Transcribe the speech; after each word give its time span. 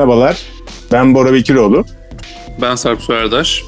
Merhabalar, 0.00 0.42
ben 0.92 1.14
Bora 1.14 1.32
Bekiroğlu. 1.32 1.84
Ben 2.60 2.74
Sarp 2.74 3.02
Soyardaş. 3.02 3.64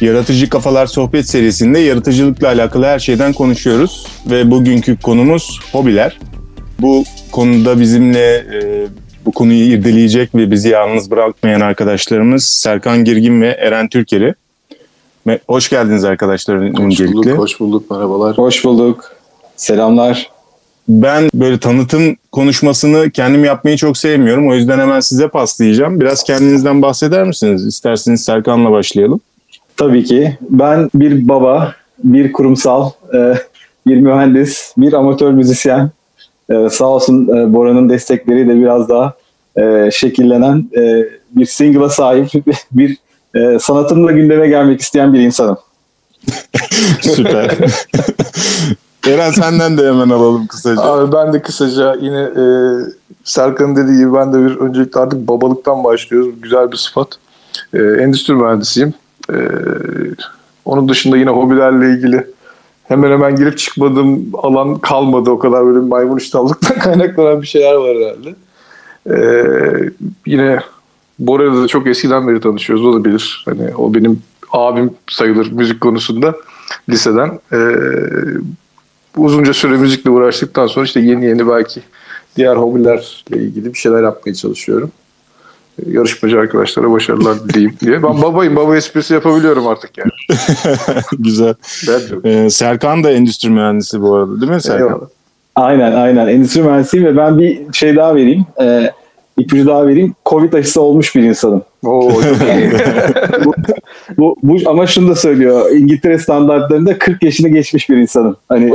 Yaratıcı 0.00 0.48
Kafalar 0.48 0.86
Sohbet 0.86 1.28
serisinde 1.28 1.78
yaratıcılıkla 1.78 2.48
alakalı 2.48 2.84
her 2.86 2.98
şeyden 2.98 3.32
konuşuyoruz. 3.32 4.06
Ve 4.30 4.50
bugünkü 4.50 4.96
konumuz 4.96 5.60
hobiler. 5.72 6.18
Bu 6.80 7.04
konuda 7.32 7.80
bizimle 7.80 8.34
e, 8.36 8.86
bu 9.26 9.32
konuyu 9.32 9.72
irdeleyecek 9.72 10.34
ve 10.34 10.50
bizi 10.50 10.68
yalnız 10.68 11.10
bırakmayan 11.10 11.60
arkadaşlarımız 11.60 12.44
Serkan 12.44 13.04
Girgin 13.04 13.42
ve 13.42 13.48
Eren 13.48 13.88
Türkeri. 13.88 14.34
Hoş 15.48 15.68
geldiniz 15.70 16.04
arkadaşlar 16.04 16.56
Hoş 16.56 16.80
öncelikle. 16.80 17.14
bulduk, 17.14 17.38
hoş 17.38 17.60
bulduk. 17.60 17.90
Merhabalar. 17.90 18.38
Hoş 18.38 18.64
bulduk. 18.64 19.12
Selamlar. 19.56 20.30
Ben 20.90 21.30
böyle 21.34 21.58
tanıtım 21.58 22.16
konuşmasını 22.32 23.10
kendim 23.10 23.44
yapmayı 23.44 23.76
çok 23.76 23.98
sevmiyorum. 23.98 24.50
O 24.50 24.54
yüzden 24.54 24.78
hemen 24.78 25.00
size 25.00 25.28
paslayacağım. 25.28 26.00
Biraz 26.00 26.24
kendinizden 26.24 26.82
bahseder 26.82 27.24
misiniz? 27.24 27.66
İsterseniz 27.66 28.24
Serkan'la 28.24 28.70
başlayalım. 28.70 29.20
Tabii 29.76 30.04
ki. 30.04 30.38
Ben 30.40 30.90
bir 30.94 31.28
baba, 31.28 31.74
bir 32.04 32.32
kurumsal, 32.32 32.90
e, 33.14 33.34
bir 33.86 33.96
mühendis, 33.96 34.74
bir 34.76 34.92
amatör 34.92 35.30
müzisyen. 35.30 35.90
E, 36.50 36.68
Sağ 36.70 36.86
olsun 36.86 37.28
e, 37.28 37.52
Bora'nın 37.52 37.88
destekleriyle 37.88 38.56
biraz 38.56 38.88
daha 38.88 39.14
şekillenen 39.90 40.70
bir 41.30 41.46
single'a 41.46 41.88
sahip 41.88 42.28
bir 42.72 42.96
sanatımla 43.58 44.12
gündeme 44.12 44.48
gelmek 44.48 44.80
isteyen 44.80 45.14
bir 45.14 45.20
insanım. 45.20 45.58
Süper. 47.00 47.50
Eren 49.06 49.30
senden 49.30 49.78
de 49.78 49.86
hemen 49.88 50.10
alalım 50.10 50.46
kısaca. 50.46 50.82
Abi 50.82 51.12
ben 51.12 51.32
de 51.32 51.42
kısaca 51.42 51.94
yine 52.00 52.20
e, 52.20 52.44
Serkan'ın 53.24 53.76
dediği 53.76 53.96
gibi 53.98 54.14
ben 54.14 54.32
de 54.32 54.38
bir 54.38 54.56
öncelikle 54.56 55.00
artık 55.00 55.28
babalıktan 55.28 55.84
başlıyoruz. 55.84 56.34
Güzel 56.42 56.72
bir 56.72 56.76
sıfat. 56.76 57.08
E, 57.72 57.78
endüstri 57.78 58.34
mühendisiyim. 58.34 58.94
E, 59.32 59.36
onun 60.64 60.88
dışında 60.88 61.16
yine 61.16 61.30
hobilerle 61.30 61.90
ilgili 61.90 62.26
hemen 62.84 63.10
hemen 63.10 63.36
girip 63.36 63.58
çıkmadığım 63.58 64.30
alan 64.34 64.78
kalmadı. 64.78 65.30
O 65.30 65.38
kadar 65.38 65.66
böyle 65.66 65.78
maymun 65.78 66.18
iştahlıktan 66.18 66.78
kaynaklanan 66.82 67.42
bir 67.42 67.46
şeyler 67.46 67.74
var 67.74 67.96
herhalde. 67.96 68.34
E, 69.06 69.16
yine 70.26 70.60
Bora'yla 71.18 71.62
da 71.62 71.66
çok 71.66 71.86
eskiden 71.86 72.28
beri 72.28 72.40
tanışıyoruz. 72.40 72.86
O 72.86 72.94
da 72.94 73.04
bilir. 73.04 73.44
Hani 73.46 73.74
o 73.76 73.94
benim 73.94 74.22
abim 74.52 74.94
sayılır 75.10 75.52
müzik 75.52 75.80
konusunda 75.80 76.34
liseden. 76.88 77.40
E, 77.52 77.58
uzunca 79.16 79.54
süre 79.54 79.76
müzikle 79.76 80.10
uğraştıktan 80.10 80.66
sonra 80.66 80.84
işte 80.84 81.00
yeni 81.00 81.24
yeni 81.24 81.48
belki 81.48 81.80
diğer 82.36 82.56
hobilerle 82.56 83.02
ilgili 83.30 83.74
bir 83.74 83.78
şeyler 83.78 84.02
yapmaya 84.02 84.34
çalışıyorum. 84.34 84.90
Ee, 85.78 85.90
Yarışmacı 85.90 86.38
arkadaşlara 86.40 86.90
başarılar 86.90 87.48
dileyim 87.48 87.74
diye. 87.80 88.02
Ben 88.02 88.22
babayım. 88.22 88.56
Baba 88.56 88.76
esprisi 88.76 89.14
yapabiliyorum 89.14 89.66
artık 89.66 89.90
yani. 89.98 90.10
Güzel. 91.18 91.54
Ee, 92.24 92.50
Serkan 92.50 93.04
da 93.04 93.10
endüstri 93.10 93.50
mühendisi 93.50 94.02
bu 94.02 94.14
arada 94.14 94.40
değil 94.40 94.52
mi 94.52 94.62
Serkan? 94.62 94.86
Eyvallah. 94.86 95.06
Aynen 95.56 95.92
aynen. 95.92 96.28
Endüstri 96.28 96.62
mühendisiyim 96.62 97.06
ve 97.06 97.16
ben 97.16 97.38
bir 97.38 97.72
şey 97.72 97.96
daha 97.96 98.14
vereyim. 98.14 98.46
E, 98.60 98.90
ipucu 99.38 99.66
daha 99.66 99.86
vereyim. 99.86 100.14
Covid 100.26 100.52
aşısı 100.52 100.80
olmuş 100.80 101.16
bir 101.16 101.22
insanım. 101.22 101.62
Oo, 101.84 102.10
iyi. 102.22 102.70
Bu, 104.18 104.36
bu 104.42 104.56
ama 104.66 104.86
şunu 104.86 105.08
da 105.08 105.14
söylüyor. 105.14 105.70
İngiltere 105.70 106.18
standartlarında 106.18 106.98
40 106.98 107.22
yaşını 107.22 107.48
geçmiş 107.48 107.90
bir 107.90 107.96
insanım. 107.96 108.36
Hani. 108.48 108.74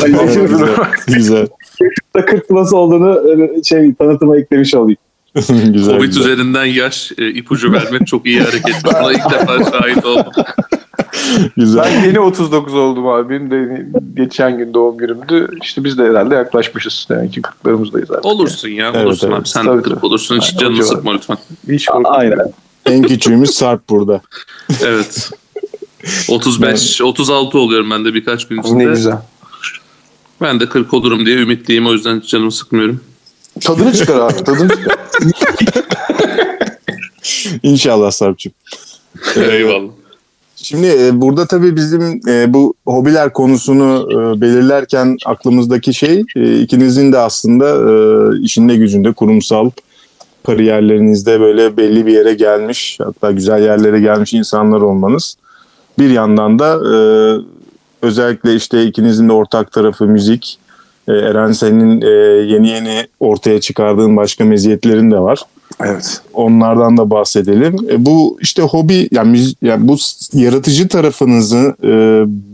Hani 0.00 0.16
yaşım- 0.16 0.46
güzel. 0.46 0.68
güzel. 1.06 1.46
da 2.16 2.24
40 2.24 2.48
plus 2.48 2.72
olduğunu 2.72 3.32
e, 3.32 3.62
şey 3.62 3.94
tanıtıma 3.94 4.36
eklemiş 4.38 4.74
olayım. 4.74 4.98
güzel. 5.34 5.94
Covid 5.94 6.06
güzel. 6.08 6.20
üzerinden 6.20 6.64
yaş 6.64 7.12
e, 7.18 7.28
ipucu 7.28 7.72
vermek 7.72 8.06
çok 8.06 8.26
iyi 8.26 8.40
hareket. 8.40 8.74
Buna 8.84 9.12
ilk 9.12 9.30
defa 9.30 9.70
şahit 9.70 10.04
oldum. 10.04 10.32
güzel. 11.56 11.84
Ben 11.84 12.04
yeni 12.04 12.20
39 12.20 12.74
oldum 12.74 13.06
abi. 13.06 13.30
Benim 13.30 13.50
de 13.50 13.86
geçen 14.14 14.58
gün 14.58 14.74
doğum 14.74 14.96
günümdü. 14.96 15.48
İşte 15.62 15.84
biz 15.84 15.98
de 15.98 16.04
herhalde 16.04 16.34
yaklaşmışız. 16.34 17.06
Yani 17.10 17.30
ki 17.30 17.40
40'larımızdayız 17.40 18.12
artık. 18.12 18.24
Olursun 18.24 18.68
ya. 18.68 18.92
Evet, 18.94 19.06
olursun 19.06 19.28
evet. 19.28 19.40
abi. 19.40 19.48
Sen 19.48 19.64
Tabii, 19.64 19.78
de 19.78 19.82
kırık 19.82 19.96
tabii. 19.96 20.06
olursun. 20.06 20.40
Hiç 20.40 20.56
canını 20.56 20.84
sıkma 20.84 21.12
lütfen. 21.12 21.38
Hiç. 21.68 21.88
Aynen. 22.04 22.38
En 22.86 23.02
küçüğümüz 23.02 23.50
Sarp 23.50 23.88
burada. 23.88 24.20
Evet. 24.84 25.30
35, 26.28 27.02
36 27.02 27.58
oluyorum 27.58 27.90
ben 27.90 28.04
de 28.04 28.14
birkaç 28.14 28.48
gün 28.48 28.60
içinde. 28.60 28.78
Ne 28.78 28.84
güzel. 28.84 29.18
Ben 30.40 30.60
de 30.60 30.68
40 30.68 30.94
olurum 30.94 31.26
diye 31.26 31.36
ümitliyim. 31.36 31.86
O 31.86 31.92
yüzden 31.92 32.20
hiç 32.20 32.30
canımı 32.30 32.52
sıkmıyorum. 32.52 33.00
Tadını 33.60 33.92
çıkar 33.92 34.20
abi. 34.20 34.44
Tadını 34.44 34.68
çıkar. 34.68 34.96
İnşallah 37.62 38.10
Sarp'cığım. 38.10 38.52
Eyvallah. 39.36 39.92
Şimdi 40.56 40.86
e, 40.86 41.20
burada 41.20 41.46
tabii 41.46 41.76
bizim 41.76 42.20
e, 42.28 42.54
bu 42.54 42.74
hobiler 42.86 43.32
konusunu 43.32 44.08
e, 44.12 44.40
belirlerken 44.40 45.16
aklımızdaki 45.26 45.94
şey 45.94 46.24
ikinizin 46.62 47.12
de 47.12 47.18
aslında 47.18 47.66
işinde 48.42 48.76
gücünde 48.76 49.12
kurumsal 49.12 49.70
kariyerlerinizde 50.46 51.40
böyle 51.40 51.76
belli 51.76 52.06
bir 52.06 52.12
yere 52.12 52.34
gelmiş 52.34 52.98
hatta 53.04 53.30
güzel 53.30 53.62
yerlere 53.62 54.00
gelmiş 54.00 54.34
insanlar 54.34 54.80
olmanız. 54.80 55.36
Bir 55.98 56.10
yandan 56.10 56.58
da 56.58 56.78
özellikle 58.02 58.54
işte 58.54 58.84
ikinizin 58.84 59.28
de 59.28 59.32
ortak 59.32 59.72
tarafı 59.72 60.04
müzik. 60.04 60.58
Eren 61.08 61.52
senin 61.52 62.00
yeni 62.46 62.68
yeni 62.68 63.06
ortaya 63.20 63.60
çıkardığın 63.60 64.16
başka 64.16 64.44
meziyetlerin 64.44 65.10
de 65.10 65.18
var. 65.18 65.38
Evet. 65.84 66.20
Onlardan 66.34 66.96
da 66.96 67.10
bahsedelim. 67.10 67.76
E, 67.90 68.06
bu 68.06 68.38
işte 68.40 68.62
hobi 68.62 69.08
yani, 69.12 69.44
yani 69.62 69.88
bu 69.88 69.96
yaratıcı 70.32 70.88
tarafınızı 70.88 71.76
e, 71.82 71.90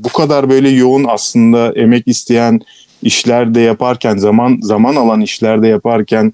bu 0.04 0.08
kadar 0.08 0.50
böyle 0.50 0.68
yoğun 0.68 1.04
aslında 1.08 1.72
emek 1.72 2.08
isteyen 2.08 2.60
işlerde 3.02 3.60
yaparken 3.60 4.16
zaman 4.16 4.58
zaman 4.62 4.96
alan 4.96 5.20
işlerde 5.20 5.68
yaparken 5.68 6.32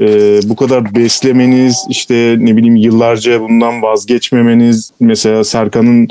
e, 0.00 0.40
bu 0.44 0.56
kadar 0.56 0.94
beslemeniz 0.94 1.84
işte 1.88 2.36
ne 2.38 2.56
bileyim 2.56 2.76
yıllarca 2.76 3.40
bundan 3.40 3.82
vazgeçmemeniz 3.82 4.90
mesela 5.00 5.44
Serkan'ın 5.44 6.08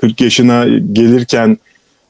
40 0.00 0.20
yaşına 0.20 0.66
gelirken 0.92 1.58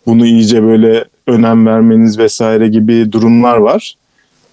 bunu 0.07 0.27
iyice 0.27 0.63
böyle 0.63 1.05
önem 1.27 1.67
vermeniz 1.67 2.19
vesaire 2.19 2.69
gibi 2.69 3.13
durumlar 3.13 3.57
var. 3.57 3.95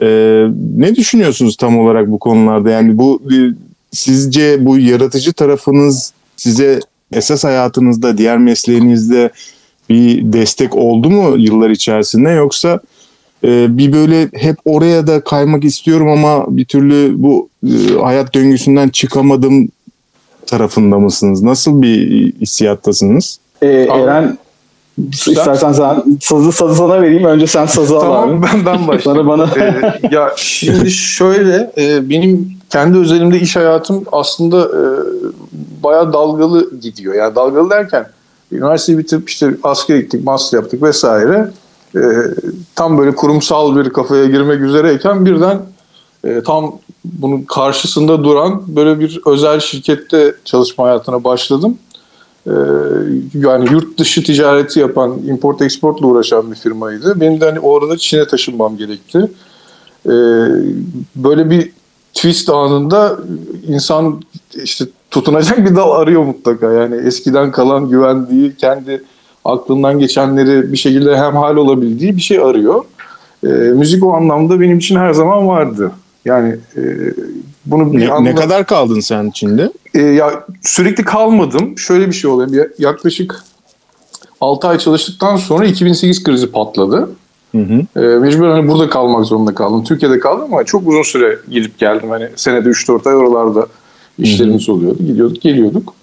Ee, 0.01 0.45
ne 0.77 0.95
düşünüyorsunuz 0.95 1.57
tam 1.57 1.79
olarak 1.79 2.11
bu 2.11 2.19
konularda? 2.19 2.69
Yani 2.69 2.97
bu 2.97 3.21
sizce 3.91 4.65
bu 4.65 4.77
yaratıcı 4.77 5.33
tarafınız 5.33 6.13
size 6.37 6.79
esas 7.13 7.43
hayatınızda, 7.43 8.17
diğer 8.17 8.37
mesleğinizde 8.37 9.29
bir 9.89 10.33
destek 10.33 10.75
oldu 10.75 11.09
mu 11.09 11.37
yıllar 11.37 11.69
içerisinde 11.69 12.29
yoksa 12.29 12.79
e, 13.43 13.77
bir 13.77 13.93
böyle 13.93 14.29
hep 14.33 14.55
oraya 14.65 15.07
da 15.07 15.21
kaymak 15.21 15.63
istiyorum 15.63 16.09
ama 16.09 16.57
bir 16.57 16.65
türlü 16.65 17.23
bu 17.23 17.49
e, 17.67 17.93
hayat 18.01 18.35
döngüsünden 18.35 18.89
çıkamadım 18.89 19.69
tarafında 20.45 20.99
mısınız? 20.99 21.41
Nasıl 21.41 21.81
bir 21.81 22.33
hissiyattasınız? 22.33 23.39
Ee. 23.61 23.67
Eren 23.67 24.37
istersen 25.11 25.71
sen 25.73 26.03
sazı 26.21 26.51
sazı 26.51 26.75
sana 26.75 27.01
vereyim. 27.01 27.23
Önce 27.25 27.47
sen 27.47 27.65
sazı 27.65 27.95
al 27.97 28.01
Tamam 28.01 28.29
abi. 28.29 28.41
ben 28.43 28.65
ben 28.65 28.87
başlayayım. 28.87 29.01
Sonra 29.01 29.27
bana 29.27 29.47
Ee, 29.57 29.99
ya 30.11 30.33
şimdi 30.35 30.91
şöyle 30.91 31.71
e, 31.77 32.09
benim 32.09 32.53
kendi 32.69 32.97
özelimde 32.97 33.39
iş 33.39 33.55
hayatım 33.55 34.03
aslında 34.11 34.61
e, 34.65 34.81
bayağı 35.83 36.13
dalgalı 36.13 36.79
gidiyor. 36.81 37.13
Yani 37.13 37.35
dalgalı 37.35 37.69
derken 37.69 38.05
üniversiteyi 38.51 38.97
bitirip 38.97 39.29
işte 39.29 39.49
askere 39.63 40.01
gittik, 40.01 40.23
master 40.23 40.57
yaptık 40.57 40.83
vesaire. 40.83 41.51
E, 41.95 42.01
tam 42.75 42.97
böyle 42.97 43.15
kurumsal 43.15 43.75
bir 43.75 43.89
kafaya 43.89 44.25
girmek 44.25 44.61
üzereyken 44.61 45.25
birden 45.25 45.59
e, 46.23 46.43
tam 46.43 46.75
bunun 47.05 47.41
karşısında 47.41 48.23
duran 48.23 48.61
böyle 48.67 48.99
bir 48.99 49.21
özel 49.25 49.59
şirkette 49.59 50.35
çalışma 50.45 50.83
hayatına 50.83 51.23
başladım. 51.23 51.77
Ee, 52.49 52.51
yani 53.33 53.71
yurt 53.71 53.97
dışı 53.99 54.23
ticareti 54.23 54.79
yapan, 54.79 55.17
import 55.27 55.61
exportla 55.61 56.07
uğraşan 56.07 56.51
bir 56.51 56.55
firmaydı. 56.55 57.19
Benim 57.21 57.41
de 57.41 57.45
hani 57.45 57.59
orada 57.59 57.97
Çin'e 57.97 58.27
taşınmam 58.27 58.77
gerekti. 58.77 59.19
Ee, 60.05 60.09
böyle 61.15 61.49
bir 61.49 61.71
twist 62.13 62.49
anında 62.49 63.17
insan 63.67 64.21
işte 64.63 64.85
tutunacak 65.11 65.57
bir 65.69 65.75
dal 65.75 65.91
arıyor 65.91 66.23
mutlaka. 66.23 66.71
Yani 66.71 66.95
eskiden 66.95 67.51
kalan 67.51 67.89
güvendiği, 67.89 68.55
kendi 68.55 69.03
aklından 69.45 69.99
geçenleri 69.99 70.71
bir 70.71 70.77
şekilde 70.77 71.17
hemhal 71.17 71.55
olabildiği 71.55 72.15
bir 72.17 72.21
şey 72.21 72.39
arıyor. 72.39 72.83
Ee, 73.43 73.47
müzik 73.47 74.03
o 74.05 74.13
anlamda 74.13 74.59
benim 74.59 74.77
için 74.77 74.95
her 74.95 75.13
zaman 75.13 75.47
vardı. 75.47 75.91
Yani 76.25 76.55
e, 76.77 76.81
bunu 77.65 77.93
Ne, 77.93 77.99
ne 77.99 78.11
anla- 78.11 78.35
kadar 78.35 78.65
kaldın 78.65 78.99
sen 78.99 79.29
Çin'de? 79.29 79.71
E, 79.93 79.99
ya 80.01 80.45
sürekli 80.61 81.03
kalmadım. 81.03 81.77
Şöyle 81.77 82.07
bir 82.07 82.13
şey 82.13 82.31
oluyor. 82.31 82.53
Ya- 82.53 82.67
Yaklaşık 82.89 83.43
6 84.41 84.67
ay 84.67 84.77
çalıştıktan 84.77 85.35
sonra 85.35 85.65
2008 85.65 86.23
krizi 86.23 86.51
patladı. 86.51 87.09
Hı 87.51 87.57
hı. 87.61 88.01
E, 88.01 88.19
mecburen 88.19 88.51
hani 88.51 88.67
burada 88.67 88.89
kalmak 88.89 89.25
zorunda 89.25 89.55
kaldım. 89.55 89.83
Türkiye'de 89.83 90.19
kaldım 90.19 90.53
ama 90.53 90.63
çok 90.63 90.87
uzun 90.87 91.03
süre 91.03 91.39
gidip 91.51 91.79
geldim. 91.79 92.09
Hani 92.09 92.29
senede 92.35 92.69
3-4 92.69 93.09
ay 93.09 93.15
oralarda 93.15 93.67
işlerimiz 94.19 94.69
oluyordu. 94.69 94.97
Gidiyorduk, 95.07 95.41
geliyorduk. 95.41 95.93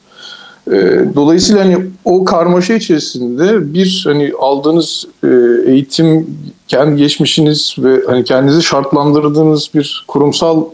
E, 0.72 0.74
dolayısıyla 1.14 1.64
hani 1.64 1.76
o 2.04 2.24
karmaşa 2.24 2.74
içerisinde 2.74 3.74
bir 3.74 4.02
hani 4.06 4.32
aldığınız 4.38 5.06
e, 5.24 5.28
eğitim, 5.72 6.26
kendi 6.68 6.96
geçmişiniz 6.96 7.76
ve 7.78 8.02
hani 8.06 8.24
kendinizi 8.24 8.62
şartlandırdığınız 8.62 9.70
bir 9.74 10.04
kurumsal 10.08 10.64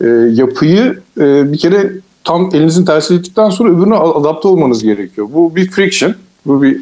e, 0.00 0.06
yapıyı 0.32 1.00
e, 1.20 1.52
bir 1.52 1.58
kere 1.58 1.92
tam 2.24 2.50
elinizin 2.52 2.84
tersi 2.84 3.14
ettikten 3.14 3.50
sonra 3.50 3.70
öbürüne 3.70 3.94
adapte 3.94 4.48
olmanız 4.48 4.82
gerekiyor. 4.82 5.28
Bu 5.34 5.56
bir 5.56 5.70
friction, 5.70 6.14
bu 6.46 6.62
bir 6.62 6.80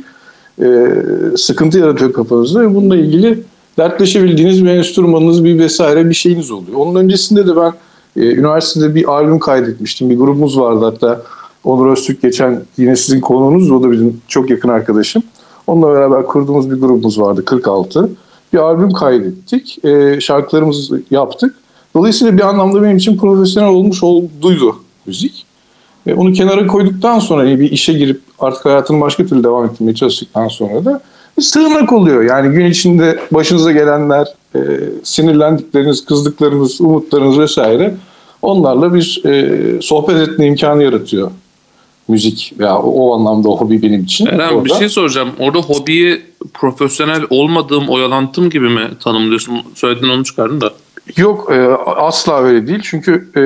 e, 0.62 0.96
sıkıntı 1.36 1.78
yaratıyor 1.78 2.12
kafanızda 2.12 2.60
ve 2.60 2.74
bununla 2.74 2.96
ilgili 2.96 3.42
dertleşebildiğiniz 3.78 4.64
bir 4.64 4.70
enstrümanınız, 4.70 5.44
bir 5.44 5.58
vesaire 5.58 6.08
bir 6.08 6.14
şeyiniz 6.14 6.50
oluyor. 6.50 6.78
Onun 6.78 6.94
öncesinde 6.94 7.46
de 7.46 7.56
ben 7.56 7.72
e, 8.16 8.34
üniversitede 8.34 8.94
bir 8.94 9.08
albüm 9.08 9.38
kaydetmiştim. 9.38 10.10
Bir 10.10 10.16
grubumuz 10.16 10.58
vardı 10.58 10.84
hatta 10.84 11.22
Onur 11.64 11.92
Öztürk 11.92 12.22
geçen 12.22 12.62
yine 12.76 12.96
sizin 12.96 13.20
konuğunuz 13.20 13.70
o 13.70 13.82
da 13.82 13.90
bizim 13.90 14.20
çok 14.28 14.50
yakın 14.50 14.68
arkadaşım. 14.68 15.22
Onunla 15.66 15.94
beraber 15.94 16.26
kurduğumuz 16.26 16.70
bir 16.70 16.76
grubumuz 16.76 17.20
vardı 17.20 17.44
46. 17.44 18.10
Bir 18.52 18.58
albüm 18.58 18.92
kaydettik. 18.92 19.84
E, 19.84 20.20
şarkılarımızı 20.20 21.02
yaptık. 21.10 21.54
Dolayısıyla 21.94 22.36
bir 22.36 22.48
anlamda 22.48 22.82
benim 22.82 22.96
için 22.96 23.16
profesyonel 23.16 23.70
olmuş 23.70 24.02
olduydu 24.02 24.76
müzik. 25.06 25.46
E, 26.06 26.14
onu 26.14 26.32
kenara 26.32 26.66
koyduktan 26.66 27.18
sonra 27.18 27.58
bir 27.58 27.70
işe 27.70 27.92
girip 27.92 28.20
artık 28.38 28.64
hayatını 28.64 29.00
başka 29.00 29.26
türlü 29.26 29.44
devam 29.44 29.64
ettirmeye 29.64 29.94
çalıştıktan 29.94 30.48
sonra 30.48 30.84
da 30.84 31.00
sığınak 31.40 31.92
oluyor. 31.92 32.22
Yani 32.22 32.54
gün 32.54 32.66
içinde 32.66 33.18
başınıza 33.30 33.72
gelenler, 33.72 34.26
e, 34.54 34.60
sinirlendikleriniz, 35.02 36.04
kızdıklarınız, 36.04 36.80
umutlarınız 36.80 37.38
vesaire 37.38 37.94
onlarla 38.42 38.94
bir 38.94 39.22
e, 39.26 39.82
sohbet 39.82 40.28
etme 40.28 40.46
imkanı 40.46 40.82
yaratıyor 40.82 41.30
müzik 42.10 42.52
veya 42.58 42.78
o, 42.78 42.90
o 42.90 43.14
anlamda 43.14 43.48
o 43.48 43.58
hobi 43.58 43.82
benim 43.82 44.02
için. 44.04 44.26
Eren 44.26 44.52
Orada- 44.52 44.64
bir 44.64 44.74
şey 44.74 44.88
soracağım. 44.88 45.30
Orada 45.38 45.58
hobiyi 45.58 46.22
profesyonel 46.54 47.22
olmadığım 47.30 47.88
oyalantım 47.88 48.50
gibi 48.50 48.68
mi 48.68 48.88
tanımlıyorsun? 49.00 49.54
Söylediğin 49.74 50.12
onu 50.12 50.24
çıkardın 50.24 50.60
da. 50.60 50.72
Yok 51.16 51.52
e, 51.52 51.60
asla 51.96 52.42
öyle 52.42 52.66
değil. 52.66 52.80
Çünkü 52.82 53.28
e, 53.36 53.40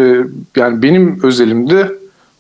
yani 0.61 0.83
benim 0.83 1.21
özelimde 1.23 1.93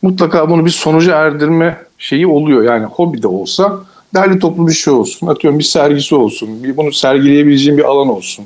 mutlaka 0.02 0.50
bunu 0.50 0.64
bir 0.64 0.70
sonuca 0.70 1.16
erdirme 1.16 1.78
şeyi 1.98 2.26
oluyor. 2.26 2.62
Yani 2.62 2.84
hobi 2.84 3.22
de 3.22 3.28
olsa 3.28 3.80
derli 4.14 4.38
toplu 4.38 4.68
bir 4.68 4.72
şey 4.72 4.94
olsun. 4.94 5.26
Atıyorum 5.26 5.58
bir 5.58 5.64
sergisi 5.64 6.14
olsun. 6.14 6.64
Bir, 6.64 6.76
bunu 6.76 6.92
sergileyebileceğim 6.92 7.78
bir 7.78 7.84
alan 7.84 8.08
olsun. 8.08 8.44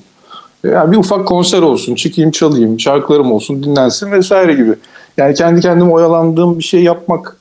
E, 0.64 0.69
Yani 0.69 0.92
bir 0.92 0.96
ufak 0.96 1.26
konser 1.26 1.62
olsun. 1.62 1.94
Çıkayım 1.94 2.30
çalayım. 2.30 2.80
Şarkılarım 2.80 3.32
olsun 3.32 3.62
dinlensin 3.62 4.12
vesaire 4.12 4.54
gibi. 4.54 4.75
Yani 5.16 5.34
kendi 5.34 5.60
kendime 5.60 5.90
oyalandığım 5.90 6.58
bir 6.58 6.64
şey 6.64 6.82
yapmak 6.82 7.36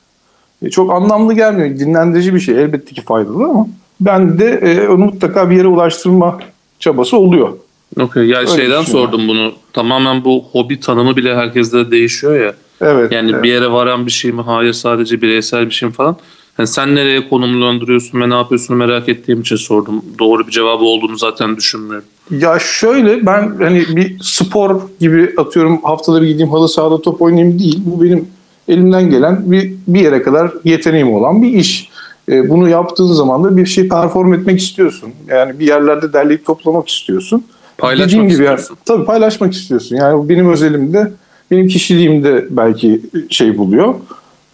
e, 0.62 0.70
çok 0.70 0.92
anlamlı 0.92 1.34
gelmiyor. 1.34 1.78
Dinlendirici 1.78 2.34
bir 2.34 2.40
şey. 2.40 2.62
Elbette 2.62 2.94
ki 2.94 3.02
faydalı 3.02 3.44
ama 3.44 3.66
ben 4.00 4.38
de 4.38 4.50
e, 4.50 4.88
onu 4.88 5.04
mutlaka 5.04 5.50
bir 5.50 5.56
yere 5.56 5.66
ulaştırma 5.66 6.38
çabası 6.78 7.16
oluyor. 7.16 7.52
Okey. 8.00 8.26
Ya 8.26 8.38
Öyle 8.38 8.50
şeyden 8.50 8.82
sordum 8.82 9.28
bunu. 9.28 9.52
Tamamen 9.72 10.24
bu 10.24 10.44
hobi 10.52 10.80
tanımı 10.80 11.16
bile 11.16 11.36
herkeste 11.36 11.90
değişiyor 11.90 12.40
ya. 12.40 12.54
Evet. 12.80 13.12
Yani 13.12 13.30
evet. 13.30 13.42
bir 13.42 13.48
yere 13.48 13.72
varan 13.72 14.06
bir 14.06 14.10
şey 14.10 14.32
mi? 14.32 14.42
Hayır 14.42 14.72
sadece 14.72 15.22
bireysel 15.22 15.66
bir 15.66 15.70
şey 15.70 15.88
mi 15.88 15.94
falan. 15.94 16.16
Yani 16.58 16.66
sen 16.66 16.94
nereye 16.94 17.28
konumlandırıyorsun 17.28 18.20
ve 18.20 18.30
ne 18.30 18.34
yapıyorsun 18.34 18.76
merak 18.76 19.08
ettiğim 19.08 19.40
için 19.40 19.56
sordum. 19.56 20.04
Doğru 20.18 20.46
bir 20.46 20.52
cevabı 20.52 20.84
olduğunu 20.84 21.16
zaten 21.16 21.56
düşünmüyorum. 21.56 22.04
Ya 22.30 22.58
şöyle 22.58 23.26
ben 23.26 23.54
hani 23.58 23.96
bir 23.96 24.16
spor 24.22 24.80
gibi 25.00 25.34
atıyorum 25.36 25.82
haftada 25.82 26.22
bir 26.22 26.26
gideyim 26.26 26.50
halı 26.50 26.68
sahada 26.68 27.02
top 27.02 27.22
oynayayım 27.22 27.58
değil. 27.58 27.80
Bu 27.84 28.02
benim 28.02 28.28
elimden 28.68 29.10
gelen 29.10 29.52
bir, 29.52 29.72
bir 29.88 30.00
yere 30.00 30.22
kadar 30.22 30.50
yeteneğim 30.64 31.12
olan 31.12 31.42
bir 31.42 31.52
iş. 31.52 31.88
E, 32.28 32.50
bunu 32.50 32.68
yaptığın 32.68 33.12
zaman 33.12 33.44
da 33.44 33.56
bir 33.56 33.66
şey 33.66 33.88
perform 33.88 34.34
etmek 34.34 34.60
istiyorsun. 34.60 35.12
Yani 35.28 35.58
bir 35.58 35.66
yerlerde 35.66 36.12
derleyip 36.12 36.46
toplamak 36.46 36.88
istiyorsun. 36.88 37.44
Paylaşmak 37.78 38.08
Dediğim 38.08 38.28
gibi 38.28 38.44
yani, 38.44 38.60
istiyorsun. 38.60 38.84
tabii 38.84 39.04
paylaşmak 39.04 39.52
istiyorsun. 39.52 39.96
Yani 39.96 40.28
benim 40.28 40.52
özelimde, 40.52 41.12
benim 41.50 41.68
kişiliğimde 41.68 42.46
belki 42.50 43.02
şey 43.30 43.58
buluyor. 43.58 43.94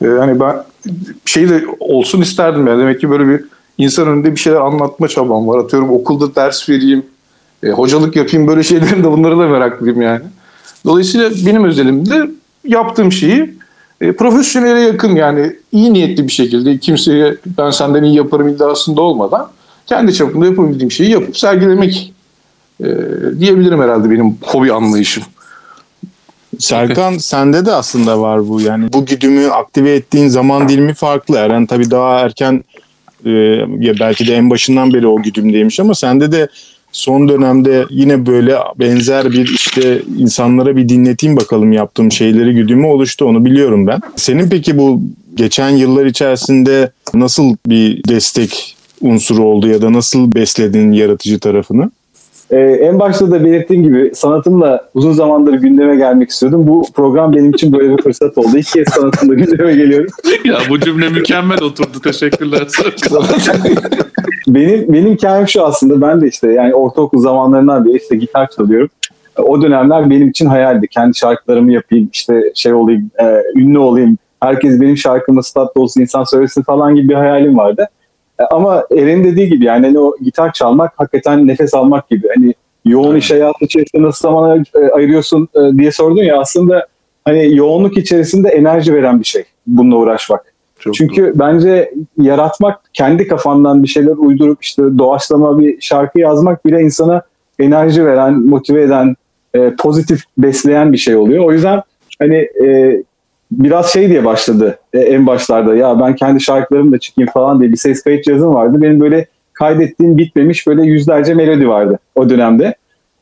Ee, 0.03 0.07
hani 0.07 0.41
ben 0.41 0.65
şey 1.25 1.49
de 1.49 1.65
olsun 1.81 2.21
isterdim 2.21 2.67
yani. 2.67 2.81
Demek 2.81 3.01
ki 3.01 3.11
böyle 3.11 3.29
bir 3.29 3.45
insan 3.79 4.09
önünde 4.09 4.33
bir 4.33 4.37
şeyler 4.37 4.61
anlatma 4.61 5.09
çabam 5.09 5.49
var. 5.49 5.59
Atıyorum 5.59 5.91
okulda 5.91 6.35
ders 6.35 6.69
vereyim, 6.69 7.03
e, 7.63 7.69
hocalık 7.71 8.17
yapayım 8.17 8.47
böyle 8.47 8.63
şeylerin 8.63 9.05
de 9.05 9.11
bunlara 9.11 9.39
da 9.39 9.49
meraklıyım 9.49 10.03
yani. 10.03 10.23
Dolayısıyla 10.85 11.31
benim 11.47 11.65
özelimde 11.65 12.31
yaptığım 12.65 13.13
şeyi 13.13 13.55
e, 14.01 14.13
profesyonele 14.13 14.81
yakın 14.81 15.17
yani 15.17 15.57
iyi 15.73 15.93
niyetli 15.93 16.27
bir 16.27 16.33
şekilde 16.33 16.79
kimseye 16.79 17.37
ben 17.59 17.71
senden 17.71 18.03
iyi 18.03 18.17
yaparım 18.17 18.49
iddiasında 18.49 19.03
olmadan 19.03 19.51
kendi 19.87 20.15
çapımda 20.15 20.47
yapabildiğim 20.47 20.91
şeyi 20.91 21.11
yapıp 21.11 21.39
sergilemek 21.39 22.14
e, 22.81 22.87
diyebilirim 23.41 23.81
herhalde 23.81 24.11
benim 24.11 24.39
hobi 24.43 24.73
anlayışım. 24.73 25.25
Serkan 26.59 27.19
sende 27.19 27.67
de 27.67 27.73
aslında 27.73 28.21
var 28.21 28.49
bu 28.49 28.61
yani 28.61 28.93
bu 28.93 29.07
güdümü 29.07 29.49
aktive 29.49 29.95
ettiğin 29.95 30.29
zaman 30.29 30.69
dilimi 30.69 30.95
farklı. 30.95 31.37
Eren 31.37 31.67
tabii 31.67 31.91
daha 31.91 32.21
erken 32.21 32.65
e, 33.27 33.31
belki 34.01 34.27
de 34.27 34.35
en 34.35 34.51
başından 34.51 34.95
beri 34.95 35.07
o 35.07 35.23
güdümdeymiş 35.23 35.81
ama 35.81 35.95
sende 35.95 36.33
de 36.33 36.49
son 36.93 37.29
dönemde 37.29 37.85
yine 37.91 38.27
böyle 38.27 38.57
benzer 38.77 39.33
bir 39.33 39.49
işte 39.55 40.03
insanlara 40.19 40.77
bir 40.77 40.89
dinleteyim 40.89 41.37
bakalım 41.37 41.73
yaptığım 41.73 42.13
şeyleri 42.13 42.55
güdümü 42.55 42.87
oluştu 42.87 43.25
onu 43.25 43.45
biliyorum 43.45 43.87
ben. 43.87 44.01
Senin 44.17 44.49
peki 44.49 44.79
bu 44.79 45.03
geçen 45.35 45.69
yıllar 45.69 46.07
içerisinde 46.07 46.91
nasıl 47.15 47.57
bir 47.67 48.05
destek 48.09 48.77
unsuru 49.01 49.45
oldu 49.45 49.69
ya 49.69 49.83
da 49.83 49.93
nasıl 49.93 50.35
besledin 50.35 50.93
yaratıcı 50.93 51.41
tarafını? 51.41 51.91
Ee, 52.55 52.59
en 52.59 53.01
başta 53.01 53.31
da 53.31 53.45
belirttiğim 53.45 53.83
gibi 53.83 54.11
sanatımla 54.15 54.89
uzun 54.95 55.13
zamandır 55.13 55.55
gündeme 55.55 55.97
gelmek 55.97 56.31
istiyordum. 56.31 56.67
Bu 56.67 56.85
program 56.95 57.33
benim 57.33 57.51
için 57.51 57.73
böyle 57.73 57.97
bir 57.97 58.03
fırsat 58.03 58.39
oldu. 58.39 58.49
İlk 58.57 58.67
kez 58.67 58.89
sanatımla 58.89 59.35
gündeme 59.35 59.75
geliyorum. 59.75 60.11
ya 60.45 60.59
bu 60.71 60.81
cümle 60.81 61.09
mükemmel 61.09 61.63
oturdu. 61.63 62.01
Teşekkürler. 62.05 62.63
Benim 64.49 64.93
benim 64.93 65.13
hikayem 65.13 65.49
şu 65.49 65.65
aslında. 65.65 66.01
Ben 66.01 66.21
de 66.21 66.29
işte 66.29 66.53
yani 66.53 66.75
ortaokul 66.75 67.21
zamanlarından 67.21 67.85
beri 67.85 67.97
işte 67.97 68.17
gitar 68.17 68.49
çalıyorum. 68.57 68.89
O 69.39 69.63
dönemler 69.63 70.11
benim 70.11 70.29
için 70.29 70.47
hayaldi. 70.47 70.89
Kendi 70.89 71.19
şarkılarımı 71.19 71.73
yapayım, 71.73 72.09
işte 72.13 72.43
şey 72.55 72.75
olayım, 72.75 73.11
e, 73.21 73.43
ünlü 73.57 73.79
olayım. 73.79 74.19
Herkes 74.41 74.81
benim 74.81 74.97
şarkımı 74.97 75.43
statta 75.43 75.81
olsun, 75.81 76.01
insan 76.01 76.25
söylesin 76.25 76.63
falan 76.63 76.95
gibi 76.95 77.09
bir 77.09 77.15
hayalim 77.15 77.59
vardı. 77.59 77.89
E, 78.41 78.45
Ama 78.45 78.85
Eren 78.97 79.25
dediği 79.25 79.49
gibi 79.49 79.65
yani 79.65 79.87
hani 79.87 79.99
o 79.99 80.17
gitar 80.25 80.53
çalmak 80.53 80.93
hakikaten 80.97 81.47
nefes 81.47 81.75
almak 81.75 82.09
gibi. 82.11 82.29
Hani 82.37 82.55
yoğun 82.85 83.17
iş 83.17 83.31
hayatı 83.31 83.65
içerisinde 83.65 84.03
nasıl 84.03 84.29
zaman 84.29 84.65
e, 84.75 84.79
ayırıyorsun 84.79 85.49
e, 85.55 85.79
diye 85.79 85.93
sordun 85.93 86.23
ya 86.23 86.41
aslında 86.41 86.87
hani 87.25 87.57
yoğunluk 87.57 87.97
içerisinde 87.99 88.49
enerji 88.49 88.95
veren 88.95 89.21
bir 89.21 89.25
şey 89.25 89.45
bununla 89.67 89.97
uğraşmak. 89.97 90.55
Çok 90.79 90.95
Çünkü 90.95 91.33
bence 91.35 91.93
yaratmak, 92.19 92.81
kendi 92.93 93.29
kafandan 93.29 93.83
bir 93.83 93.89
şeyler 93.89 94.13
uydurup 94.17 94.63
işte 94.63 94.83
doğaçlama 94.99 95.59
bir 95.59 95.81
şarkı 95.81 96.21
yazmak 96.21 96.67
bile 96.67 96.81
insana 96.81 97.23
enerji 97.59 98.07
veren, 98.07 98.33
motive 98.33 98.83
eden, 98.83 99.17
pozitif 99.79 100.23
besleyen 100.39 100.93
bir 100.93 100.99
şey 100.99 101.17
oluyor. 101.17 101.45
O 101.45 101.53
yüzden 101.53 101.83
hani 102.19 102.37
e, 102.37 103.03
biraz 103.63 103.93
şey 103.93 104.09
diye 104.09 104.25
başladı 104.25 104.79
e, 104.93 104.99
en 104.99 105.27
başlarda 105.27 105.77
ya 105.77 106.01
ben 106.01 106.17
kendi 106.17 106.41
şarkılarımla 106.41 106.99
çıkayım 106.99 107.31
falan 107.31 107.61
diye 107.61 107.73
bir 107.73 107.77
ses 107.77 108.03
kayıt 108.03 108.25
cihazım 108.25 108.55
vardı. 108.55 108.83
Benim 108.83 109.01
böyle 109.01 109.27
kaydettiğim 109.53 110.19
bitmemiş 110.19 110.67
böyle 110.67 110.83
yüzlerce 110.83 111.35
melodi 111.35 111.69
vardı 111.69 111.99
o 112.15 112.31
dönemde. 112.31 112.75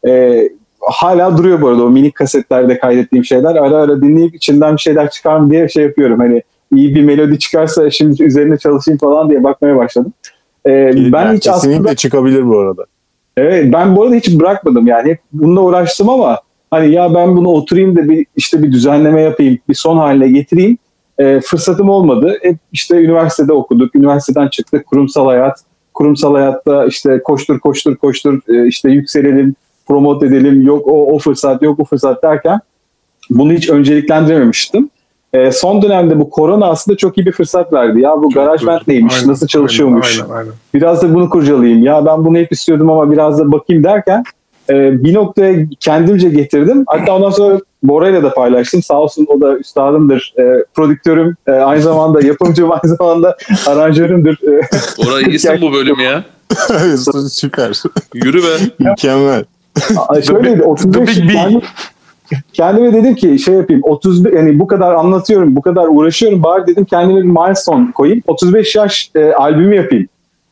E, 0.07 0.43
hala 0.81 1.39
duruyor 1.39 1.61
bu 1.61 1.69
arada 1.69 1.85
o 1.85 1.91
minik 1.91 2.15
kasetlerde 2.15 2.79
kaydettiğim 2.79 3.25
şeyler. 3.25 3.55
Ara 3.55 3.77
ara 3.77 4.03
dinleyip 4.03 4.35
içinden 4.35 4.75
bir 4.75 4.81
şeyler 4.81 5.11
çıkar 5.11 5.39
mı 5.39 5.51
diye 5.51 5.69
şey 5.69 5.85
yapıyorum. 5.85 6.19
Hani 6.19 6.43
iyi 6.75 6.95
bir 6.95 7.05
melodi 7.05 7.39
çıkarsa 7.39 7.91
şimdi 7.91 8.23
üzerine 8.23 8.59
çalışayım 8.59 8.99
falan 8.99 9.31
diye 9.31 9.45
bakmaya 9.45 9.77
başladım. 9.77 10.13
Ee, 10.67 11.13
ben 11.13 11.35
hiç 11.35 11.49
aslında 11.49 11.97
çıkabilir 11.97 12.49
bu 12.49 12.59
arada. 12.59 12.85
evet 13.37 13.73
ben 13.73 13.97
bu 13.97 14.03
arada 14.03 14.15
hiç 14.15 14.41
bırakmadım 14.41 14.87
yani 14.87 15.11
hep 15.11 15.19
bununla 15.33 15.61
uğraştım 15.61 16.09
ama 16.09 16.39
hani 16.73 16.93
ya 16.95 17.15
ben 17.15 17.37
bunu 17.37 17.49
oturayım 17.49 17.97
da 17.97 18.09
bir 18.09 18.27
işte 18.37 18.63
bir 18.63 18.73
düzenleme 18.73 19.21
yapayım, 19.23 19.59
bir 19.69 19.75
son 19.75 19.97
haline 19.97 20.29
getireyim. 20.29 20.79
Ee, 21.19 21.41
fırsatım 21.45 21.89
olmadı. 21.89 22.39
Hep 22.43 22.57
işte 22.73 22.97
üniversitede 22.97 23.53
okuduk, 23.53 23.95
üniversiteden 23.95 24.49
çıktık, 24.49 24.87
kurumsal 24.87 25.27
hayat. 25.27 25.61
Kurumsal 25.95 26.35
hayatta 26.35 26.87
işte 26.87 27.21
koştur 27.25 27.61
koştur 27.61 27.97
koştur 27.97 28.41
e, 28.49 28.67
işte 28.67 28.91
yükselelim, 28.91 29.55
promote 29.87 30.27
edelim, 30.27 30.63
yok 30.63 30.87
o, 30.87 31.15
o 31.15 31.19
fırsat 31.19 31.63
yok 31.63 31.81
o 31.81 31.85
fırsat 31.85 32.23
derken 32.23 32.61
bunu 33.31 33.53
hiç 33.53 33.71
önceliklendirememiştim. 33.71 34.91
e, 35.33 35.53
son 35.53 35.83
dönemde 35.83 36.21
bu 36.21 36.31
korona 36.31 36.67
aslında 36.67 36.97
çok 36.97 37.19
iyi 37.19 37.27
bir 37.27 37.33
fırsat 37.33 37.73
verdi. 37.73 38.01
Ya 38.01 38.23
bu 38.23 38.31
GarageBand 38.31 38.81
neymiş, 38.87 39.15
Aynen, 39.15 39.29
nasıl 39.29 39.47
çalışıyormuş, 39.47 40.21
Aynen, 40.21 40.35
aynen. 40.35 40.53
biraz 40.75 41.03
da 41.03 41.15
bunu 41.15 41.31
kurcalayayım. 41.31 41.83
Ya 41.85 42.07
ben 42.07 42.25
bunu 42.25 42.39
hep 42.39 42.53
istiyordum 42.53 42.91
ama 42.91 43.13
biraz 43.13 43.39
da 43.39 43.53
bakayım 43.53 43.85
derken 43.85 44.25
e, 44.71 45.05
bir 45.05 45.15
noktaya 45.15 45.67
kendimce 45.81 46.29
getirdim. 46.29 46.85
Hatta 46.87 47.17
ondan 47.17 47.31
sonra 47.31 47.61
Bora'yla 47.83 48.23
da 48.23 48.35
paylaştım. 48.35 48.83
Sağ 48.83 49.01
olsun 49.01 49.27
o 49.29 49.41
da 49.41 49.59
üstadımdır, 49.59 50.35
e, 50.39 50.65
prodüktörüm, 50.75 51.37
e, 51.47 51.51
aynı 51.51 51.83
zamanda 51.83 52.27
yapımcım, 52.27 52.73
aynı 52.73 52.97
zamanda 52.97 53.37
aranjörümdür. 53.67 54.39
E, 54.49 54.61
Orayı 55.09 55.27
iyisin 55.27 55.61
bu 55.61 55.73
bölüm 55.73 56.01
ya. 56.01 56.25
Süper. 57.31 57.83
Yürü 58.15 58.43
be. 58.43 58.47
Mükemmel. 58.79 59.45
Aa, 59.97 60.23
Şöyle 60.23 60.63
35 60.63 61.15
the 61.15 61.23
big 61.23 61.29
B. 61.29 61.33
kendim- 61.33 61.63
kendime 62.53 62.93
dedim 62.93 63.15
ki 63.15 63.39
şey 63.39 63.55
yapayım 63.55 63.83
30 63.85 64.25
yani 64.35 64.59
bu 64.59 64.67
kadar 64.67 64.95
anlatıyorum 64.95 65.57
bu 65.57 65.63
kadar 65.63 65.87
uğraşıyorum 65.89 66.43
bari 66.43 66.67
dedim 66.67 66.85
kendime 66.85 67.21
bir 67.21 67.27
milestone 67.29 67.93
koyayım 67.93 68.23
35 68.27 68.75
yaş 68.75 69.11
e, 69.15 69.33
albümü 69.33 69.77
yapayım 69.77 70.09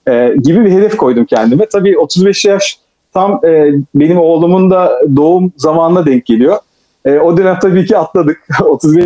e, 0.09 0.35
gibi 0.43 0.65
bir 0.65 0.71
hedef 0.71 0.97
koydum 0.97 1.25
kendime. 1.25 1.67
Tabii 1.67 1.99
35 1.99 2.45
yaş 2.45 2.79
tam 3.15 3.41
e, 3.45 3.73
benim 3.95 4.19
oğlumun 4.19 4.71
da 4.71 5.01
doğum 5.17 5.53
zamanına 5.57 6.07
denk 6.07 6.27
geliyor. 6.27 6.57
E, 7.05 7.19
o 7.19 7.37
dönem 7.37 7.59
tabii 7.63 7.87
ki 7.87 7.97
atladık. 7.97 8.49
35 8.65 9.05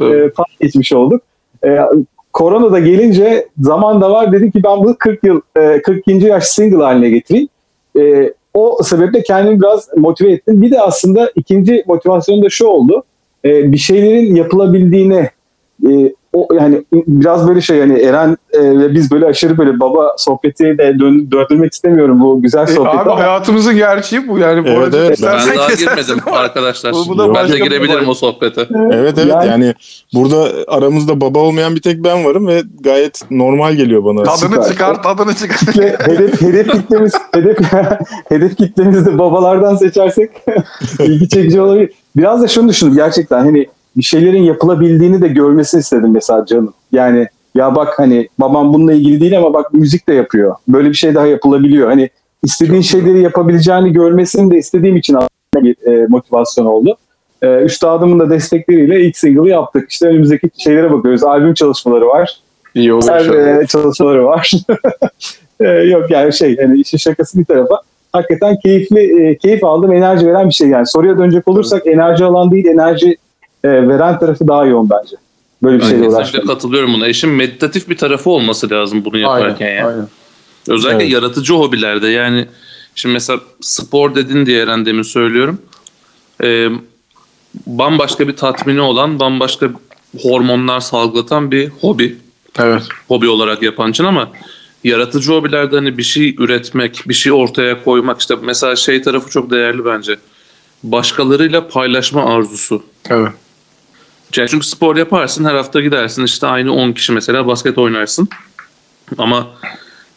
e, 0.00 0.30
tam 0.36 0.46
geçmiş 0.60 0.92
olduk. 0.92 1.22
E, 1.64 1.78
korona 2.32 2.72
da 2.72 2.78
gelince 2.78 3.48
zaman 3.58 4.00
da 4.00 4.10
var 4.10 4.32
dedim 4.32 4.50
ki 4.50 4.62
ben 4.64 4.78
bunu 4.78 4.96
40 4.98 5.24
yıl 5.24 5.40
e, 5.56 5.82
42. 5.82 6.26
yaş 6.26 6.44
single 6.44 6.84
haline 6.84 7.10
getireyim. 7.10 7.48
E, 7.98 8.32
o 8.54 8.82
sebeple 8.82 9.22
kendimi 9.22 9.60
biraz 9.60 9.88
motive 9.96 10.32
ettim. 10.32 10.62
Bir 10.62 10.70
de 10.70 10.80
aslında 10.80 11.30
ikinci 11.34 11.84
motivasyon 11.86 12.42
da 12.42 12.50
şu 12.50 12.66
oldu. 12.66 13.02
E, 13.44 13.72
bir 13.72 13.76
şeylerin 13.76 14.34
yapılabildiğine 14.34 15.30
e, 15.90 16.12
o 16.34 16.48
yani 16.54 16.84
biraz 16.92 17.48
böyle 17.48 17.60
şey 17.60 17.76
yani 17.78 17.98
Eren 17.98 18.36
e, 18.52 18.60
ve 18.78 18.94
biz 18.94 19.10
böyle 19.10 19.26
aşırı 19.26 19.58
böyle 19.58 19.80
baba 19.80 20.14
sohbeti 20.18 20.64
de 20.78 20.98
dön, 20.98 21.28
döndürmek 21.30 21.72
istemiyorum 21.72 22.20
bu 22.20 22.42
güzel 22.42 22.62
E, 22.62 22.66
sohbeti. 22.66 22.96
abi 22.98 23.10
ama- 23.10 23.20
hayatımızın 23.20 23.76
gerçeği 23.76 24.28
bu 24.28 24.38
yani. 24.38 24.64
Bu 24.64 24.68
Evet, 24.68 24.78
arada 24.78 24.96
evet. 24.98 25.18
Ben 25.22 25.56
daha 25.58 25.74
girmedim 25.74 26.18
arkadaşlar. 26.32 26.92
Bu- 26.92 27.08
bu 27.08 27.18
da 27.18 27.34
ben 27.34 27.52
de 27.52 27.58
girebilirim 27.58 28.08
o 28.08 28.14
sohbete. 28.14 28.60
Evet 28.92 29.14
evet 29.18 29.32
Yani- 29.34 29.46
yani, 29.46 29.74
burada 30.14 30.48
aramızda 30.68 31.20
baba 31.20 31.38
olmayan 31.38 31.76
bir 31.76 31.80
tek 31.82 32.04
ben 32.04 32.24
varım 32.24 32.46
ve 32.46 32.62
gayet 32.80 33.20
normal 33.30 33.74
geliyor 33.74 34.04
bana. 34.04 34.22
Tadını 34.22 34.50
Süper. 34.54 34.68
çıkar, 34.68 35.02
tadını 35.02 35.34
çıkar. 35.34 35.58
Ve 35.82 35.96
hedef, 36.12 36.40
hedef 36.42 36.72
kitlemiz 36.72 37.12
hedef, 37.34 37.58
hedef 38.28 38.56
kitlemizi 38.56 39.06
de 39.06 39.18
babalardan 39.18 39.76
seçersek 39.76 40.30
ilgi 41.00 41.28
çekici 41.28 41.60
olabilir. 41.60 41.90
Biraz 42.16 42.42
da 42.42 42.48
şunu 42.48 42.68
düşündüm 42.68 42.94
gerçekten 42.96 43.38
hani 43.44 43.66
bir 43.96 44.02
şeylerin 44.02 44.42
yapılabildiğini 44.42 45.22
de 45.22 45.28
görmesini 45.28 45.80
istedim 45.80 46.10
mesela 46.12 46.46
canım. 46.46 46.74
Yani 46.92 47.28
ya 47.54 47.74
bak 47.74 47.98
hani 47.98 48.28
babam 48.38 48.74
bununla 48.74 48.92
ilgili 48.92 49.20
değil 49.20 49.38
ama 49.38 49.54
bak 49.54 49.74
müzik 49.74 50.08
de 50.08 50.14
yapıyor. 50.14 50.54
Böyle 50.68 50.88
bir 50.88 50.94
şey 50.94 51.14
daha 51.14 51.26
yapılabiliyor. 51.26 51.88
Hani 51.88 52.10
istediğin 52.42 52.82
şeyleri 52.82 53.22
yapabileceğini 53.22 53.92
görmesini 53.92 54.50
de 54.50 54.58
istediğim 54.58 54.96
için 54.96 55.16
bir 55.56 55.92
e, 55.92 56.06
motivasyon 56.06 56.66
oldu. 56.66 56.96
E, 57.42 57.62
üstadımın 57.62 58.18
da 58.18 58.30
destekleriyle 58.30 59.00
ilk 59.00 59.18
single'ı 59.18 59.48
yaptık. 59.48 59.90
İşte 59.90 60.08
önümüzdeki 60.08 60.50
şeylere 60.58 60.92
bakıyoruz. 60.92 61.24
Albüm 61.24 61.54
çalışmaları 61.54 62.06
var. 62.06 62.40
İyi 62.74 62.92
olur 62.92 63.62
e, 63.62 63.66
çalışmaları 63.66 64.24
var. 64.24 64.52
E, 65.60 65.68
yok 65.68 66.10
yani 66.10 66.32
şey 66.32 66.56
hani 66.56 66.80
işin 66.80 66.98
şakası 66.98 67.38
bir 67.38 67.44
tarafa. 67.44 67.80
Hakikaten 68.12 68.56
keyifli, 68.64 69.28
e, 69.28 69.38
keyif 69.38 69.64
aldığım 69.64 69.92
enerji 69.92 70.26
veren 70.26 70.48
bir 70.48 70.54
şey 70.54 70.68
yani. 70.68 70.86
Soruya 70.86 71.18
dönecek 71.18 71.48
olursak 71.48 71.86
enerji 71.86 72.24
alan 72.24 72.50
değil, 72.50 72.66
enerji 72.66 73.16
e, 73.64 73.68
veren 73.88 74.18
tarafı 74.18 74.48
daha 74.48 74.64
yoğun 74.66 74.90
bence. 74.90 75.16
Böyle 75.62 75.76
bir 75.76 75.82
Ben 75.82 75.86
şeyle 75.88 76.02
kesinlikle 76.02 76.18
uğraşmak. 76.22 76.46
katılıyorum 76.46 76.94
buna. 76.94 77.08
İşin 77.08 77.30
meditatif 77.30 77.88
bir 77.88 77.96
tarafı 77.96 78.30
olması 78.30 78.70
lazım 78.70 79.04
bunu 79.04 79.18
yaparken 79.18 79.66
Aynen, 79.66 79.76
ya. 79.78 79.88
aynen. 79.88 80.08
Özellikle 80.68 81.02
Evet. 81.04 81.12
yaratıcı 81.12 81.54
hobilerde 81.54 82.08
yani 82.08 82.46
şimdi 82.94 83.12
mesela 83.12 83.40
spor 83.60 84.14
dedin 84.14 84.46
diye 84.46 84.62
Eren 84.62 84.86
demin 84.86 85.02
söylüyorum. 85.02 85.58
Ee, 86.42 86.68
bambaşka 87.66 88.28
bir 88.28 88.36
tatmini 88.36 88.80
olan, 88.80 89.20
bambaşka 89.20 89.66
hormonlar 90.22 90.80
salgılatan 90.80 91.50
bir 91.50 91.68
hobi. 91.68 92.16
Evet. 92.58 92.82
Hobi 93.08 93.28
olarak 93.28 93.62
yapan 93.62 93.90
için 93.90 94.04
ama 94.04 94.28
yaratıcı 94.84 95.32
hobilerde 95.32 95.76
hani 95.76 95.98
bir 95.98 96.02
şey 96.02 96.34
üretmek, 96.38 97.02
bir 97.06 97.14
şey 97.14 97.32
ortaya 97.32 97.84
koymak 97.84 98.20
işte 98.20 98.34
mesela 98.42 98.76
şey 98.76 99.02
tarafı 99.02 99.30
çok 99.30 99.50
değerli 99.50 99.84
bence. 99.84 100.16
Başkalarıyla 100.82 101.68
paylaşma 101.68 102.34
arzusu. 102.34 102.82
Evet. 103.10 103.32
Yani 104.38 104.48
çünkü 104.48 104.66
spor 104.66 104.96
yaparsın 104.96 105.44
her 105.44 105.54
hafta 105.54 105.80
gidersin 105.80 106.24
işte 106.24 106.46
aynı 106.46 106.74
10 106.74 106.92
kişi 106.92 107.12
mesela 107.12 107.46
basket 107.46 107.78
oynarsın. 107.78 108.28
Ama 109.18 109.46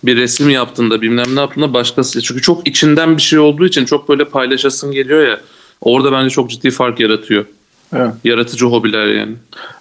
bir 0.04 0.18
resim 0.18 0.50
yaptığında 0.50 1.02
bilmem 1.02 1.36
ne 1.36 1.40
yaptığında 1.40 1.74
başkası 1.74 2.22
çünkü 2.22 2.42
çok 2.42 2.68
içinden 2.68 3.18
bir 3.18 3.22
şey 3.22 3.40
olduğu 3.40 3.66
için 3.66 3.86
çok 3.86 4.10
böyle 4.10 4.26
paylaşasın 4.26 4.92
geliyor 4.92 5.28
ya. 5.28 5.40
Orada 5.82 6.12
bence 6.12 6.30
çok 6.30 6.50
ciddi 6.50 6.72
fark 6.72 7.00
yaratıyor. 7.00 7.46
Evet. 7.94 8.14
Yaratıcı 8.24 8.66
hobiler 8.66 9.08
yani. 9.08 9.36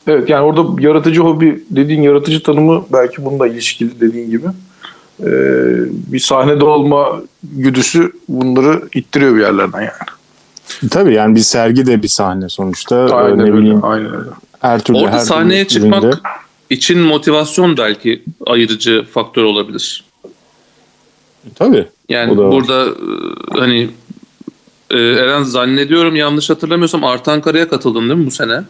Evet 0.06 0.30
yani 0.30 0.42
orada 0.42 0.82
yaratıcı 0.82 1.20
hobi 1.20 1.64
dediğin 1.70 2.02
yaratıcı 2.02 2.42
tanımı 2.42 2.84
belki 2.92 3.24
bununla 3.24 3.46
ilişkili 3.46 4.00
dediğin 4.00 4.30
gibi. 4.30 4.46
Ee, 5.20 5.26
bir 6.12 6.18
sahnede 6.18 6.64
olma 6.64 7.22
güdüsü 7.42 8.12
bunları 8.28 8.82
ittiriyor 8.94 9.34
bir 9.34 9.40
yerlerden 9.40 9.80
yani. 9.80 10.15
Tabii 10.90 11.14
yani 11.14 11.34
bir 11.34 11.40
sergi 11.40 11.86
de 11.86 12.02
bir 12.02 12.08
sahne 12.08 12.48
sonuçta. 12.48 12.96
Ee, 13.08 13.12
Aynen 13.12 13.38
ne 13.38 13.42
öyle. 13.42 13.54
bileyim 13.54 13.84
Aynen 13.84 14.14
öyle. 14.16 14.30
her 14.60 14.80
türlü 14.84 14.98
Orada 14.98 15.12
her 15.12 15.18
sahneye 15.18 15.66
türlü 15.66 15.82
çıkmak 15.82 16.04
üründe. 16.04 16.16
için 16.70 16.98
motivasyon 17.00 17.76
belki 17.76 18.22
ayırıcı 18.46 19.04
faktör 19.12 19.44
olabilir. 19.44 20.04
Tabii. 21.54 21.86
Yani 22.08 22.36
burada 22.36 22.84
e, 22.86 23.58
hani 23.60 23.88
e, 24.90 24.98
Eren 24.98 25.42
zannediyorum 25.42 26.16
yanlış 26.16 26.50
hatırlamıyorsam 26.50 27.04
Artankara'ya 27.04 27.68
katıldın 27.68 28.08
değil 28.08 28.20
mi 28.20 28.26
bu 28.26 28.30
sene? 28.30 28.60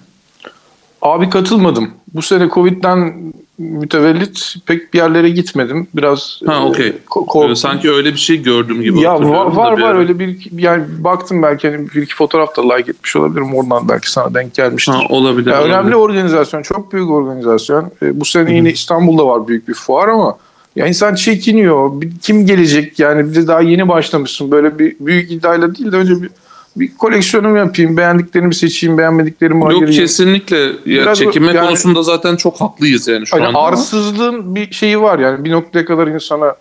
Abi 1.03 1.31
katılmadım. 1.31 1.91
Bu 2.15 2.23
sene 2.23 2.49
Covid'den 2.49 3.33
mütevellit 3.59 4.55
pek 4.67 4.95
bir 4.95 4.99
yerlere 4.99 5.31
gitmedim. 5.31 5.87
Biraz 5.95 6.41
Ha, 6.47 6.55
e, 6.55 6.59
okey. 6.59 6.89
ko- 6.89 7.27
korktum. 7.27 7.57
Sanki 7.57 7.91
öyle 7.91 8.13
bir 8.13 8.19
şey 8.19 8.43
gördüm 8.43 8.83
gibi 8.83 9.01
ya 9.01 9.15
var 9.21 9.47
var, 9.47 9.81
var 9.81 9.95
öyle 9.95 10.19
bir 10.19 10.49
yani 10.59 10.85
baktım 10.99 11.43
belki 11.43 11.71
hani 11.71 11.89
bir 11.95 12.03
iki 12.03 12.15
fotoğraf 12.15 12.57
da 12.57 12.75
like 12.75 12.91
etmiş 12.91 13.17
olabilirim. 13.17 13.55
Oradan 13.55 13.89
belki 13.89 14.11
sana 14.11 14.35
denk 14.35 14.55
gelmiştir. 14.55 14.93
Ha, 14.93 15.01
olabilir. 15.09 15.51
Ya 15.51 15.59
olabilir. 15.61 15.75
önemli 15.75 15.97
organizasyon, 15.97 16.63
çok 16.63 16.93
büyük 16.93 17.11
organizasyon. 17.11 17.91
E, 18.03 18.21
bu 18.21 18.25
sene 18.25 18.55
yine 18.57 18.71
İstanbul'da 18.71 19.27
var 19.27 19.49
büyük 19.49 19.69
bir 19.69 19.75
fuar 19.75 20.09
ama 20.09 20.39
ya 20.77 20.87
insan 20.87 21.15
çekiniyor. 21.15 22.03
Kim 22.23 22.47
gelecek? 22.47 22.99
Yani 22.99 23.31
bir 23.31 23.35
de 23.35 23.47
daha 23.47 23.61
yeni 23.61 23.89
başlamışsın. 23.89 24.51
Böyle 24.51 24.79
bir 24.79 24.97
büyük 25.01 25.31
iddiayla 25.33 25.75
değil 25.75 25.93
de 25.93 25.97
önce 25.97 26.23
bir 26.23 26.31
bir 26.77 26.97
koleksiyonum 26.97 27.57
yapayım, 27.57 27.97
beğendiklerimi 27.97 28.55
seçeyim, 28.55 28.99
beğenmediklerimi 28.99 29.61
Yok 29.61 29.69
ayırayım. 29.71 29.93
kesinlikle. 30.01 30.57
Ya 30.59 30.73
Biraz 30.87 31.19
çekime 31.19 31.47
yani- 31.53 31.67
konusunda 31.67 32.03
zaten 32.03 32.37
çok 32.37 32.61
haklıyız 32.61 33.09
yani 33.09 33.27
şu 33.27 33.37
Hani 33.37 33.47
anda. 33.47 33.59
ama- 33.59 33.69
arsızlığın 33.69 34.55
bir 34.55 34.71
şeyi 34.73 35.01
var 35.01 35.19
yani 35.19 35.45
bir 35.45 35.51
noktaya 35.53 35.85
kadar 35.85 36.07
insana 36.07 36.55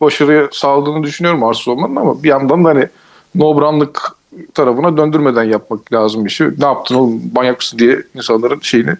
başarıya 0.00 0.48
sağladığını 0.52 1.02
düşünüyorum 1.02 1.42
arsız 1.44 1.68
olmanın 1.68 1.96
ama 1.96 2.22
bir 2.22 2.28
yandan 2.28 2.64
da 2.64 2.68
hani 2.68 2.88
nobranlık 3.34 4.12
tarafına 4.54 4.96
döndürmeden 4.96 5.44
yapmak 5.44 5.92
lazım 5.92 6.24
bir 6.24 6.30
şey. 6.30 6.46
Ne 6.58 6.64
yaptın 6.64 6.94
oğlum 6.94 7.22
manyak 7.34 7.58
mısın 7.58 7.78
diye 7.78 8.02
insanların 8.14 8.58
şeyini 8.62 8.90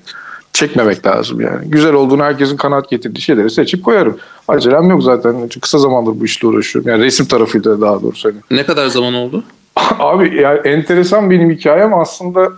çekmemek 0.52 1.06
lazım 1.06 1.40
yani. 1.40 1.70
Güzel 1.70 1.92
olduğunu 1.92 2.22
herkesin 2.22 2.56
kanaat 2.56 2.90
getirdiği 2.90 3.20
şeyleri 3.20 3.50
seçip 3.50 3.84
koyarım. 3.84 4.16
Acelem 4.48 4.90
yok 4.90 5.02
zaten. 5.02 5.34
Çünkü 5.40 5.60
kısa 5.60 5.78
zamandır 5.78 6.20
bu 6.20 6.24
işle 6.24 6.48
uğraşıyorum. 6.48 6.90
Yani 6.90 7.04
resim 7.04 7.26
tarafıyla 7.26 7.80
daha 7.80 8.02
doğrusu. 8.02 8.28
Hani. 8.28 8.58
Ne 8.58 8.66
kadar 8.66 8.86
zaman 8.86 9.14
oldu? 9.14 9.44
Abi 9.98 10.40
yani 10.40 10.58
enteresan 10.58 11.30
benim 11.30 11.50
hikayem 11.50 11.94
aslında 11.94 12.52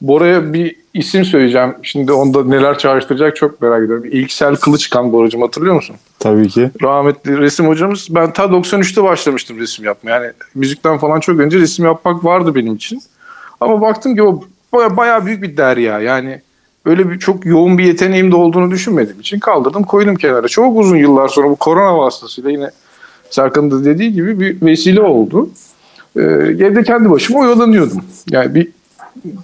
Bora'ya 0.00 0.52
bir 0.52 0.76
isim 0.94 1.24
söyleyeceğim. 1.24 1.74
Şimdi 1.82 2.12
onda 2.12 2.44
neler 2.44 2.78
çağrıştıracak 2.78 3.36
çok 3.36 3.62
merak 3.62 3.84
ediyorum. 3.84 4.04
İlksel 4.10 4.56
Kılıçkan 4.56 5.12
Boracığım 5.12 5.42
hatırlıyor 5.42 5.74
musun? 5.74 5.96
Tabii 6.18 6.48
ki. 6.48 6.70
rahmetli 6.82 7.38
resim 7.38 7.68
hocamız. 7.68 8.06
Ben 8.10 8.32
ta 8.32 8.44
93'te 8.44 9.02
başlamıştım 9.02 9.58
resim 9.58 9.84
yapmaya. 9.84 10.10
Yani 10.10 10.32
müzikten 10.54 10.98
falan 10.98 11.20
çok 11.20 11.40
önce 11.40 11.58
resim 11.58 11.84
yapmak 11.84 12.24
vardı 12.24 12.54
benim 12.54 12.74
için. 12.74 13.02
Ama 13.60 13.80
baktım 13.80 14.14
ki 14.14 14.22
o 14.22 14.44
baya, 14.72 14.96
bayağı 14.96 15.26
büyük 15.26 15.42
bir 15.42 15.56
derya. 15.56 16.00
Yani 16.00 16.40
öyle 16.84 17.10
bir 17.10 17.18
çok 17.18 17.46
yoğun 17.46 17.78
bir 17.78 17.84
yeteneğim 17.84 18.32
de 18.32 18.36
olduğunu 18.36 18.70
düşünmediğim 18.70 19.20
için 19.20 19.38
kaldırdım 19.38 19.82
koydum 19.82 20.16
kenara. 20.16 20.48
Çok 20.48 20.78
uzun 20.78 20.96
yıllar 20.96 21.28
sonra 21.28 21.48
bu 21.48 21.56
korona 21.56 21.98
vasıtasıyla 21.98 22.50
yine 22.50 22.70
Serkan'ın 23.30 23.70
da 23.70 23.84
dediği 23.84 24.12
gibi 24.12 24.40
bir 24.40 24.66
vesile 24.66 25.00
oldu. 25.00 25.50
Ee, 26.16 26.20
evde 26.20 26.82
kendi 26.82 27.10
başıma 27.10 27.38
oyalanıyordum. 27.40 28.00
Yani 28.30 28.54
bir 28.54 28.68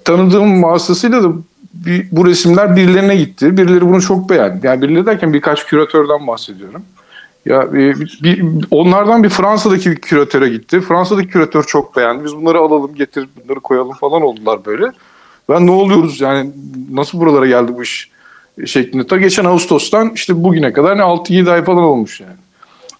tanıdığım 0.04 0.62
vasıtasıyla 0.62 1.23
da 1.23 1.28
bir, 1.75 2.08
bu 2.12 2.26
resimler 2.26 2.76
birilerine 2.76 3.16
gitti. 3.16 3.56
Birileri 3.56 3.80
bunu 3.80 4.02
çok 4.02 4.30
beğendi. 4.30 4.66
Yani 4.66 4.82
birileri 4.82 5.06
derken 5.06 5.32
birkaç 5.32 5.66
küratörden 5.66 6.26
bahsediyorum. 6.26 6.82
Ya 7.46 7.62
e, 7.62 7.73
bir, 7.75 8.18
bir- 8.23 8.44
onlardan 8.70 9.23
bir 9.23 9.28
Fransa'daki 9.28 9.90
bir 9.90 9.96
küratöre 9.96 10.49
gitti. 10.49 10.80
Fransa'daki 10.80 11.28
küratör 11.28 11.62
çok 11.64 11.96
beğendi. 11.96 12.25
Biz 12.25 12.37
bunları 12.37 12.58
alalım, 12.58 12.94
getir, 12.94 13.28
bunları 13.44 13.61
koyalım 13.61 13.92
falan 13.92 14.23
oldular 14.23 14.64
böyle. 14.66 14.85
Ben 15.49 15.66
ne 15.66 15.70
oluyoruz 15.70 16.20
yani 16.20 16.50
nasıl 16.92 17.20
buralara 17.20 17.46
geldi 17.46 17.73
bu 17.76 17.82
iş 17.82 18.11
şeklinde. 18.66 19.06
Ta 19.06 19.16
geçen 19.16 19.44
Ağustos'tan 19.44 20.11
işte 20.14 20.44
bugüne 20.44 20.73
kadar 20.73 20.99
ne 20.99 21.02
6-7 21.02 21.50
ay 21.50 21.64
falan 21.64 21.85
olmuş 21.85 22.20
yani. 22.20 22.32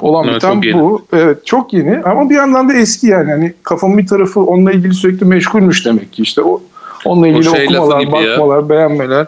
Olan 0.00 0.25
Evet, 0.29 0.37
biten 0.37 0.62
yeni. 0.62 0.81
bu. 0.81 1.07
Evet 1.12 1.47
çok 1.47 1.73
yeni 1.73 2.03
ama 2.03 2.31
bir 2.31 2.35
yandan 2.35 2.69
da 2.69 2.75
eski 2.75 3.07
yani. 3.07 3.31
Hani 3.31 3.55
kafamın 3.62 3.99
bir 3.99 4.07
tarafı 4.07 4.41
onunla 4.41 4.73
ilgili 4.73 4.95
sürekli 4.95 5.26
meşgulmüş 5.26 5.87
demek 5.87 6.12
ki 6.12 6.23
işte 6.23 6.43
o 6.43 6.62
onunla 7.05 7.29
ilgili 7.29 7.45
şey 7.45 7.73
lafı 7.73 7.83
okumalar, 7.83 8.00
gibi 8.00 8.17
ya. 8.17 8.33
bakmalar, 8.33 8.69
beğenmeler. 8.69 9.26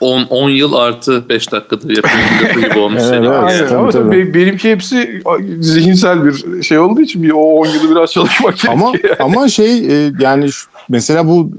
10, 0.00 0.22
10 0.30 0.50
yıl 0.50 0.72
artı 0.74 1.28
5 1.28 1.52
dakikadır 1.52 1.96
yapımın 1.96 2.24
lafı 2.44 2.60
gibi 2.60 2.78
olmuş 2.78 3.02
Evet, 3.04 3.14
evet. 3.18 3.42
Aynen 3.42 3.68
tabii, 3.68 3.78
ama 3.78 3.90
tabii. 3.90 4.34
benimki 4.34 4.70
hepsi 4.70 5.22
zihinsel 5.60 6.24
bir 6.24 6.62
şey 6.62 6.78
olduğu 6.78 7.00
için 7.00 7.22
bir 7.22 7.30
o 7.30 7.40
10 7.40 7.66
yılı 7.66 7.90
biraz 7.90 8.12
çalışmak 8.12 8.54
ama 8.68 8.90
gerekiyor. 8.90 9.16
ama 9.18 9.48
şey 9.48 9.78
e, 10.06 10.12
yani 10.20 10.48
mesela 10.88 11.26
bu 11.26 11.50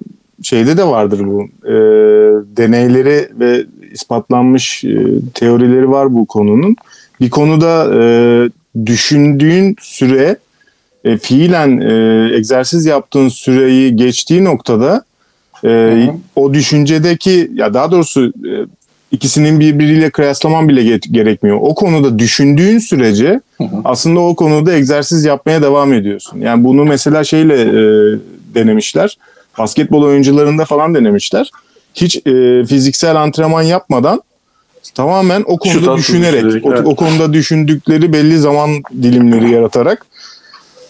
şeyde 0.43 0.77
de 0.77 0.83
vardır 0.83 1.21
bu 1.25 1.43
e, 1.67 1.73
deneyleri 2.57 3.29
ve 3.39 3.65
ispatlanmış 3.91 4.83
e, 4.83 5.05
teorileri 5.33 5.91
var 5.91 6.13
bu 6.13 6.25
konunun. 6.25 6.75
Bir 7.21 7.29
konuda 7.29 8.03
e, 8.03 8.03
düşündüğün 8.85 9.75
süre 9.81 10.37
e, 11.03 11.17
fiilen 11.17 11.79
e, 11.79 12.35
egzersiz 12.35 12.85
yaptığın 12.85 13.29
süreyi 13.29 13.95
geçtiği 13.95 14.43
noktada 14.43 15.03
e, 15.63 15.67
hı. 15.67 16.11
o 16.35 16.53
düşüncedeki 16.53 17.51
ya 17.53 17.73
daha 17.73 17.91
doğrusu 17.91 18.25
e, 18.25 18.53
ikisinin 19.11 19.59
birbiriyle 19.59 20.09
kıyaslaman 20.09 20.69
bile 20.69 20.81
ge- 20.81 21.11
gerekmiyor. 21.11 21.57
O 21.61 21.75
konuda 21.75 22.19
düşündüğün 22.19 22.79
sürece 22.79 23.41
aslında 23.83 24.19
o 24.19 24.35
konuda 24.35 24.73
egzersiz 24.73 25.25
yapmaya 25.25 25.61
devam 25.61 25.93
ediyorsun. 25.93 26.39
Yani 26.41 26.63
bunu 26.63 26.85
mesela 26.85 27.23
şeyle 27.23 27.61
e, 27.61 27.75
denemişler. 28.55 29.17
Basketbol 29.57 30.03
oyuncularında 30.03 30.65
falan 30.65 30.95
denemişler. 30.95 31.51
Hiç 31.93 32.27
e, 32.27 32.65
fiziksel 32.65 33.15
antrenman 33.15 33.61
yapmadan 33.61 34.21
tamamen 34.95 35.43
o 35.45 35.51
Şut 35.51 35.59
konuda 35.59 35.79
atmayı 35.79 35.97
düşünerek, 35.97 36.43
düşünerek, 36.43 36.65
o, 36.65 36.73
evet. 36.73 36.81
o 36.85 36.95
konuda 36.95 37.33
düşündükleri 37.33 38.13
belli 38.13 38.37
zaman 38.37 38.69
dilimleri 39.01 39.51
yaratarak 39.51 40.05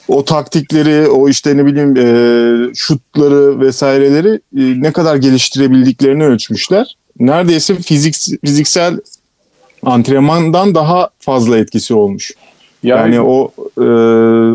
o 0.08 0.26
taktikleri, 0.26 1.08
o 1.08 1.30
işte 1.30 1.58
ne 1.58 1.66
bileyim 1.66 1.98
e, 1.98 2.74
şutları 2.76 3.60
vesaireleri 3.60 4.34
e, 4.34 4.82
ne 4.82 4.92
kadar 4.92 5.16
geliştirebildiklerini 5.16 6.24
ölçmüşler. 6.24 6.98
Neredeyse 7.20 7.76
fizik, 7.76 8.16
fiziksel 8.46 9.00
antrenmandan 9.84 10.76
daha 10.76 11.10
fazla 11.20 11.58
etkisi 11.58 11.94
olmuş. 11.94 12.32
Yani, 12.84 13.22
o 13.22 13.52
e, 13.78 13.88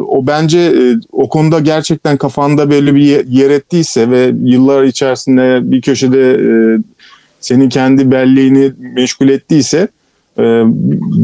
o 0.01 0.27
bence 0.27 0.59
e, 0.59 0.97
o 1.13 1.29
konuda 1.29 1.61
gerçekten 1.61 2.17
kafanda 2.17 2.71
belli 2.71 2.95
bir 2.95 3.03
ye- 3.03 3.25
yer 3.29 3.51
ettiyse 3.51 4.11
ve 4.11 4.35
yıllar 4.45 4.85
içerisinde 4.85 5.71
bir 5.71 5.83
köşede 5.83 6.31
e, 6.31 6.79
senin 7.41 7.69
kendi 7.69 8.11
belleğini 8.11 8.73
meşgul 8.79 9.29
ettiyse 9.29 9.89
e, 10.39 10.63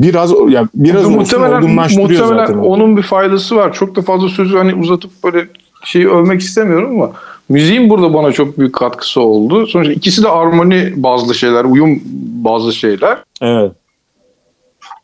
biraz 0.03 0.31
ya 0.49 0.69
biraz 0.75 1.05
olsun 1.05 1.17
muhtemelen, 1.17 1.63
olgunlaştırıyor 1.63 2.11
muhtemelen 2.11 2.47
zaten. 2.47 2.59
onun 2.59 2.97
bir 2.97 3.03
faydası 3.03 3.57
var. 3.57 3.73
Çok 3.73 3.97
da 3.97 4.03
fazla 4.03 4.29
sözü 4.29 4.57
hani 4.57 4.75
uzatıp 4.75 5.11
böyle 5.25 5.49
şeyi 5.85 6.09
övmek 6.09 6.41
istemiyorum 6.41 7.01
ama 7.01 7.13
müziğin 7.49 7.91
burada 7.91 8.15
bana 8.15 8.33
çok 8.33 8.59
büyük 8.59 8.75
katkısı 8.75 9.21
oldu. 9.21 9.67
Sonuçta 9.67 9.93
ikisi 9.93 10.23
de 10.23 10.29
armoni 10.29 10.93
bazlı 10.97 11.35
şeyler, 11.35 11.65
uyum 11.65 12.01
bazlı 12.45 12.73
şeyler. 12.73 13.19
Evet. 13.43 13.73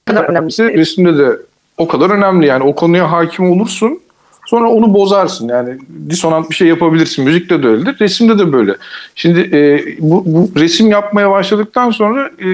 kadar 0.04 0.24
önemlisi 0.24 0.64
resimde 0.64 1.18
de 1.18 1.36
o 1.78 1.88
kadar 1.88 2.10
önemli 2.10 2.46
yani 2.46 2.64
o 2.64 2.74
konuya 2.74 3.12
hakim 3.12 3.50
olursun 3.50 4.00
sonra 4.52 4.68
onu 4.68 4.94
bozarsın. 4.94 5.48
Yani 5.48 5.78
disonant 6.10 6.50
bir 6.50 6.54
şey 6.54 6.68
yapabilirsin. 6.68 7.24
Müzikte 7.24 7.62
de 7.62 7.68
öyledir 7.68 7.96
resimde 8.00 8.38
de 8.38 8.52
böyle. 8.52 8.76
Şimdi 9.14 9.40
e, 9.40 9.84
bu, 9.98 10.22
bu 10.26 10.60
resim 10.60 10.90
yapmaya 10.90 11.30
başladıktan 11.30 11.90
sonra 11.90 12.30
e, 12.38 12.46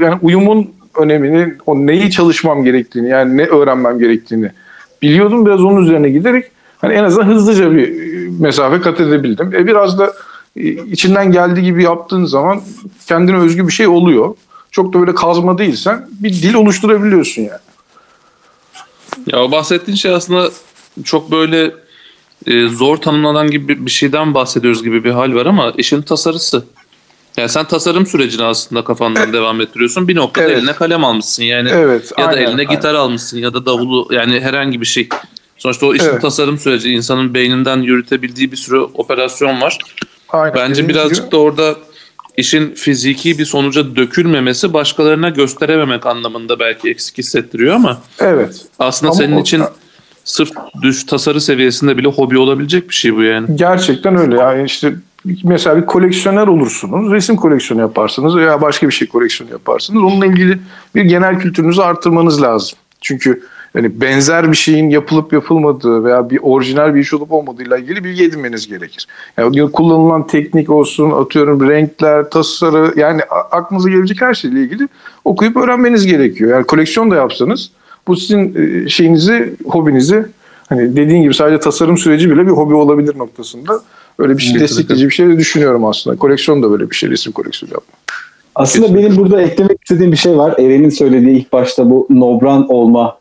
yani 0.00 0.18
uyumun 0.22 0.70
önemini 1.00 1.54
o 1.66 1.76
neyi 1.76 2.10
çalışmam 2.10 2.64
gerektiğini 2.64 3.08
yani 3.08 3.36
ne 3.36 3.44
öğrenmem 3.44 3.98
gerektiğini 3.98 4.50
biliyordum. 5.02 5.46
Biraz 5.46 5.60
onun 5.60 5.82
üzerine 5.82 6.10
giderek 6.10 6.44
hani 6.78 6.94
en 6.94 7.04
azından 7.04 7.26
hızlıca 7.26 7.72
bir 7.72 7.88
e, 7.88 8.30
mesafe 8.40 8.80
kat 8.80 9.00
edebildim. 9.00 9.54
E, 9.54 9.66
biraz 9.66 9.98
da 9.98 10.12
e, 10.56 10.62
içinden 10.68 11.32
geldiği 11.32 11.62
gibi 11.62 11.82
yaptığın 11.82 12.24
zaman 12.24 12.60
kendine 13.06 13.36
özgü 13.36 13.66
bir 13.66 13.72
şey 13.72 13.86
oluyor. 13.86 14.34
Çok 14.70 14.94
da 14.94 15.00
böyle 15.00 15.14
kazma 15.14 15.58
değilsen 15.58 16.06
bir 16.10 16.30
dil 16.30 16.54
oluşturabiliyorsun 16.54 17.42
yani. 17.42 17.60
Ya 19.26 19.52
bahsettiğin 19.52 19.96
şey 19.96 20.14
aslında 20.14 20.50
çok 21.04 21.30
böyle 21.30 21.74
e, 22.46 22.68
zor 22.68 22.96
tanımlanan 22.96 23.50
gibi 23.50 23.86
bir 23.86 23.90
şeyden 23.90 24.34
bahsediyoruz 24.34 24.82
gibi 24.82 25.04
bir 25.04 25.10
hal 25.10 25.34
var 25.34 25.46
ama 25.46 25.72
işin 25.76 26.02
tasarısı. 26.02 26.64
Yani 27.36 27.48
sen 27.48 27.64
tasarım 27.64 28.06
sürecini 28.06 28.42
aslında 28.44 28.84
kafandan 28.84 29.32
devam 29.32 29.60
ettiriyorsun. 29.60 30.08
Bir 30.08 30.16
noktada 30.16 30.44
Evet. 30.46 30.58
eline 30.58 30.72
kalem 30.72 31.04
almışsın 31.04 31.42
yani 31.42 31.68
Evet. 31.72 32.12
ya 32.18 32.24
da 32.24 32.28
aynen, 32.28 32.42
eline 32.42 32.50
aynen. 32.60 32.74
gitar 32.74 32.94
almışsın 32.94 33.38
ya 33.38 33.54
da 33.54 33.66
davulu 33.66 34.08
yani 34.14 34.40
herhangi 34.40 34.80
bir 34.80 34.86
şey. 34.86 35.08
Sonuçta 35.58 35.86
o 35.86 35.94
işin 35.94 36.04
Evet. 36.04 36.22
tasarım 36.22 36.58
süreci 36.58 36.90
insanın 36.90 37.34
beyninden 37.34 37.76
yürütebildiği 37.82 38.52
bir 38.52 38.56
sürü 38.56 38.78
operasyon 38.80 39.60
var. 39.60 39.78
Aynen. 40.28 40.54
Bence 40.56 40.88
birazcık 40.88 41.24
gibi. 41.24 41.32
da 41.32 41.36
orada 41.36 41.76
işin 42.36 42.74
fiziki 42.74 43.38
bir 43.38 43.44
sonuca 43.44 43.96
dökülmemesi 43.96 44.72
başkalarına 44.72 45.28
gösterememek 45.28 46.06
anlamında 46.06 46.58
belki 46.58 46.90
eksik 46.90 47.18
hissettiriyor 47.18 47.74
ama 47.74 48.00
Evet. 48.18 48.62
aslında 48.78 49.12
Ama 49.12 49.18
senin 49.22 49.36
o- 49.36 49.40
için 49.40 49.62
sırf 50.24 50.50
düş 50.82 51.04
tasarı 51.04 51.40
seviyesinde 51.40 51.96
bile 51.96 52.08
hobi 52.08 52.38
olabilecek 52.38 52.88
bir 52.88 52.94
şey 52.94 53.16
bu 53.16 53.22
yani. 53.22 53.56
Gerçekten 53.56 54.16
öyle. 54.16 54.36
Yani 54.36 54.64
işte 54.64 54.92
mesela 55.44 55.76
bir 55.76 55.86
koleksiyoner 55.86 56.46
olursunuz. 56.46 57.12
Resim 57.12 57.36
koleksiyonu 57.36 57.82
yaparsınız 57.82 58.36
veya 58.36 58.62
başka 58.62 58.86
bir 58.86 58.92
şey 58.92 59.08
koleksiyonu 59.08 59.52
yaparsınız. 59.52 60.02
Onunla 60.02 60.26
ilgili 60.26 60.58
bir 60.94 61.02
genel 61.02 61.38
kültürünüzü 61.38 61.80
artırmanız 61.80 62.42
lazım. 62.42 62.78
Çünkü 63.00 63.42
yani 63.74 64.00
benzer 64.00 64.52
bir 64.52 64.56
şeyin 64.56 64.90
yapılıp 64.90 65.32
yapılmadığı 65.32 66.04
veya 66.04 66.30
bir 66.30 66.38
orijinal 66.42 66.94
bir 66.94 67.00
iş 67.00 67.14
olup 67.14 67.32
olmadığıyla 67.32 67.78
ilgili 67.78 68.04
bilgi 68.04 68.24
edinmeniz 68.24 68.68
gerekir. 68.68 69.06
Yani 69.38 69.72
kullanılan 69.72 70.26
teknik 70.26 70.70
olsun, 70.70 71.10
atıyorum 71.10 71.68
renkler, 71.68 72.30
tasarı 72.30 73.00
yani 73.00 73.22
aklınıza 73.50 73.88
gelebilecek 73.88 74.22
her 74.22 74.34
şeyle 74.34 74.60
ilgili 74.60 74.88
okuyup 75.24 75.56
öğrenmeniz 75.56 76.06
gerekiyor. 76.06 76.50
Yani 76.50 76.64
koleksiyon 76.64 77.10
da 77.10 77.16
yapsanız 77.16 77.70
bu 78.10 78.16
sizin 78.16 78.54
e, 78.54 78.88
şeyinizi, 78.88 79.54
hobinizi 79.64 80.26
hani 80.68 80.96
dediğin 80.96 81.22
gibi 81.22 81.34
sadece 81.34 81.60
tasarım 81.60 81.98
süreci 81.98 82.30
bile 82.30 82.46
bir 82.46 82.50
hobi 82.50 82.74
olabilir 82.74 83.18
noktasında 83.18 83.80
öyle 84.18 84.36
bir 84.36 84.42
şey 84.42 84.52
Evet, 84.52 84.62
destekleyici 84.62 85.06
bir 85.06 85.14
şey 85.14 85.28
de 85.28 85.38
düşünüyorum 85.38 85.84
aslında. 85.84 86.16
Koleksiyon 86.16 86.62
da 86.62 86.70
böyle 86.70 86.90
bir 86.90 86.96
şey, 86.96 87.10
resim 87.10 87.32
koleksiyonu 87.32 87.74
yapmak. 87.74 87.98
Aslında 88.54 88.86
Kesinlikle. 88.86 89.08
benim 89.08 89.22
burada 89.22 89.42
eklemek 89.42 89.78
istediğim 89.82 90.12
bir 90.12 90.16
şey 90.16 90.36
var. 90.38 90.54
Eren'in 90.58 90.90
söylediği 90.90 91.36
ilk 91.36 91.52
başta 91.52 91.90
bu 91.90 92.06
nobran 92.10 92.68
olma 92.68 93.18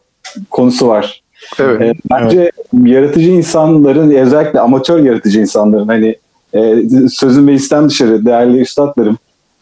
konusu 0.50 0.88
var. 0.88 1.22
Evet. 1.60 1.82
Ee, 1.82 1.94
bence 2.12 2.52
yaratıcı 2.84 3.30
insanların 3.30 4.12
özellikle 4.12 4.60
amatör 4.60 5.00
yaratıcı 5.00 5.40
insanların 5.40 5.88
hani 5.88 6.16
e, 6.54 6.76
sözün 7.10 7.44
meclisten 7.44 7.90
dışarı 7.90 8.26
değerli 8.26 8.60
üstadlarım 8.60 9.18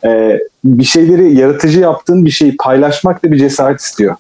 e, 0.06 0.40
bir 0.64 0.84
şeyleri 0.84 1.36
yaratıcı 1.36 1.80
yaptığın 1.80 2.26
bir 2.26 2.30
şeyi 2.30 2.58
paylaşmak 2.58 3.24
da 3.24 3.32
bir 3.32 3.38
cesaret 3.38 3.82
istiyor. 3.82 4.16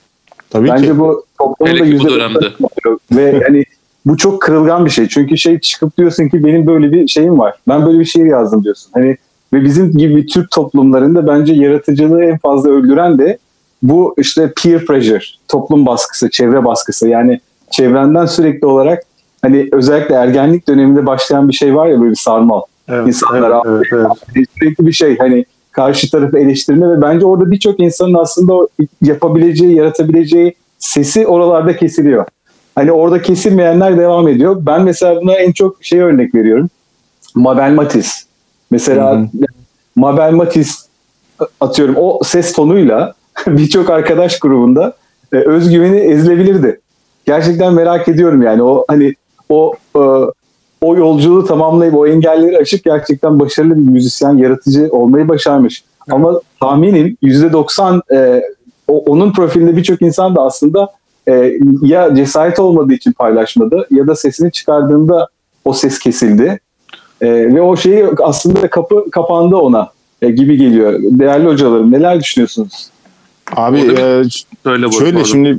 Tabii 0.49 0.69
Bence 0.69 0.87
ki. 0.87 0.99
bu 0.99 1.25
toplumun 1.39 1.71
Hele 1.71 1.79
da 1.79 1.83
ki 1.83 1.89
bu 1.91 1.93
yüzde 1.93 2.09
dönemde. 2.09 2.45
ve 3.11 3.43
hani 3.47 3.63
bu 4.05 4.17
çok 4.17 4.41
kırılgan 4.41 4.85
bir 4.85 4.89
şey. 4.89 5.07
Çünkü 5.07 5.37
şey 5.37 5.59
çıkıp 5.59 5.97
diyorsun 5.97 6.27
ki 6.29 6.43
benim 6.45 6.67
böyle 6.67 6.91
bir 6.91 7.07
şeyim 7.07 7.39
var. 7.39 7.55
Ben 7.67 7.85
böyle 7.85 7.99
bir 7.99 8.05
şiir 8.05 8.25
yazdım 8.25 8.63
diyorsun. 8.63 8.91
Hani 8.93 9.17
ve 9.53 9.63
bizim 9.63 9.91
gibi 9.91 10.25
Türk 10.25 10.51
toplumlarında 10.51 11.27
bence 11.27 11.53
yaratıcılığı 11.53 12.23
en 12.23 12.37
fazla 12.37 12.69
öldüren 12.69 13.19
de 13.19 13.37
bu 13.83 14.15
işte 14.17 14.53
peer 14.63 14.85
pressure, 14.85 15.23
toplum 15.47 15.85
baskısı, 15.85 16.29
çevre 16.29 16.65
baskısı. 16.65 17.07
Yani 17.07 17.39
çevrenden 17.71 18.25
sürekli 18.25 18.67
olarak 18.67 19.03
hani 19.41 19.69
özellikle 19.71 20.15
ergenlik 20.15 20.67
döneminde 20.67 21.05
başlayan 21.05 21.49
bir 21.49 21.53
şey 21.53 21.75
var 21.75 21.87
ya 21.87 21.99
böyle 21.99 22.11
bir 22.11 22.15
sarmal. 22.15 22.61
Evet, 22.87 23.07
İnsanlar 23.07 23.61
evet, 23.65 23.87
evet, 23.91 24.11
evet. 24.35 24.47
sürekli 24.59 24.87
bir 24.87 24.91
şey 24.91 25.17
hani 25.17 25.45
karşı 25.77 26.11
tarafı 26.11 26.39
eleştirme 26.39 26.89
ve 26.89 27.01
bence 27.01 27.25
orada 27.25 27.51
birçok 27.51 27.79
insanın 27.79 28.13
aslında 28.13 28.53
o 28.53 28.67
yapabileceği, 29.01 29.75
yaratabileceği 29.75 30.55
sesi 30.79 31.27
oralarda 31.27 31.77
kesiliyor. 31.77 32.25
Hani 32.75 32.91
orada 32.91 33.21
kesilmeyenler 33.21 33.97
devam 33.97 34.27
ediyor. 34.27 34.57
Ben 34.59 34.83
mesela 34.83 35.21
buna 35.21 35.33
en 35.33 35.51
çok 35.51 35.83
şey 35.83 35.99
örnek 35.99 36.35
veriyorum. 36.35 36.69
Mabel 37.35 37.71
Matiz. 37.71 38.27
Mesela 38.71 39.15
Hı 39.15 39.19
hı. 39.19 39.27
Mabel 39.95 40.33
Matiz 40.33 40.87
atıyorum 41.61 41.95
o 41.97 42.19
ses 42.23 42.53
tonuyla 42.53 43.13
birçok 43.47 43.89
arkadaş 43.89 44.39
grubunda 44.39 44.93
e, 45.33 45.37
özgüveni 45.37 45.97
ezilebilirdi. 45.97 46.79
Gerçekten 47.25 47.73
merak 47.73 48.07
ediyorum 48.07 48.41
yani 48.41 48.63
o 48.63 48.85
hani 48.87 49.13
o 49.49 49.73
e, 49.95 50.01
o 50.81 50.95
yolculuğu 50.95 51.45
tamamlayıp 51.45 51.95
o 51.95 52.07
engelleri 52.07 52.57
aşıp 52.57 52.83
gerçekten 52.83 53.39
başarılı 53.39 53.77
bir 53.77 53.91
müzisyen, 53.91 54.37
yaratıcı 54.37 54.89
olmayı 54.91 55.27
başarmış. 55.27 55.83
Ama 56.11 56.41
tahminim 56.59 57.17
%90 57.23 58.01
e, 58.15 58.43
o, 58.87 58.97
onun 58.97 59.33
profilinde 59.33 59.77
birçok 59.77 60.01
insan 60.01 60.35
da 60.35 60.41
aslında 60.41 60.89
e, 61.27 61.53
ya 61.81 62.15
cesaret 62.15 62.59
olmadığı 62.59 62.93
için 62.93 63.11
paylaşmadı 63.11 63.87
ya 63.91 64.07
da 64.07 64.15
sesini 64.15 64.51
çıkardığında 64.51 65.27
o 65.65 65.73
ses 65.73 65.99
kesildi. 65.99 66.59
E, 67.21 67.27
ve 67.29 67.61
o 67.61 67.77
şeyi 67.77 68.05
aslında 68.23 68.69
kapı 68.69 69.11
kapandı 69.11 69.55
ona 69.55 69.91
e, 70.21 70.31
gibi 70.31 70.57
geliyor. 70.57 70.99
Değerli 71.01 71.47
hocalarım 71.47 71.91
neler 71.91 72.19
düşünüyorsunuz? 72.19 72.89
Abi 73.55 73.79
e, 73.79 74.23
Şöyle 74.63 74.85
pardon. 74.89 75.23
şimdi 75.23 75.57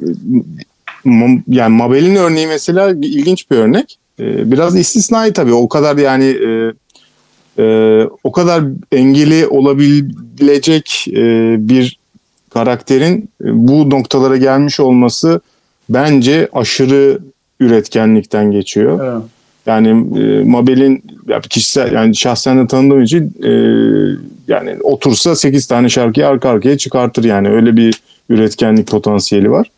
yani 1.48 1.76
Mabel'in 1.76 2.16
örneği 2.16 2.46
mesela 2.46 2.90
ilginç 2.90 3.50
bir 3.50 3.56
örnek. 3.56 3.98
Ee, 4.20 4.50
Biraz 4.50 4.76
istisnai 4.76 5.32
tabii. 5.32 5.52
O 5.52 5.68
kadar 5.68 5.96
yani 5.96 6.24
e, 6.24 6.72
e, 7.62 8.06
o 8.24 8.32
kadar 8.32 8.64
engeli 8.92 9.46
olabilecek 9.46 11.04
e, 11.08 11.56
bir 11.68 11.98
karakterin 12.50 13.28
e, 13.44 13.46
bu 13.68 13.90
noktalara 13.90 14.36
gelmiş 14.36 14.80
olması 14.80 15.40
bence 15.88 16.48
aşırı 16.52 17.18
üretkenlikten 17.60 18.50
geçiyor. 18.50 19.12
Evet. 19.12 19.22
Yani 19.66 19.88
e, 20.20 20.44
Mabel'in 20.44 21.04
ya 21.28 21.40
kişisel 21.40 21.92
yani 21.92 22.16
şahsen 22.16 22.58
de 22.58 22.66
tanıdığım 22.66 23.02
için 23.02 23.34
e, 23.44 23.50
yani 24.48 24.76
otursa 24.82 25.36
8 25.36 25.66
tane 25.66 25.88
şarkıyı 25.88 26.26
arka 26.26 26.48
arkaya 26.48 26.78
çıkartır 26.78 27.24
yani 27.24 27.48
öyle 27.48 27.76
bir 27.76 28.00
üretkenlik 28.28 28.86
potansiyeli 28.86 29.50
var. 29.50 29.70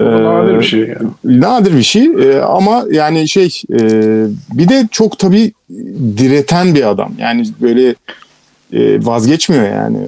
O 0.00 0.04
nadir 0.04 0.54
Ee, 0.54 0.58
bir 0.58 0.64
şey 0.64 0.80
yani. 0.80 1.08
Nadir 1.24 1.76
bir 1.76 1.82
şey 1.82 2.04
Ee, 2.06 2.40
ama 2.40 2.84
yani 2.90 3.28
şey 3.28 3.62
e, 3.72 3.78
bir 4.52 4.68
de 4.68 4.88
çok 4.90 5.18
tabii 5.18 5.52
direten 6.18 6.74
bir 6.74 6.90
adam. 6.90 7.12
Yani 7.18 7.44
böyle 7.60 7.94
e, 8.72 9.06
vazgeçmiyor 9.06 9.64
yani. 9.68 9.98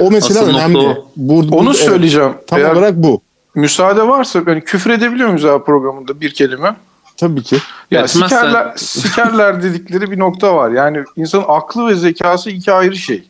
O 0.00 0.10
mesela 0.10 0.40
Asıl 0.40 0.50
önemli. 0.50 0.78
o. 0.78 1.08
Burada, 1.16 1.56
Onu 1.56 1.68
evet, 1.70 1.78
söyleyeceğim. 1.78 2.32
tam 2.46 2.58
Eğer 2.58 2.70
olarak 2.72 2.94
bu. 2.96 3.20
müsaade 3.54 4.08
varsa 4.08 4.40
hani 4.46 4.60
küfür 4.60 4.90
edebiliyor 4.90 5.28
muyuz 5.28 5.44
abi 5.44 5.64
programında 5.64 6.20
bir 6.20 6.30
kelime? 6.30 6.76
Tabii 7.16 7.42
ki. 7.42 7.56
Ya 7.90 8.00
Etmezsen- 8.00 8.28
sikerler, 8.28 8.72
sikerler 8.76 9.62
dedikleri 9.62 10.10
bir 10.10 10.18
nokta 10.18 10.56
var. 10.56 10.70
Yani 10.70 10.98
insanın 11.16 11.44
aklı 11.48 11.86
ve 11.88 11.94
zekası 11.94 12.50
iki 12.50 12.72
ayrı 12.72 12.96
şey. 12.96 13.22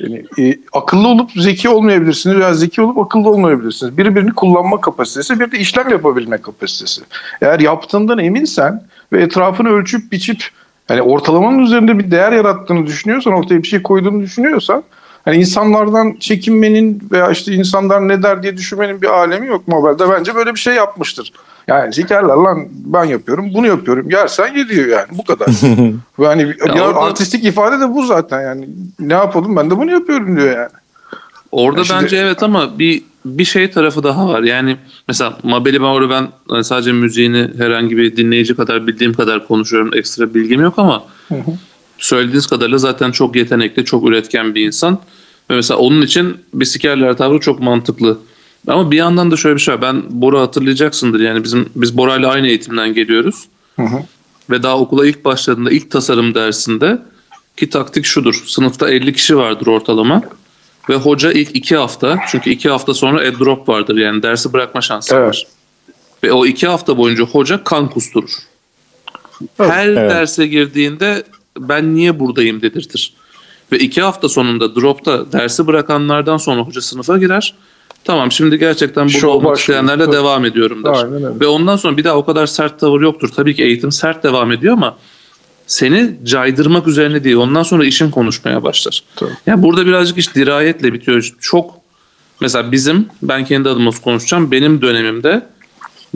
Yani, 0.00 0.24
e, 0.38 0.58
akıllı 0.72 1.08
olup 1.08 1.30
zeki 1.36 1.68
olmayabilirsiniz 1.68 2.36
veya 2.36 2.54
zeki 2.54 2.82
olup 2.82 2.98
akıllı 2.98 3.28
olmayabilirsiniz. 3.28 3.98
Biri 3.98 4.16
birini 4.16 4.32
kullanma 4.32 4.80
kapasitesi, 4.80 5.40
bir 5.40 5.52
de 5.52 5.58
işlem 5.58 5.88
yapabilme 5.88 6.38
kapasitesi. 6.38 7.02
Eğer 7.40 7.60
yaptığından 7.60 8.18
eminsen 8.18 8.82
ve 9.12 9.22
etrafını 9.22 9.68
ölçüp 9.68 10.12
biçip 10.12 10.48
yani 10.88 11.02
ortalamanın 11.02 11.58
üzerinde 11.58 11.98
bir 11.98 12.10
değer 12.10 12.32
yarattığını 12.32 12.86
düşünüyorsan, 12.86 13.32
ortaya 13.32 13.62
bir 13.62 13.68
şey 13.68 13.82
koyduğunu 13.82 14.22
düşünüyorsan 14.22 14.82
hani 15.24 15.36
insanlardan 15.36 16.16
çekinmenin 16.20 17.08
veya 17.12 17.30
işte 17.30 17.52
insanlar 17.52 18.08
ne 18.08 18.22
der 18.22 18.42
diye 18.42 18.56
düşünmenin 18.56 19.02
bir 19.02 19.08
alemi 19.08 19.46
yok 19.46 19.68
Mobel'de. 19.68 20.10
Bence 20.10 20.34
böyle 20.34 20.54
bir 20.54 20.60
şey 20.60 20.74
yapmıştır. 20.74 21.32
Yani 21.68 21.94
sikerler 21.94 22.34
lan 22.34 22.68
ben 22.70 23.04
yapıyorum 23.04 23.50
bunu 23.54 23.66
yapıyorum. 23.66 24.10
Yersen 24.10 24.54
ye 24.56 24.68
diyor 24.68 24.86
yani 24.88 25.06
bu 25.18 25.24
kadar. 25.24 25.46
Ve 26.18 26.26
hani 26.26 26.48
bir- 26.48 26.74
ya 26.76 26.86
orada- 26.88 26.98
artistik 27.00 27.44
ifade 27.44 27.80
de 27.80 27.94
bu 27.94 28.06
zaten 28.06 28.40
yani. 28.42 28.68
Ne 29.00 29.12
yapalım 29.14 29.56
ben 29.56 29.70
de 29.70 29.76
bunu 29.76 29.90
yapıyorum 29.90 30.36
diyor 30.36 30.56
yani. 30.56 30.68
Orada 31.52 31.78
Ya 31.78 31.84
şimdi- 31.84 32.02
bence 32.02 32.16
evet 32.16 32.42
ama 32.42 32.78
bir 32.78 33.02
bir 33.24 33.44
şey 33.44 33.70
tarafı 33.70 34.02
daha 34.02 34.28
var. 34.28 34.42
Yani 34.42 34.76
mesela 35.08 35.38
Mabel'i 35.42 35.80
ben 35.80 35.86
orada 35.86 36.10
ben 36.10 36.28
hani 36.48 36.64
sadece 36.64 36.92
müziğini 36.92 37.50
herhangi 37.58 37.96
bir 37.96 38.16
dinleyici 38.16 38.56
kadar 38.56 38.86
bildiğim 38.86 39.14
kadar 39.14 39.46
konuşuyorum. 39.46 39.90
Ekstra 39.94 40.34
bilgim 40.34 40.60
yok 40.60 40.74
ama 40.76 41.04
söylediğiniz 41.98 42.46
kadarıyla 42.46 42.78
zaten 42.78 43.10
çok 43.10 43.36
yetenekli, 43.36 43.84
çok 43.84 44.08
üretken 44.08 44.54
bir 44.54 44.66
insan. 44.66 44.98
Ve 45.50 45.54
mesela 45.54 45.78
onun 45.78 46.02
için 46.02 46.36
bisikerler 46.54 47.16
tavrı 47.16 47.40
çok 47.40 47.60
mantıklı. 47.60 48.18
Ama 48.66 48.90
bir 48.90 48.96
yandan 48.96 49.30
da 49.30 49.36
şöyle 49.36 49.56
bir 49.56 49.60
şey 49.60 49.74
var. 49.74 49.82
Ben 49.82 50.02
Bora 50.08 50.40
hatırlayacaksındır. 50.40 51.20
Yani 51.20 51.44
bizim 51.44 51.68
biz 51.76 51.96
Bora'yla 51.96 52.30
aynı 52.30 52.48
eğitimden 52.48 52.94
geliyoruz. 52.94 53.44
Hı 53.76 53.82
hı. 53.82 54.02
Ve 54.50 54.62
daha 54.62 54.78
okula 54.78 55.06
ilk 55.06 55.24
başladığında 55.24 55.70
ilk 55.70 55.90
tasarım 55.90 56.34
dersinde 56.34 56.98
ki 57.56 57.70
taktik 57.70 58.04
şudur. 58.04 58.42
Sınıfta 58.46 58.90
50 58.90 59.12
kişi 59.12 59.36
vardır 59.36 59.66
ortalama. 59.66 60.22
Ve 60.90 60.94
hoca 60.94 61.32
ilk 61.32 61.56
iki 61.56 61.76
hafta 61.76 62.18
çünkü 62.30 62.50
iki 62.50 62.68
hafta 62.70 62.94
sonra 62.94 63.24
e-drop 63.24 63.68
vardır 63.68 63.96
yani 63.96 64.22
dersi 64.22 64.52
bırakma 64.52 64.80
şansı 64.80 65.14
Evet. 65.14 65.28
var. 65.28 65.46
Ve 66.24 66.32
o 66.32 66.46
iki 66.46 66.66
hafta 66.66 66.98
boyunca 66.98 67.24
hoca 67.24 67.64
kan 67.64 67.90
kusturur. 67.90 68.30
Evet. 69.60 69.70
Her 69.72 69.88
Evet. 69.88 70.10
derse 70.10 70.46
girdiğinde 70.46 71.24
ben 71.58 71.94
niye 71.94 72.20
buradayım 72.20 72.62
dedirtir. 72.62 73.14
Ve 73.72 73.78
iki 73.78 74.02
hafta 74.02 74.28
sonunda 74.28 74.74
dropta 74.76 75.32
dersi 75.32 75.66
bırakanlardan 75.66 76.36
sonra 76.36 76.62
hoca 76.62 76.80
sınıfa 76.80 77.18
girer. 77.18 77.54
Tamam 78.06 78.32
şimdi 78.32 78.58
gerçekten 78.58 79.06
burada 79.06 79.18
Şov 79.18 79.28
olmak 79.28 79.58
isteyenlerle 79.58 80.04
Tabii. 80.04 80.16
devam 80.16 80.44
ediyorum 80.44 80.84
der. 80.84 80.90
Aynen 80.90 81.12
öyle. 81.12 81.40
Ve 81.40 81.46
ondan 81.46 81.76
sonra 81.76 81.96
bir 81.96 82.04
daha 82.04 82.16
o 82.16 82.24
kadar 82.24 82.46
sert 82.46 82.80
tavır 82.80 83.00
yoktur. 83.00 83.28
Tabii 83.36 83.54
ki 83.54 83.62
eğitim 83.62 83.92
sert 83.92 84.24
devam 84.24 84.52
ediyor 84.52 84.72
ama 84.72 84.96
seni 85.66 86.16
caydırmak 86.24 86.86
üzerine 86.88 87.24
değil. 87.24 87.36
Ondan 87.36 87.62
sonra 87.62 87.84
işin 87.84 88.10
konuşmaya 88.10 88.62
başlar. 88.62 89.02
Tabii. 89.16 89.30
Ya 89.46 89.62
burada 89.62 89.86
birazcık 89.86 90.18
iş 90.18 90.34
dirayetle 90.34 90.92
bitiyor. 90.92 91.34
Çok 91.40 91.74
mesela 92.40 92.72
bizim 92.72 93.08
ben 93.22 93.44
kendi 93.44 93.68
adıma 93.68 93.90
konuşacağım. 93.90 94.50
Benim 94.50 94.82
dönemimde 94.82 95.46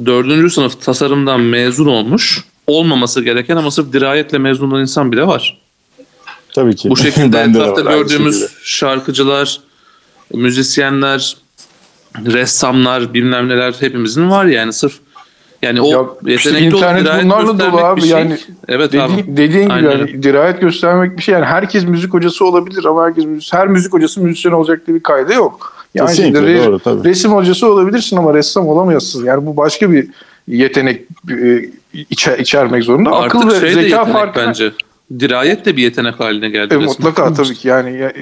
dördüncü 0.07 0.51
sınıf 0.51 0.83
tasarımdan 0.85 1.41
mezun 1.41 1.87
olmuş 1.87 2.45
olmaması 2.67 3.23
gereken 3.23 3.57
ama 3.57 3.71
sırf 3.71 3.93
dirayetle 3.93 4.39
mezun 4.39 4.71
olan 4.71 4.81
insan 4.81 5.13
bile 5.13 5.27
var. 5.27 5.61
Tabii 6.55 6.77
ki. 6.77 6.91
Bu 6.91 6.97
şekilde 6.97 7.41
etrafta 7.51 7.81
gördüğümüz 7.81 8.41
şekilde. 8.41 8.59
şarkıcılar, 8.63 9.61
müzisyenler, 10.35 11.37
ressamlar, 12.27 13.15
bilmem 13.15 13.49
neler 13.49 13.75
hepimizin 13.81 14.31
var 14.31 14.45
yani 14.45 14.73
sırf 14.73 14.93
yani 15.63 15.81
o 15.83 16.19
Ya 16.27 16.35
işte 16.35 16.61
internet 16.61 17.05
dirayet 17.05 17.25
bunlarla 17.25 17.47
dolu 17.49 17.57
göstermek 17.59 17.85
abi. 17.85 17.97
bir 18.01 18.07
şey. 18.07 18.19
Yani 18.19 18.39
evet 18.69 18.93
Dediğin, 18.93 19.03
abi. 19.05 19.25
dediğin 19.37 19.63
gibi 19.63 19.73
Aynen 19.73 19.91
yani 19.91 20.23
dirayet 20.23 20.61
göstermek 20.61 21.17
bir 21.17 21.23
şey. 21.23 21.33
Yani 21.35 21.45
herkes 21.45 21.85
müzik 21.85 22.13
hocası 22.15 22.45
olabilir 22.45 22.85
ama 22.85 23.05
herkes 23.05 23.25
müzik, 23.25 23.53
her 23.53 23.69
müzik 23.69 23.93
hocası 23.93 24.21
müzisyen 24.21 24.53
olacak 24.53 24.87
diye 24.87 24.95
bir 24.97 25.03
kaydı 25.03 25.33
yok. 25.35 25.73
Yani 25.95 26.09
Kesinlikle, 26.09 26.39
re- 26.41 26.67
doğru, 26.67 26.79
tabii. 26.79 27.09
resim 27.09 27.33
hocası 27.33 27.73
olabilirsin 27.73 28.17
ama 28.17 28.35
ressam 28.35 28.69
olamıyorsun. 28.69 29.25
Yani 29.25 29.47
bu 29.47 29.57
başka 29.57 29.91
bir 29.91 30.09
yetenek 30.49 31.03
e, 31.31 31.65
içe, 32.11 32.37
içermek 32.39 32.85
zorunda. 32.85 33.13
Artık 33.13 33.35
Akıl 33.35 33.51
ve 33.51 33.61
şey 33.61 33.73
zeka 33.73 34.05
farkı 34.05 34.41
bence. 34.41 34.73
Dirayet 35.19 35.67
de 35.67 35.77
bir 35.77 35.83
yetenek 35.83 36.21
haline 36.21 36.49
geldi. 36.49 36.75
E, 36.75 36.77
resmen. 36.77 36.89
mutlaka 36.89 37.33
tabii 37.33 37.55
ki 37.55 37.69
yani 37.69 37.99
ya, 37.99 38.13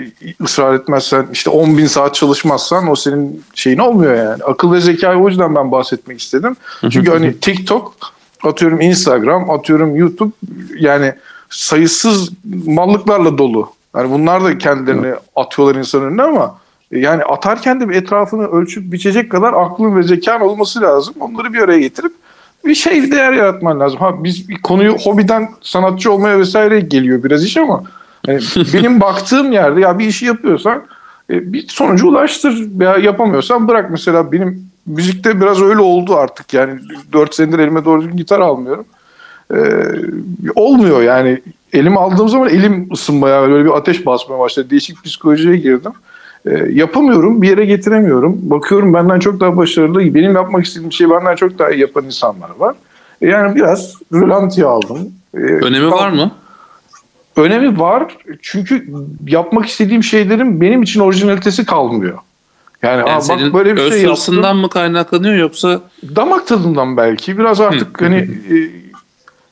ısrar 0.42 0.74
etmezsen 0.74 1.27
işte 1.33 1.51
10 1.51 1.79
bin 1.79 1.87
saat 1.87 2.14
çalışmazsan 2.14 2.90
o 2.90 2.96
senin 2.96 3.44
şeyin 3.55 3.79
olmuyor 3.79 4.14
yani. 4.14 4.44
Akıl 4.44 4.72
ve 4.72 4.81
zekayı 4.81 5.18
o 5.18 5.29
yüzden 5.29 5.55
ben 5.55 5.72
bahsetmek 5.72 6.20
istedim. 6.20 6.57
Çünkü 6.90 7.11
hani 7.11 7.40
TikTok 7.40 7.94
atıyorum 8.42 8.81
Instagram 8.81 9.51
atıyorum 9.51 9.96
YouTube 9.96 10.33
yani 10.79 11.14
sayısız 11.51 12.31
mallıklarla 12.66 13.38
dolu. 13.38 13.72
Yani 13.96 14.11
bunlar 14.11 14.44
da 14.44 14.59
kendilerini 14.59 15.14
atıyorlar 15.37 15.74
insanın 15.74 16.05
önüne 16.05 16.22
ama 16.22 16.59
e, 16.92 16.98
yani 16.98 17.24
atarken 17.24 17.81
de 17.81 17.88
bir 17.88 17.94
etrafını 17.94 18.46
ölçüp 18.46 18.92
biçecek 18.92 19.31
kadar 19.31 19.53
aklın 19.53 19.96
ve 19.96 20.03
zekan 20.03 20.40
olması 20.40 20.81
lazım. 20.81 21.14
Onları 21.20 21.53
bir 21.53 21.59
araya 21.59 21.81
getirip 21.81 22.12
bir 22.69 22.75
şey 22.75 23.11
değer 23.11 23.33
yaratman 23.33 23.81
lazım. 23.81 23.99
Ha 23.99 24.25
biz 24.25 24.49
bir 24.49 24.63
konuyu 24.63 24.99
hobiden 24.99 25.49
sanatçı 25.61 26.13
olmaya 26.13 26.39
vesaire 26.39 26.81
geliyor 26.81 27.23
biraz 27.23 27.45
iş 27.45 27.57
ama 27.57 27.83
yani 28.27 28.41
benim 28.75 29.01
baktığım 29.01 29.53
yerde 29.53 29.81
ya 29.81 29.99
bir 29.99 30.07
işi 30.07 30.27
yapıyorsan 30.27 30.83
e, 31.31 31.53
bir 31.53 31.69
sonuca 31.69 32.07
ulaştır 32.07 32.69
veya 32.79 32.97
yapamıyorsan 32.97 33.69
bırak 33.69 33.91
mesela 33.91 34.33
benim 34.33 34.69
müzikte 34.87 35.41
biraz 35.41 35.63
öyle 35.63 35.81
oldu 35.81 36.17
artık 36.17 36.55
yani 36.55 36.81
4 37.13 37.35
senedir 37.35 37.59
elime 37.59 37.85
doğru 37.85 38.01
düzgün 38.03 38.17
gitar 38.17 38.41
almıyorum. 38.41 38.85
E, 39.55 39.59
olmuyor 40.55 41.03
yani 41.03 41.43
elimi 41.73 41.99
aldığım 41.99 42.29
zaman 42.29 42.49
elim 42.49 42.89
ısınmaya 42.93 43.49
böyle 43.49 43.65
bir 43.65 43.77
ateş 43.77 44.07
basmaya 44.07 44.39
başladı. 44.39 44.71
Değişik 44.71 45.05
psikolojiye 45.05 45.57
girdim. 45.57 45.93
E, 46.46 46.51
yapamıyorum, 46.72 47.42
bir 47.42 47.48
yere 47.48 47.64
getiremiyorum. 47.64 48.37
Bakıyorum 48.42 48.94
benden 48.94 49.18
çok 49.18 49.40
daha 49.40 49.57
başarılı, 49.57 50.14
benim 50.14 50.35
yapmak 50.35 50.64
istediğim 50.64 50.92
şeyi 50.92 51.11
benden 51.11 51.37
çok 51.37 51.59
daha 51.59 51.70
iyi 51.70 51.81
yapan 51.81 52.05
insanlar 52.05 52.51
var. 52.59 52.74
E, 53.22 53.29
yani 53.29 53.57
biraz 53.57 53.94
rölantiye 54.12 54.66
aldım. 54.66 54.98
E, 55.35 55.38
Önemi 55.38 55.90
var 55.90 56.09
mı? 56.11 56.31
Önemi 57.37 57.81
var 57.81 58.16
çünkü 58.42 58.87
yapmak 59.27 59.66
istediğim 59.66 60.03
şeylerin 60.03 60.61
benim 60.61 60.83
için 60.83 61.01
orijinalitesi 61.01 61.66
kalmıyor. 61.66 62.18
Yani, 62.83 62.98
Yani 62.98 63.11
aa, 63.11 63.29
bak 63.29 63.55
böyle 63.55 63.77
bir 63.77 63.90
şey 63.90 64.03
yaptım. 64.03 64.57
mı 64.57 64.68
kaynaklanıyor 64.68 65.37
yoksa 65.37 65.81
Damak 66.16 66.46
tadından 66.46 66.96
belki 66.96 67.38
biraz 67.38 67.61
artık 67.61 68.03
hani 68.03 68.16
e, 68.16 68.57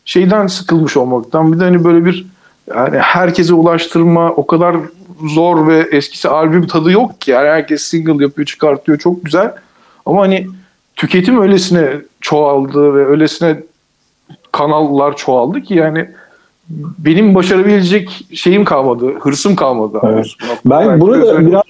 şeyden 0.05 0.47
sıkılmış 0.47 0.97
olmaktan 0.97 1.53
bir 1.53 1.61
de 1.61 1.65
hani 1.65 1.85
böyle 1.85 2.05
bir 2.05 2.27
yani 2.75 2.99
herkese 2.99 3.55
ulaştırma 3.55 4.31
o 4.31 4.47
kadar 4.47 4.77
zor 5.25 5.69
ve 5.69 5.89
eskisi 5.93 6.29
albüm 6.29 6.67
tadı 6.67 6.93
yok 6.93 7.21
ki. 7.21 7.31
Yani 7.31 7.49
herkes 7.49 7.83
single 7.83 8.23
yapıyor, 8.25 8.47
çıkartıyor 8.47 8.99
çok 8.99 9.25
güzel. 9.25 9.53
Ama 10.07 10.21
hani 10.23 10.47
tüketim 10.97 11.43
öylesine 11.43 11.89
çoğaldı 12.21 12.95
ve 12.95 13.07
öylesine 13.07 13.63
kanallar 14.53 15.17
çoğaldı 15.17 15.61
ki 15.61 15.75
yani 15.75 16.11
benim 16.99 17.35
başarabilecek 17.35 18.27
şeyim 18.35 18.65
kalmadı, 18.65 19.15
hırsım 19.21 19.57
kalmadı. 19.57 19.99
Evet. 20.03 20.27
Belki 20.65 20.89
Ben 20.91 21.01
burada 21.01 21.33
öyle- 21.37 21.47
biraz 21.47 21.63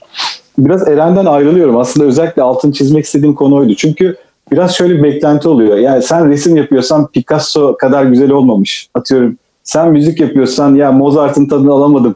biraz 0.59 0.89
Eren'den 0.89 1.27
ayrılıyorum. 1.27 1.77
Aslında 1.77 2.07
özellikle 2.07 2.43
altın 2.43 2.73
çizmek 2.73 3.05
istediğim 3.05 3.35
konu 3.35 3.55
oydu. 3.55 3.75
Çünkü 3.75 4.17
biraz 4.53 4.75
şöyle 4.75 4.95
bir 4.99 5.03
beklenti 5.03 5.49
oluyor. 5.49 5.77
Yani 5.77 6.03
sen 6.03 6.31
resim 6.31 6.57
yapıyorsan 6.57 7.07
Picasso 7.07 7.77
kadar 7.77 8.05
güzel 8.05 8.31
olmamış. 8.31 8.89
Atıyorum 8.95 9.37
sen 9.63 9.91
müzik 9.93 10.21
yapıyorsan 10.21 10.75
ya 10.75 10.93
Mozart'ın 10.93 11.47
tadını 11.49 11.73
alamadım 11.73 12.15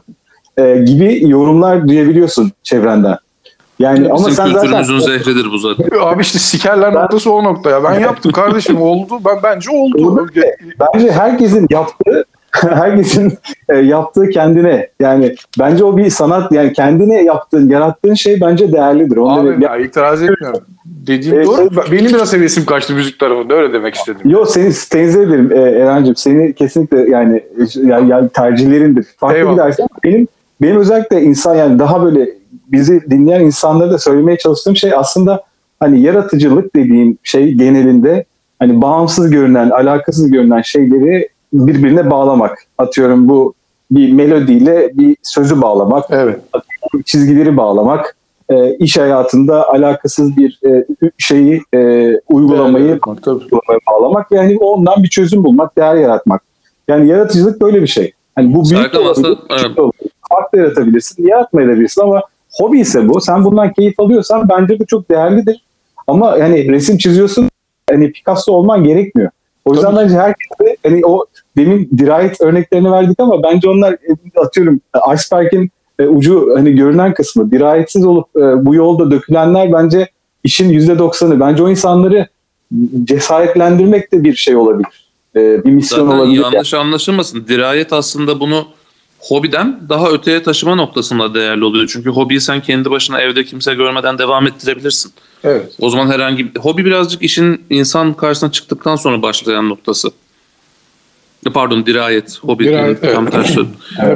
e, 0.57 0.77
gibi 0.77 1.29
yorumlar 1.29 1.87
duyabiliyorsun 1.87 2.51
çevrenden. 2.63 3.17
Yani 3.79 4.07
ama 4.07 4.17
Bizim 4.17 4.31
sen 4.31 4.47
zaten 4.47 4.61
kültürümüzün 4.61 4.99
zehridir 4.99 5.51
bu 5.51 5.57
zaten. 5.57 5.85
Abi 6.01 6.21
işte 6.21 6.39
sikerler 6.39 6.93
noktası 6.93 7.31
o 7.31 7.43
nokta 7.43 7.69
ya. 7.69 7.83
Ben 7.83 7.99
yaptım 7.99 8.31
kardeşim 8.31 8.81
oldu. 8.81 9.13
Ben 9.25 9.35
bence 9.43 9.69
oldu. 9.71 10.07
Oldu. 10.07 10.27
bence 10.79 11.11
herkesin 11.11 11.67
yaptığı 11.69 12.25
herkesin 12.51 13.33
e, 13.69 13.77
yaptığı 13.77 14.29
kendine 14.29 14.87
yani 14.99 15.35
bence 15.59 15.83
o 15.83 15.97
bir 15.97 16.09
sanat 16.09 16.51
yani 16.51 16.73
kendine 16.73 17.23
yaptığın 17.23 17.69
yarattığın 17.69 18.13
şey 18.13 18.41
bence 18.41 18.71
değerlidir. 18.71 19.17
Onu 19.17 19.39
Abi 19.39 19.47
demek- 19.47 19.63
ya 19.63 19.77
itiraz 19.77 20.23
etmiyorum. 20.23 20.61
Dediğim 20.85 21.35
Evet, 21.35 21.47
doğru. 21.47 21.61
evet. 21.73 21.91
Benim 21.91 22.05
biraz 22.13 22.33
hevesim 22.33 22.65
kaçtı 22.65 22.93
müzik 22.93 23.19
tarafında 23.19 23.53
öyle 23.53 23.73
demek 23.73 23.95
istedim. 23.95 24.21
Yo 24.25 24.45
seni 24.45 24.73
tenzih 24.91 25.21
ederim 25.21 25.51
e, 25.51 25.55
Eren'cim. 25.55 26.15
Seni 26.15 26.53
kesinlikle 26.53 27.09
yani, 27.09 27.43
yani, 27.75 28.09
yani 28.09 28.29
tercihlerindir. 28.29 29.05
Farklı 29.17 29.37
Eyvallah. 29.37 29.53
gidersen 29.53 29.87
benim 30.03 30.27
benim 30.61 30.77
özellikle 30.77 31.21
insan 31.21 31.55
yani 31.55 31.79
daha 31.79 32.03
böyle 32.03 32.29
bizi 32.71 33.01
dinleyen 33.09 33.41
insanlara 33.41 33.91
da 33.91 33.97
söylemeye 33.97 34.37
çalıştığım 34.37 34.75
şey 34.75 34.93
aslında 34.95 35.43
hani 35.79 36.01
yaratıcılık 36.01 36.75
dediğim 36.75 37.17
şey 37.23 37.53
genelinde 37.53 38.25
hani 38.59 38.81
bağımsız 38.81 39.29
görünen, 39.31 39.69
alakasız 39.69 40.31
görünen 40.31 40.61
şeyleri 40.61 41.29
birbirine 41.53 42.11
bağlamak. 42.11 42.57
Atıyorum 42.77 43.29
bu 43.29 43.53
bir 43.91 44.13
melodiyle 44.13 44.91
bir 44.93 45.17
sözü 45.23 45.61
bağlamak, 45.61 46.05
Evet. 46.09 46.39
çizgileri 47.05 47.57
bağlamak, 47.57 48.15
e, 48.49 48.75
iş 48.75 48.97
hayatında 48.97 49.69
alakasız 49.69 50.37
bir 50.37 50.59
e, 50.65 50.85
şeyi 51.17 51.61
e, 51.73 52.11
uygulamayı 52.29 52.85
Evet, 52.85 53.27
uygulamaya 53.27 53.79
bağlamak 53.91 54.31
yani 54.31 54.57
ondan 54.57 55.03
bir 55.03 55.07
çözüm 55.09 55.43
bulmak, 55.43 55.77
değer 55.77 55.95
yaratmak. 55.95 56.41
Yani 56.87 57.07
yaratıcılık 57.09 57.61
böyle 57.61 57.81
bir 57.81 57.87
şey. 57.87 58.13
Hani 58.35 58.53
bu 58.53 58.69
büyük 58.69 58.83
Serkan 58.83 59.01
olabilir, 59.01 59.11
aslında- 59.11 59.47
küçük 59.57 59.77
evet. 59.77 60.10
Olabilir. 60.31 60.41
Farklı 60.41 60.57
yaratabilirsin, 60.57 61.27
yaratmayabilirsin 61.27 62.01
ama 62.01 62.21
hobi 62.51 62.79
ise 62.79 63.09
bu. 63.09 63.21
Sen 63.21 63.43
bundan 63.43 63.73
keyif 63.73 63.99
alıyorsan 63.99 64.49
bence 64.49 64.79
bu 64.79 64.85
çok 64.85 65.09
değerlidir. 65.09 65.63
Ama 66.07 66.37
yani 66.37 66.71
resim 66.71 66.97
çiziyorsun, 66.97 67.49
hani 67.89 68.11
Picasso 68.11 68.51
olman 68.51 68.83
gerekmiyor. 68.83 69.31
O 69.65 69.73
yüzden 69.73 69.91
Tabii 69.91 70.03
bence 70.03 70.15
herkese 70.15 70.77
hani 70.83 71.05
o 71.05 71.25
demin 71.57 71.89
dirayet 71.97 72.41
örneklerini 72.41 72.91
verdik 72.91 73.19
ama 73.19 73.43
bence 73.43 73.69
onlar 73.69 73.93
e, 73.93 74.39
atıyorum 74.39 74.81
iceberg'in 75.15 75.71
e, 75.99 76.07
ucu 76.07 76.53
hani 76.55 76.75
görünen 76.75 77.13
kısmı. 77.13 77.51
Dirayetsiz 77.51 78.05
olup 78.05 78.27
e, 78.35 78.65
bu 78.65 78.75
yolda 78.75 79.11
dökülenler 79.11 79.73
bence 79.73 80.09
işin 80.43 80.69
yüzde 80.69 80.99
doksanı. 80.99 81.39
Bence 81.39 81.63
o 81.63 81.69
insanları 81.69 82.27
cesaretlendirmek 83.03 84.13
de 84.13 84.23
bir 84.23 84.35
şey 84.35 84.55
olabilir. 84.55 85.09
E, 85.35 85.65
bir 85.65 85.71
misyon 85.71 86.05
Zaten 86.05 86.19
olabilir. 86.19 86.41
yanlış 86.41 86.73
anlaşılmasın. 86.73 87.47
Dirayet 87.47 87.93
aslında 87.93 88.39
bunu 88.39 88.65
hobiden 89.21 89.79
daha 89.89 90.09
öteye 90.09 90.43
taşıma 90.43 90.75
noktasında 90.75 91.33
değerli 91.33 91.63
oluyor. 91.63 91.89
Çünkü 91.93 92.09
hobiyi 92.09 92.41
sen 92.41 92.61
kendi 92.61 92.91
başına 92.91 93.21
evde 93.21 93.45
kimse 93.45 93.73
görmeden 93.75 94.17
devam 94.17 94.47
ettirebilirsin. 94.47 95.11
Evet. 95.43 95.71
O 95.79 95.89
zaman 95.89 96.07
herhangi 96.07 96.55
bir... 96.55 96.59
Hobi 96.59 96.85
birazcık 96.85 97.21
işin 97.21 97.61
insan 97.69 98.13
karşısına 98.13 98.51
çıktıktan 98.51 98.95
sonra 98.95 99.21
başlayan 99.21 99.69
noktası. 99.69 100.11
Pardon 101.53 101.85
dirayet. 101.85 102.39
Hobi 102.41 102.63
Dirayet, 102.63 103.13
tam 103.13 103.23
evet. 103.23 103.33
tersi. 103.33 103.59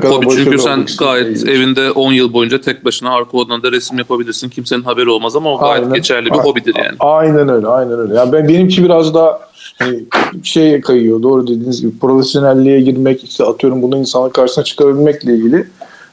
Hobi 0.09 0.27
çünkü 0.29 0.59
sen 0.59 0.85
gayet 0.99 1.45
şey. 1.45 1.55
evinde 1.55 1.91
10 1.91 2.11
yıl 2.13 2.33
boyunca 2.33 2.61
tek 2.61 2.85
başına 2.85 3.15
arka 3.15 3.37
odanda 3.37 3.71
resim 3.71 3.97
yapabilirsin. 3.97 4.49
Kimsenin 4.49 4.83
haberi 4.83 5.09
olmaz 5.09 5.35
ama 5.35 5.53
o 5.53 5.59
gayet 5.59 5.83
Aynen. 5.83 5.93
geçerli 5.93 6.25
bir 6.25 6.37
A- 6.39 6.43
hobidir 6.43 6.75
yani. 6.77 6.95
Aynen 6.99 7.49
öyle, 7.49 7.67
aynen 7.67 7.99
öyle. 7.99 8.13
Yani 8.15 8.31
ben 8.31 8.47
benimki 8.47 8.83
biraz 8.83 9.13
daha 9.13 9.39
hani 9.79 10.03
şeye 10.43 10.81
kayıyor. 10.81 11.21
Doğru 11.23 11.47
dediğiniz 11.47 11.81
gibi 11.81 11.99
profesyonelliğe 11.99 12.81
girmek, 12.81 13.23
işte 13.23 13.43
atıyorum 13.43 13.81
bunu 13.81 13.97
insanın 13.97 14.29
karşısına 14.29 14.63
çıkarabilmekle 14.63 15.35
ilgili 15.35 15.67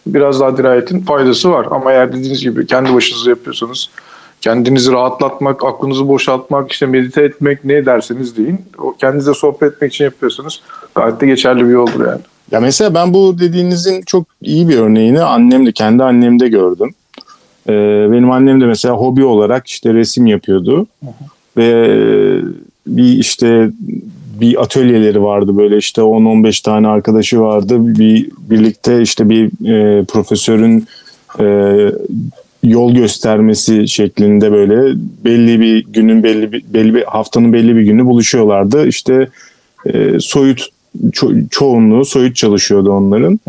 biraz 0.07 0.41
daha 0.41 0.57
dirayetin 0.57 1.01
faydası 1.01 1.51
var. 1.51 1.67
Ama 1.71 1.93
eğer 1.93 2.13
dediğiniz 2.13 2.43
gibi 2.43 2.67
kendi 2.67 2.95
başınıza 2.95 3.31
yapıyorsanız 3.31 3.89
kendinizi 4.41 4.93
rahatlatmak, 4.93 5.65
aklınızı 5.65 6.09
boşaltmak, 6.09 6.73
işte 6.73 6.87
medite 6.87 7.23
etmek 7.23 7.65
ne 7.65 7.87
derseniz 7.87 8.37
deyin. 8.37 8.61
O 8.79 8.97
kendinize 8.97 9.35
sohbet 9.35 9.73
etmek 9.73 9.95
için 9.95 10.05
yapıyorsanız 10.05 10.61
gayet 10.95 11.21
de 11.21 11.27
geçerli 11.27 11.65
bir 11.65 11.71
yoldur 11.71 12.07
yani. 12.07 12.21
Ya 12.51 12.61
mesela 12.61 12.95
ben 12.95 13.15
bu 13.15 13.39
dediğinizin 13.39 14.03
çok 14.03 14.25
iyi 14.43 14.69
bir 14.69 14.79
örneğini 14.79 15.23
annemde, 15.23 15.73
kendi 15.73 16.05
annemde 16.05 16.49
gördüm. 16.49 16.95
Ee, 17.69 17.73
benim 18.13 18.31
annem 18.31 18.61
de 18.61 18.67
mesela 18.67 18.95
hobi 18.95 19.25
olarak 19.25 19.67
işte 19.67 19.95
resim 19.95 20.27
yapıyordu. 20.27 20.87
Ve 21.57 22.41
bir 22.87 23.19
işte 23.19 23.71
bir 24.41 24.63
atölyeleri 24.63 25.23
vardı 25.23 25.57
böyle 25.57 25.77
işte 25.77 26.03
10-15 26.03 26.63
tane 26.63 26.89
arkadaşı 26.89 27.41
vardı. 27.41 27.99
Bir 27.99 28.29
birlikte 28.51 29.03
işte 29.03 29.29
bir 29.29 29.69
e, 29.69 30.05
profesörün 30.05 30.87
e, 31.41 31.77
yol 32.63 32.95
göstermesi 32.95 33.89
şeklinde 33.89 34.53
böyle 34.53 34.97
belli 35.25 35.61
bir 35.61 35.85
günün 35.85 36.23
belli 36.23 36.53
bir 36.53 36.65
belli 36.75 36.95
bir 36.95 37.03
haftanın 37.03 37.53
belli 37.53 37.77
bir 37.77 37.83
günü 37.83 38.05
buluşuyorlardı. 38.05 38.87
İşte 38.87 39.29
e, 39.87 40.21
soyut 40.21 40.69
ço- 41.01 41.49
çoğunluğu 41.49 42.05
soyut 42.05 42.37
çalışıyordu 42.37 42.93
onların. 42.93 43.41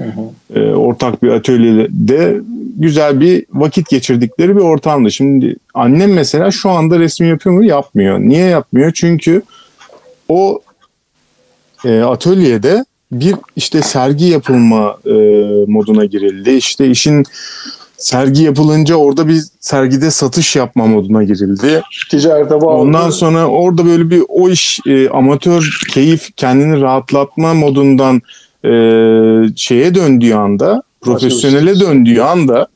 E, 0.55 0.59
ortak 0.61 1.23
bir 1.23 1.29
atölyede 1.29 2.41
güzel 2.77 3.19
bir 3.19 3.45
vakit 3.53 3.89
geçirdikleri 3.89 4.55
bir 4.55 4.61
ortamdı. 4.61 5.11
Şimdi 5.11 5.55
annem 5.73 6.13
mesela 6.13 6.51
şu 6.51 6.69
anda 6.69 6.99
resim 6.99 7.29
yapıyor 7.29 7.55
mu? 7.55 7.63
Yapmıyor. 7.63 8.19
Niye 8.19 8.45
yapmıyor? 8.45 8.91
Çünkü 8.95 9.41
o 10.29 10.61
e, 11.85 12.01
atölyede 12.01 12.85
bir 13.11 13.35
işte 13.55 13.81
sergi 13.81 14.25
yapılma 14.25 14.97
e, 15.05 15.11
moduna 15.67 16.05
girildi. 16.05 16.51
İşte 16.51 16.87
işin 16.87 17.25
sergi 18.03 18.43
yapılınca 18.43 18.95
orada 18.95 19.27
bir 19.27 19.43
sergide 19.59 20.11
satış 20.11 20.55
yapma 20.55 20.85
moduna 20.85 21.23
girildi. 21.23 21.81
Ticarete 22.11 22.61
bağlı. 22.61 22.77
Ondan 22.81 23.09
sonra 23.09 23.47
orada 23.47 23.85
böyle 23.85 24.09
bir 24.09 24.23
o 24.27 24.49
iş 24.49 24.79
e, 24.87 25.09
amatör 25.09 25.79
keyif 25.89 26.35
kendini 26.37 26.81
rahatlatma 26.81 27.53
modundan 27.53 28.21
e, 28.65 28.69
şeye 29.55 29.95
döndüğü 29.95 30.33
anda 30.33 30.83
profesyonele 31.01 31.79
döndüğü 31.79 32.21
anda 32.21 32.67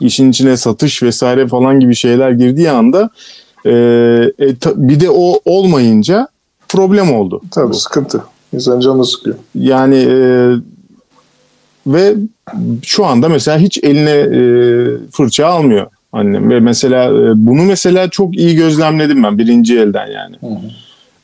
işin 0.00 0.30
içine 0.30 0.56
satış 0.56 1.02
vesaire 1.02 1.46
falan 1.48 1.80
gibi 1.80 1.94
şeyler 1.94 2.30
girdiği 2.30 2.70
anda 2.70 3.10
e, 3.66 3.70
e, 4.38 4.56
ta- 4.56 4.88
bir 4.88 5.00
de 5.00 5.10
o 5.10 5.40
olmayınca 5.44 6.28
problem 6.68 7.12
oldu. 7.14 7.40
Tabii 7.50 7.74
sıkıntı. 7.74 8.22
İnsanın 8.52 8.80
canını 8.80 9.06
sıkıyor. 9.06 9.36
Yani 9.54 9.96
e, 9.96 10.16
ve 11.86 12.14
şu 12.82 13.06
anda 13.06 13.28
mesela 13.28 13.58
hiç 13.58 13.78
eline 13.82 14.10
e, 14.10 14.40
fırça 15.12 15.46
almıyor 15.46 15.86
annem 16.12 16.50
ve 16.50 16.60
mesela 16.60 17.04
e, 17.04 17.32
bunu 17.34 17.62
mesela 17.62 18.10
çok 18.10 18.36
iyi 18.36 18.56
gözlemledim 18.56 19.22
ben 19.22 19.38
birinci 19.38 19.78
elden 19.78 20.06
yani. 20.06 20.36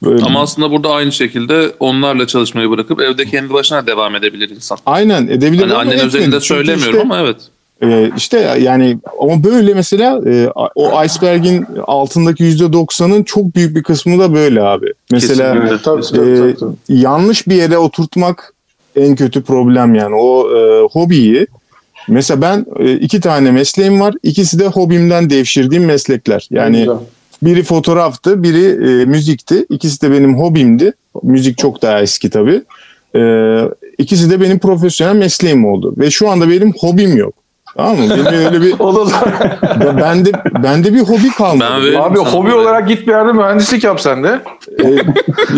Böyle- 0.05 0.25
Ama 0.25 0.40
aslında 0.40 0.70
burada 0.70 0.90
aynı 0.90 1.12
şekilde 1.12 1.72
onlarla 1.81 2.27
çalışmayı 2.27 2.70
bırakıp 2.70 3.01
evde 3.01 3.25
kendi 3.25 3.53
başına 3.53 3.87
devam 3.87 4.14
edebilir 4.14 4.51
insan. 4.51 4.79
aynen 4.87 5.27
edebilir. 5.27 5.62
Hani 5.62 5.75
annen 5.75 6.01
özelinde 6.01 6.40
söylemiyorum 6.40 6.94
işte, 6.94 7.01
ama 7.01 7.18
evet. 7.18 7.37
e, 7.83 8.11
işte 8.16 8.59
yani 8.61 8.98
ama 9.20 9.44
böyle 9.44 9.75
mesela 9.75 10.20
e, 10.27 10.48
o 10.75 11.05
iceberg'in 11.05 11.66
altındaki 11.87 12.42
yüzde 12.42 12.72
doksanın 12.72 13.22
çok 13.22 13.55
büyük 13.55 13.77
bir 13.77 13.83
kısmı 13.83 14.18
da 14.18 14.35
böyle 14.35 14.62
abi. 14.62 14.87
Mesela. 15.12 15.55
Tabii, 15.55 15.83
tabii, 15.83 16.03
tabii, 16.03 16.55
tabii. 16.61 16.75
yanlış 16.88 17.48
bir 17.48 17.55
yere 17.55 17.79
oturtmak 17.79 18.55
en 18.97 19.17
kötü 19.17 19.43
problem 19.43 19.95
yani. 19.95 20.15
O 20.15 20.57
e, 20.57 20.87
hobiyi 20.93 21.47
mesela 22.09 22.41
ben 22.43 22.67
e, 22.79 22.93
iki 22.93 23.21
tane 23.21 23.51
mesleğim 23.51 24.01
var. 24.01 24.15
İkisi 24.23 24.59
de 24.59 24.67
hobimden 24.67 25.31
devşirdiğim 25.31 25.85
meslekler. 25.85 26.49
Yani 26.51 26.79
Güzel. 26.79 26.97
biri 27.43 27.63
fotoğraftı 27.63 28.43
biri 28.43 28.65
e, 28.67 29.05
müzikti. 29.05 29.67
İkisi 29.71 30.03
de 30.03 30.11
benim 30.11 30.39
hobimdi. 30.39 30.93
Müzik 31.23 31.59
çok 31.59 31.83
daha 31.83 32.01
eski 32.01 32.31
tabii. 32.31 32.63
E, 33.17 33.21
ikisi 33.99 34.31
de 34.31 34.41
benim 34.41 34.59
profesyonel 34.59 35.17
mesleğim 35.17 35.65
oldu. 35.65 35.95
Ve 35.99 36.11
şu 36.11 36.31
anda 36.31 36.51
benim 36.51 36.73
hobim 36.81 37.17
yok 37.17 37.42
tamam 37.77 37.97
mı 37.97 38.05
benim 38.11 38.27
öyle 38.27 38.61
bir 38.63 38.75
O 38.79 39.07
da 39.07 39.11
bende 39.97 40.31
bende 40.63 40.95
bir 40.95 41.01
hobi 41.01 41.31
kalmadı 41.31 41.71
Ben 41.75 41.83
veririm 41.83 42.01
Abi 42.01 42.19
sana 42.19 42.31
hobi 42.31 42.55
olarak 42.55 42.89
git 42.89 43.07
bir 43.07 43.13
yerde 43.13 43.33
mühendislik 43.33 43.85
yap 43.85 44.01
sen 44.01 44.25
de. 44.25 44.41
E, 44.85 44.89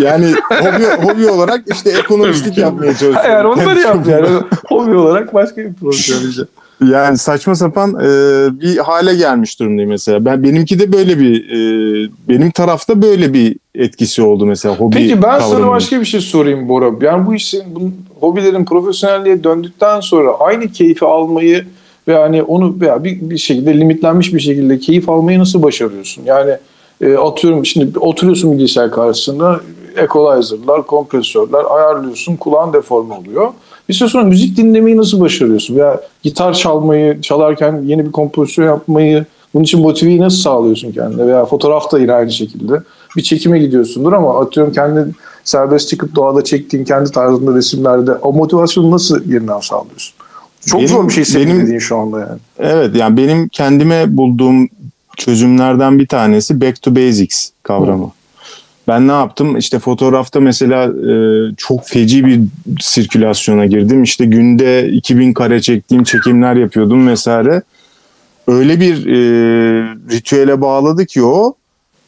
yani 0.02 0.34
hobi, 0.50 1.06
hobi 1.06 1.30
olarak 1.30 1.62
işte 1.72 1.90
ekonomistlik 1.90 2.58
yapmaya 2.58 2.92
çalışıyorum. 2.92 3.20
Eğer 3.24 3.44
onları 3.44 3.80
yap 3.80 4.08
yani. 4.08 4.28
hobi 4.68 4.96
olarak 4.96 5.34
başka 5.34 5.56
bir 5.56 5.74
profesyonel 5.74 6.46
Yani 6.90 7.18
saçma 7.18 7.54
sapan 7.54 7.90
e, 7.90 8.08
bir 8.60 8.76
hale 8.78 9.14
gelmiş 9.14 9.60
durumdayım 9.60 9.90
mesela. 9.90 10.24
Ben 10.24 10.42
benimki 10.42 10.78
de 10.78 10.92
böyle 10.92 11.18
bir 11.18 11.50
e, 11.50 12.10
benim 12.28 12.50
tarafta 12.50 13.02
böyle 13.02 13.32
bir 13.32 13.56
etkisi 13.74 14.22
oldu 14.22 14.46
mesela 14.46 14.74
hobi 14.74 14.96
Peki 14.96 15.22
ben 15.22 15.38
sana 15.38 15.38
kavramının. 15.40 15.70
başka 15.70 16.00
bir 16.00 16.04
şey 16.06 16.20
sorayım 16.20 16.68
Bora. 16.68 16.90
Yani 17.00 17.26
bu 17.26 17.34
işin, 17.34 17.62
bu 17.74 17.90
hobilerin 18.20 18.64
profesyonelliğe 18.64 19.44
döndükten 19.44 20.00
sonra 20.00 20.30
aynı 20.40 20.68
keyfi 20.72 21.04
almayı 21.04 21.64
ve 22.08 22.16
hani 22.16 22.42
onu 22.42 22.76
veya 22.80 23.04
bir, 23.04 23.30
bir 23.30 23.38
şekilde 23.38 23.80
limitlenmiş 23.80 24.34
bir 24.34 24.40
şekilde 24.40 24.78
keyif 24.78 25.08
almayı 25.08 25.38
nasıl 25.38 25.62
başarıyorsun? 25.62 26.22
Yani 26.24 26.56
e, 27.00 27.16
atıyorum 27.16 27.66
şimdi 27.66 27.98
oturuyorsun 27.98 28.52
bilgisayar 28.52 28.90
karşısında 28.90 29.60
equalizer'lar, 29.96 30.86
kompresörler 30.86 31.64
ayarlıyorsun. 31.70 32.36
Kulağın 32.36 32.72
deforme 32.72 33.14
oluyor. 33.14 33.52
Bir 33.88 33.94
süre 33.94 34.08
sonra 34.08 34.24
müzik 34.24 34.56
dinlemeyi 34.56 34.96
nasıl 34.96 35.20
başarıyorsun? 35.20 35.76
Veya 35.76 36.00
gitar 36.22 36.52
çalmayı, 36.52 37.20
çalarken 37.20 37.82
yeni 37.86 38.06
bir 38.06 38.12
kompozisyon 38.12 38.64
yapmayı, 38.64 39.24
bunun 39.54 39.64
için 39.64 39.80
motiveyi 39.80 40.20
nasıl 40.20 40.36
sağlıyorsun 40.36 40.92
kendine? 40.92 41.26
Veya 41.26 41.44
fotoğraf 41.44 41.92
da 41.92 41.98
yine 41.98 42.12
aynı 42.12 42.30
şekilde. 42.30 42.82
Bir 43.16 43.22
çekime 43.22 43.58
gidiyorsundur 43.58 44.12
ama 44.12 44.40
atıyorum 44.40 44.72
kendi 44.72 45.14
serbest 45.44 45.88
çıkıp 45.88 46.14
doğada 46.14 46.44
çektiğin 46.44 46.84
kendi 46.84 47.10
tarzında 47.10 47.54
resimlerde 47.54 48.12
o 48.12 48.32
motivasyonu 48.32 48.90
nasıl 48.90 49.30
yeniden 49.32 49.60
sağlıyorsun? 49.60 50.14
Çok 50.66 50.80
Benim- 50.80 50.88
zor 50.88 51.08
bir 51.08 51.12
şey 51.14 51.24
senin 51.24 51.60
dediğin 51.60 51.78
şu 51.78 51.96
anda 51.96 52.20
yani. 52.20 52.38
Evet 52.58 52.96
yani 52.96 53.16
benim 53.16 53.48
kendime 53.48 54.16
bulduğum 54.16 54.68
çözümlerden 55.16 55.98
bir 55.98 56.06
tanesi 56.06 56.60
back 56.60 56.82
to 56.82 56.96
basics 56.96 57.50
kavramı. 57.62 58.12
Ben 58.88 59.08
ne 59.08 59.12
yaptım? 59.12 59.56
İşte 59.56 59.78
fotoğrafta 59.78 60.40
mesela 60.40 60.84
e, 60.84 61.14
çok 61.56 61.88
feci 61.88 62.26
bir 62.26 62.40
sirkülasyona 62.80 63.66
girdim. 63.66 64.02
İşte 64.02 64.24
günde 64.24 64.88
2000 64.88 65.32
kare 65.32 65.60
çektiğim 65.62 66.04
çekimler 66.04 66.54
yapıyordum 66.54 67.08
vesaire. 67.08 67.62
Öyle 68.46 68.80
bir 68.80 69.06
e, 69.06 69.16
ritüele 70.10 70.60
bağladı 70.60 71.06
ki 71.06 71.22
o 71.22 71.54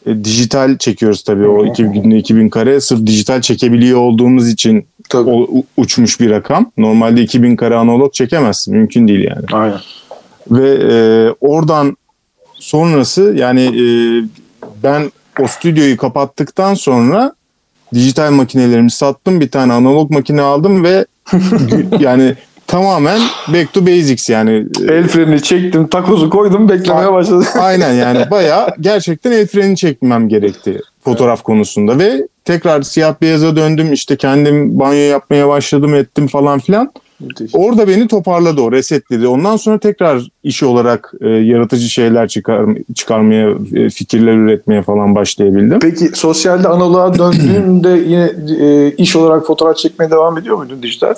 e, 0.07 0.25
dijital 0.25 0.79
çekiyoruz 0.79 1.23
tabii 1.23 1.47
o 1.47 1.66
iki, 1.66 1.85
günde 1.85 2.16
2000 2.16 2.49
kare. 2.49 2.81
Sırf 2.81 3.07
dijital 3.07 3.40
çekebiliyor 3.40 3.99
olduğumuz 4.01 4.49
için 4.49 4.87
Tabii. 5.09 5.31
o, 5.31 5.47
uçmuş 5.77 6.21
bir 6.21 6.31
rakam. 6.31 6.71
Normalde 6.79 7.23
2000 7.23 7.57
kare 7.57 7.77
analog 7.77 8.12
çekemezsin. 8.12 8.77
Mümkün 8.77 9.09
değil 9.09 9.25
yani. 9.25 9.45
Aynen. 9.53 9.81
Ve 10.51 10.71
e, 10.71 11.31
oradan 11.40 11.97
sonrası 12.55 13.35
yani 13.37 13.62
e, 13.62 13.85
ben 14.83 15.11
o 15.40 15.47
stüdyoyu 15.47 15.97
kapattıktan 15.97 16.75
sonra 16.75 17.33
dijital 17.95 18.31
makinelerimi 18.31 18.90
sattım. 18.90 19.40
Bir 19.40 19.51
tane 19.51 19.73
analog 19.73 20.11
makine 20.11 20.42
aldım 20.42 20.85
ve 20.85 21.07
yani 21.99 22.35
tamamen 22.66 23.21
back 23.49 23.73
to 23.73 23.87
basics 23.87 24.31
yani. 24.31 24.66
E, 24.88 24.95
El 24.95 25.09
frenini 25.09 25.42
çektim, 25.42 25.88
takozu 25.88 26.31
koydum, 26.31 26.69
beklemeye 26.69 27.12
başladım. 27.12 27.47
Aynen 27.59 27.92
yani 27.92 28.31
bayağı 28.31 28.69
gerçekten 28.81 29.33
el 29.33 29.47
freni 29.47 29.77
çekmem 29.77 30.29
gerekti 30.29 30.81
fotoğraf 31.05 31.42
konusunda 31.42 31.99
ve 31.99 32.29
tekrar 32.46 32.82
siyah 32.82 33.14
beyaza 33.22 33.56
döndüm 33.56 33.92
işte 33.92 34.16
kendim 34.16 34.78
banyo 34.78 34.98
yapmaya 34.98 35.48
başladım 35.48 35.94
ettim 35.94 36.26
falan 36.26 36.59
filan. 36.59 36.92
Müthiş. 37.20 37.50
Orada 37.54 37.88
beni 37.88 38.09
toparladı 38.09 38.61
o 38.61 38.72
resetledi. 38.72 39.28
Ondan 39.28 39.56
sonra 39.56 39.78
tekrar 39.78 40.28
iş 40.42 40.62
olarak 40.62 41.12
e, 41.20 41.28
yaratıcı 41.28 41.88
şeyler 41.88 42.28
çıkar, 42.28 42.66
çıkarmaya, 42.94 43.50
e, 43.74 43.90
fikirler 43.90 44.32
üretmeye 44.32 44.82
falan 44.82 45.14
başlayabildim. 45.14 45.78
Peki 45.78 46.11
sosyalde 46.14 46.68
analoğa 46.68 47.18
döndüğünde 47.18 47.88
yine 48.06 48.30
e, 48.61 48.90
iş 48.90 49.16
olarak 49.16 49.46
fotoğraf 49.46 49.76
çekmeye 49.76 50.11
devam 50.11 50.38
ediyor 50.38 50.56
muydun 50.56 50.82
dijital? 50.82 51.14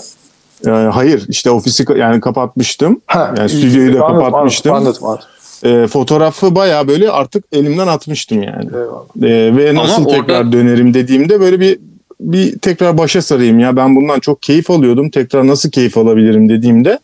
E, 0.67 0.71
hayır 0.71 1.27
işte 1.29 1.51
ofisi 1.51 1.85
yani 1.97 2.21
kapatmıştım. 2.21 3.01
Ha, 3.07 3.35
Yani 3.39 3.49
stüdyoyu 3.49 3.95
da 3.95 4.05
anladım, 4.05 4.25
kapatmıştım. 4.25 4.73
Anladım, 4.75 5.05
anladım. 5.05 5.25
E, 5.65 5.87
fotoğrafı 5.87 6.55
bayağı 6.55 6.89
böyle 6.89 7.11
artık 7.11 7.45
elimden 7.53 7.87
atmıştım 7.87 8.43
yani. 8.43 8.69
Eyvallah. 8.75 9.31
E, 9.31 9.57
ve 9.57 9.75
nasıl 9.75 10.05
orada- 10.05 10.17
tekrar 10.17 10.53
dönerim 10.53 10.95
dediğimde 10.95 11.41
böyle 11.41 11.61
bir 11.61 11.79
bir 12.21 12.59
tekrar 12.59 12.99
başa 12.99 13.23
sarayım 13.23 13.59
ya 13.59 13.77
ben 13.77 13.97
bundan 13.97 14.21
çok 14.21 14.43
keyif 14.43 14.71
alıyordum. 14.71 15.11
Tekrar 15.11 15.47
nasıl 15.47 15.71
keyif 15.71 15.99
alabilirim 15.99 16.49
dediğimde 16.49 16.99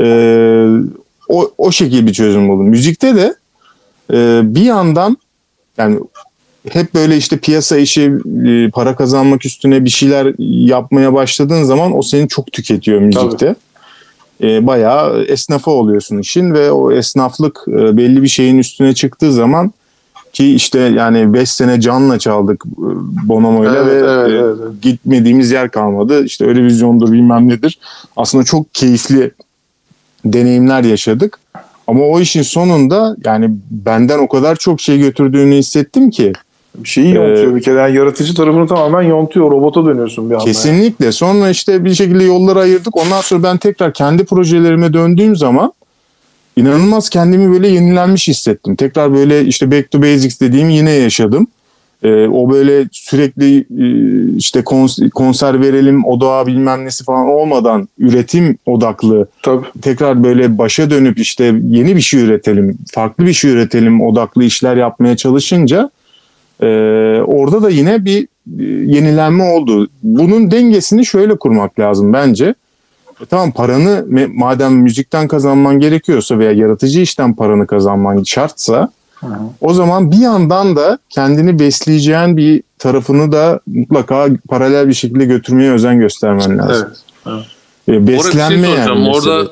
e, 0.00 0.06
o, 1.28 1.50
o 1.58 1.72
şekilde 1.72 2.06
bir 2.06 2.12
çözüm 2.12 2.48
buldum. 2.48 2.66
Müzikte 2.66 3.16
de 3.16 3.34
e, 4.12 4.40
bir 4.44 4.62
yandan 4.62 5.16
yani 5.78 5.98
hep 6.68 6.94
böyle 6.94 7.16
işte 7.16 7.38
piyasa 7.38 7.76
işi 7.78 8.12
e, 8.46 8.70
para 8.70 8.96
kazanmak 8.96 9.46
üstüne 9.46 9.84
bir 9.84 9.90
şeyler 9.90 10.34
yapmaya 10.66 11.14
başladığın 11.14 11.62
zaman 11.62 11.96
o 11.98 12.02
seni 12.02 12.28
çok 12.28 12.52
tüketiyor 12.52 13.00
müzikte. 13.00 13.54
E, 14.42 14.66
bayağı 14.66 15.22
esnafa 15.22 15.70
oluyorsun 15.70 16.18
işin 16.18 16.54
ve 16.54 16.72
o 16.72 16.92
esnaflık 16.92 17.64
e, 17.68 17.96
belli 17.96 18.22
bir 18.22 18.28
şeyin 18.28 18.58
üstüne 18.58 18.94
çıktığı 18.94 19.32
zaman 19.32 19.72
ki 20.32 20.54
işte 20.54 20.78
yani 20.78 21.34
5 21.34 21.50
sene 21.50 21.80
canla 21.80 22.18
çaldık 22.18 22.64
e, 22.66 22.88
Bonomo'yla 23.28 23.76
Evet, 23.76 23.86
ve 23.86 24.10
evet, 24.10 24.30
e, 24.30 24.32
evet, 24.32 24.56
evet. 24.62 24.82
gitmediğimiz 24.82 25.50
yer 25.50 25.70
kalmadı. 25.70 26.24
İşte 26.24 26.46
öyle 26.46 26.64
vizyondur 26.64 27.12
bilmem 27.12 27.48
nedir. 27.48 27.78
Aslında 28.16 28.44
çok 28.44 28.74
keyifli 28.74 29.30
deneyimler 30.24 30.84
yaşadık. 30.84 31.38
Ama 31.86 32.04
o 32.04 32.20
işin 32.20 32.42
sonunda 32.42 33.16
yani 33.24 33.50
benden 33.70 34.18
o 34.18 34.28
kadar 34.28 34.56
çok 34.56 34.80
şey 34.80 34.98
götürdüğünü 34.98 35.54
hissettim 35.54 36.10
ki 36.10 36.32
şeyi 36.84 37.14
yontuyor 37.14 37.56
bir 37.56 37.62
kere. 37.62 37.78
Yani 37.78 37.96
yaratıcı 37.96 38.34
tarafını 38.34 38.66
tamamen 38.66 39.02
yontuyor. 39.02 39.50
Robota 39.50 39.86
dönüyorsun 39.86 40.30
bir 40.30 40.34
anda. 40.34 40.44
Kesinlikle. 40.44 41.12
Sonra 41.12 41.50
işte 41.50 41.84
bir 41.84 41.94
şekilde 41.94 42.24
yolları 42.24 42.58
ayırdık. 42.58 42.96
Ondan 42.96 43.20
sonra 43.20 43.42
ben 43.42 43.56
tekrar 43.56 43.92
kendi 43.92 44.24
projelerime 44.24 44.92
döndüğüm 44.92 45.36
zaman 45.36 45.72
inanılmaz 46.56 47.08
kendimi 47.08 47.52
böyle 47.52 47.68
yenilenmiş 47.68 48.28
hissettim. 48.28 48.76
Tekrar 48.76 49.14
böyle 49.14 49.44
işte 49.44 49.70
back 49.70 49.90
to 49.90 50.02
basics 50.02 50.40
dediğim 50.40 50.68
yine 50.68 50.90
yaşadım. 50.90 51.46
Ee, 52.02 52.26
o 52.26 52.50
böyle 52.50 52.88
sürekli 52.92 53.58
e, 53.58 53.86
işte 54.36 54.60
kons- 54.60 55.10
konser 55.10 55.60
verelim, 55.60 56.04
odağa 56.04 56.46
bilmem 56.46 56.84
nesi 56.84 57.04
falan 57.04 57.26
olmadan 57.26 57.88
üretim 57.98 58.58
odaklı 58.66 59.28
Tabii. 59.42 59.66
tekrar 59.82 60.24
böyle 60.24 60.58
başa 60.58 60.90
dönüp 60.90 61.18
işte 61.18 61.54
yeni 61.68 61.96
bir 61.96 62.00
şey 62.00 62.20
üretelim, 62.20 62.78
farklı 62.92 63.26
bir 63.26 63.32
şey 63.32 63.50
üretelim 63.50 64.00
odaklı 64.00 64.44
işler 64.44 64.76
yapmaya 64.76 65.16
çalışınca 65.16 65.90
e, 66.62 66.66
orada 67.26 67.62
da 67.62 67.70
yine 67.70 68.04
bir 68.04 68.28
e, 68.58 68.62
yenilenme 68.94 69.44
oldu. 69.44 69.88
Bunun 70.02 70.50
dengesini 70.50 71.06
şöyle 71.06 71.38
kurmak 71.38 71.78
lazım 71.80 72.12
bence. 72.12 72.54
E, 73.20 73.24
tamam 73.26 73.52
paranı 73.52 74.04
madem 74.34 74.74
müzikten 74.74 75.28
kazanman 75.28 75.80
gerekiyorsa 75.80 76.38
veya 76.38 76.52
yaratıcı 76.52 77.00
işten 77.00 77.34
paranı 77.34 77.66
kazanman 77.66 78.22
şartsa 78.22 78.90
o 79.60 79.74
zaman 79.74 80.10
bir 80.10 80.16
yandan 80.16 80.76
da 80.76 80.98
kendini 81.10 81.58
besleyeceğin 81.58 82.36
bir 82.36 82.62
tarafını 82.78 83.32
da 83.32 83.60
mutlaka 83.66 84.28
paralel 84.48 84.88
bir 84.88 84.94
şekilde 84.94 85.24
götürmeye 85.24 85.72
özen 85.72 85.98
göstermen 85.98 86.58
lazım. 86.58 86.88
Evet. 87.26 87.46
E, 87.88 87.92
Orada 87.92 88.06
bir 88.06 88.18
şey 88.18 88.18
beslenme 88.18 88.68
yani. 88.68 89.08
Orada 89.08 89.50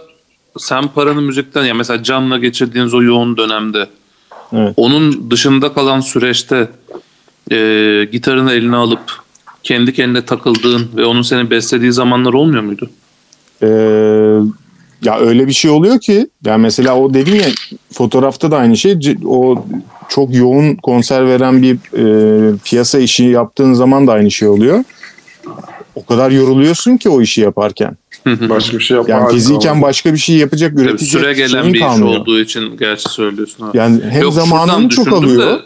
sen 0.58 0.88
paranı 0.88 1.22
müzikten 1.22 1.64
ya 1.64 1.74
mesela 1.74 2.02
canla 2.02 2.38
geçirdiğiniz 2.38 2.94
o 2.94 3.02
yoğun 3.02 3.36
dönemde 3.36 3.86
Evet. 4.52 4.74
onun 4.76 5.30
dışında 5.30 5.72
kalan 5.72 6.00
süreçte 6.00 6.68
e, 7.52 8.09
gitarını 8.12 8.52
eline 8.52 8.76
alıp 8.76 9.00
kendi 9.62 9.92
kendine 9.92 10.24
takıldığın 10.24 10.88
ve 10.96 11.04
onun 11.04 11.22
seni 11.22 11.50
beslediği 11.50 11.92
zamanlar 11.92 12.32
olmuyor 12.32 12.62
muydu? 12.62 12.90
Ee, 13.62 13.66
ya 15.02 15.18
öyle 15.18 15.46
bir 15.46 15.52
şey 15.52 15.70
oluyor 15.70 16.00
ki 16.00 16.28
yani 16.44 16.62
mesela 16.62 16.96
o 16.96 17.14
dedim 17.14 17.35
ya 17.35 17.46
fotoğrafta 17.92 18.50
da 18.50 18.56
aynı 18.56 18.76
şey 18.76 18.98
o 19.26 19.64
çok 20.09 20.35
yoğun 20.35 20.74
konser 20.74 21.26
veren 21.26 21.62
bir 21.62 21.74
e, 21.74 22.59
piyasa 22.64 22.98
işi 22.98 23.24
yaptığın 23.24 23.72
zaman 23.72 24.06
da 24.06 24.12
aynı 24.12 24.30
şey 24.30 24.48
oluyor. 24.48 24.85
O 26.06 26.08
kadar 26.08 26.30
yoruluyorsun 26.30 26.96
ki 26.96 27.08
o 27.08 27.20
işi 27.22 27.40
yaparken. 27.40 27.96
Başka 28.26 28.78
bir 28.78 28.82
şey 28.82 28.96
yapma. 28.96 29.14
Yani 29.14 29.32
fiziken 29.32 29.82
başka 29.82 30.12
bir 30.12 30.18
şey 30.18 30.36
yapacak, 30.36 30.72
Tabii 30.72 30.82
üretecek 30.82 31.20
süre 31.20 31.32
gelen 31.32 31.68
bir 31.68 31.74
iş 31.74 31.80
kalmıyor. 31.80 32.20
olduğu 32.20 32.40
için 32.40 32.76
gerçi 32.76 33.08
söylüyorsun. 33.08 33.64
Ha. 33.64 33.70
Yani 33.74 34.00
hem 34.10 34.22
Yok, 34.22 34.34
zamanını 34.34 34.88
çok 34.88 35.12
alıyor. 35.12 35.58
de- 35.58 35.62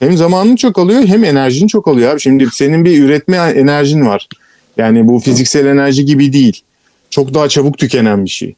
Hem 0.00 0.16
zamanını 0.16 0.56
çok 0.56 0.78
alıyor 0.78 1.02
hem 1.06 1.24
enerjini 1.24 1.68
çok 1.68 1.88
alıyor 1.88 2.12
abi. 2.12 2.20
Şimdi 2.20 2.46
senin 2.52 2.84
bir 2.84 3.02
üretme 3.02 3.36
enerjin 3.36 4.06
var. 4.06 4.28
Yani 4.76 5.08
bu 5.08 5.18
fiziksel 5.20 5.66
enerji 5.66 6.04
gibi 6.04 6.32
değil. 6.32 6.60
Çok 7.10 7.34
daha 7.34 7.48
çabuk 7.48 7.78
tükenen 7.78 8.24
bir 8.24 8.30
şey. 8.30 8.54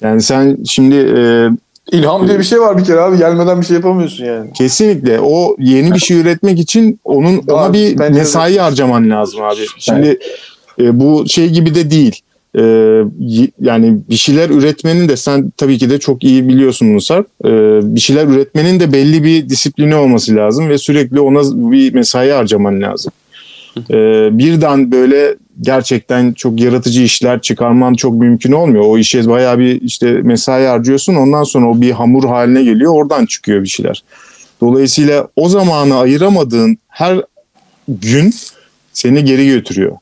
Yani 0.00 0.22
sen 0.22 0.58
şimdi 0.68 0.94
e, 0.96 1.48
İlham 1.92 2.28
diye 2.28 2.38
bir 2.38 2.44
şey 2.44 2.60
var 2.60 2.78
bir 2.78 2.84
kere 2.84 3.00
abi. 3.00 3.18
Gelmeden 3.18 3.60
bir 3.60 3.66
şey 3.66 3.76
yapamıyorsun 3.76 4.24
yani. 4.24 4.52
kesinlikle 4.52 5.20
o 5.20 5.56
yeni 5.58 5.94
bir 5.94 5.98
şey 5.98 6.20
üretmek 6.20 6.58
için 6.58 7.00
onun 7.04 7.42
ona 7.48 7.72
bir 7.72 7.98
bence 7.98 8.14
de- 8.14 8.18
mesai 8.18 8.56
harcaman 8.58 9.10
lazım 9.10 9.42
abi. 9.42 9.60
Şimdi 9.78 10.18
e, 10.80 11.00
bu 11.00 11.24
şey 11.28 11.50
gibi 11.50 11.74
de 11.74 11.90
değil. 11.90 12.20
E, 12.58 12.62
yani 13.60 13.98
bir 14.10 14.16
şeyler 14.16 14.50
üretmenin 14.50 15.08
de 15.08 15.16
sen 15.16 15.52
tabii 15.56 15.78
ki 15.78 15.90
de 15.90 15.98
çok 15.98 16.24
iyi 16.24 16.48
biliyorsun 16.48 16.90
bunu 16.90 17.00
Sarp. 17.00 17.26
E, 17.44 17.48
bir 17.94 18.00
şeyler 18.00 18.26
üretmenin 18.26 18.80
de 18.80 18.92
belli 18.92 19.24
bir 19.24 19.48
disiplini 19.48 19.94
olması 19.94 20.36
lazım 20.36 20.68
ve 20.68 20.78
sürekli 20.78 21.20
ona 21.20 21.70
bir 21.70 21.94
mesai 21.94 22.30
harcaman 22.30 22.80
lazım. 22.80 23.12
E, 23.90 24.28
birden 24.38 24.92
böyle 24.92 25.36
gerçekten 25.60 26.32
çok 26.32 26.60
yaratıcı 26.60 27.02
işler 27.02 27.40
çıkarman 27.40 27.94
çok 27.94 28.14
mümkün 28.14 28.52
olmuyor. 28.52 28.84
O 28.86 28.98
işe 28.98 29.28
bayağı 29.28 29.58
bir 29.58 29.80
işte 29.80 30.12
mesai 30.12 30.66
harcıyorsun. 30.66 31.14
Ondan 31.14 31.42
sonra 31.44 31.70
o 31.70 31.80
bir 31.80 31.90
hamur 31.90 32.24
haline 32.24 32.64
geliyor. 32.64 32.92
Oradan 32.94 33.26
çıkıyor 33.26 33.62
bir 33.62 33.68
şeyler. 33.68 34.02
Dolayısıyla 34.60 35.28
o 35.36 35.48
zamanı 35.48 35.98
ayıramadığın 35.98 36.78
her 36.88 37.20
gün 37.88 38.34
seni 38.92 39.24
geri 39.24 39.46
götürüyor. 39.46 39.96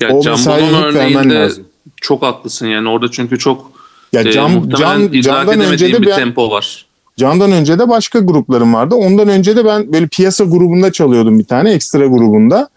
Ya 0.00 0.10
O 0.10 0.22
Can 0.22 0.38
Bonomo 0.46 0.76
örneğinde 0.76 1.34
lazım. 1.34 1.64
çok 2.00 2.22
haklısın 2.22 2.66
yani 2.66 2.88
orada 2.88 3.10
çünkü 3.10 3.38
çok 3.38 3.72
Ya 4.12 4.20
e, 4.20 4.32
can, 4.32 4.50
muhtemelen 4.50 5.12
can, 5.12 5.20
candan 5.20 5.60
önce 5.60 5.92
de 5.92 6.02
bir 6.02 6.06
ben, 6.06 6.16
tempo 6.16 6.50
var. 6.50 6.86
Can'dan 7.16 7.52
önce 7.52 7.78
de 7.78 7.88
başka 7.88 8.18
gruplarım 8.18 8.74
vardı. 8.74 8.94
Ondan 8.94 9.28
önce 9.28 9.56
de 9.56 9.64
ben 9.64 9.92
böyle 9.92 10.06
piyasa 10.06 10.44
grubunda 10.44 10.92
çalıyordum 10.92 11.38
bir 11.38 11.44
tane 11.44 11.72
ekstra 11.72 12.06
grubunda. 12.06 12.68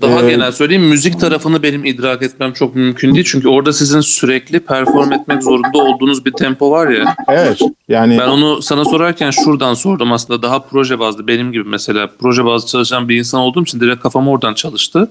Daha 0.00 0.22
Ee, 0.22 0.30
genel 0.30 0.52
söyleyeyim 0.52 0.82
müzik 0.82 1.20
tarafını 1.20 1.62
benim 1.62 1.84
idrak 1.84 2.22
etmem 2.22 2.52
çok 2.52 2.74
mümkün 2.74 3.14
değil. 3.14 3.26
Çünkü 3.28 3.48
orada 3.48 3.72
sizin 3.72 4.00
sürekli 4.00 4.60
perform 4.60 5.12
etmek 5.12 5.42
zorunda 5.42 5.78
olduğunuz 5.78 6.24
bir 6.24 6.32
tempo 6.32 6.70
var 6.70 6.88
ya. 6.88 7.14
Evet 7.28 7.60
yani 7.88 8.18
Ben 8.18 8.28
onu 8.28 8.62
sana 8.62 8.84
sorarken 8.84 9.30
şuradan 9.30 9.74
sordum 9.74 10.12
aslında 10.12 10.42
daha 10.42 10.60
proje 10.62 10.98
bazlı 10.98 11.26
benim 11.26 11.52
gibi 11.52 11.68
mesela 11.68 12.10
proje 12.20 12.44
bazlı 12.44 12.68
çalışan 12.68 13.08
bir 13.08 13.16
insan 13.16 13.40
olduğum 13.40 13.62
için 13.62 13.80
direkt 13.80 14.02
kafam 14.02 14.28
oradan 14.28 14.54
çalıştı. 14.54 15.10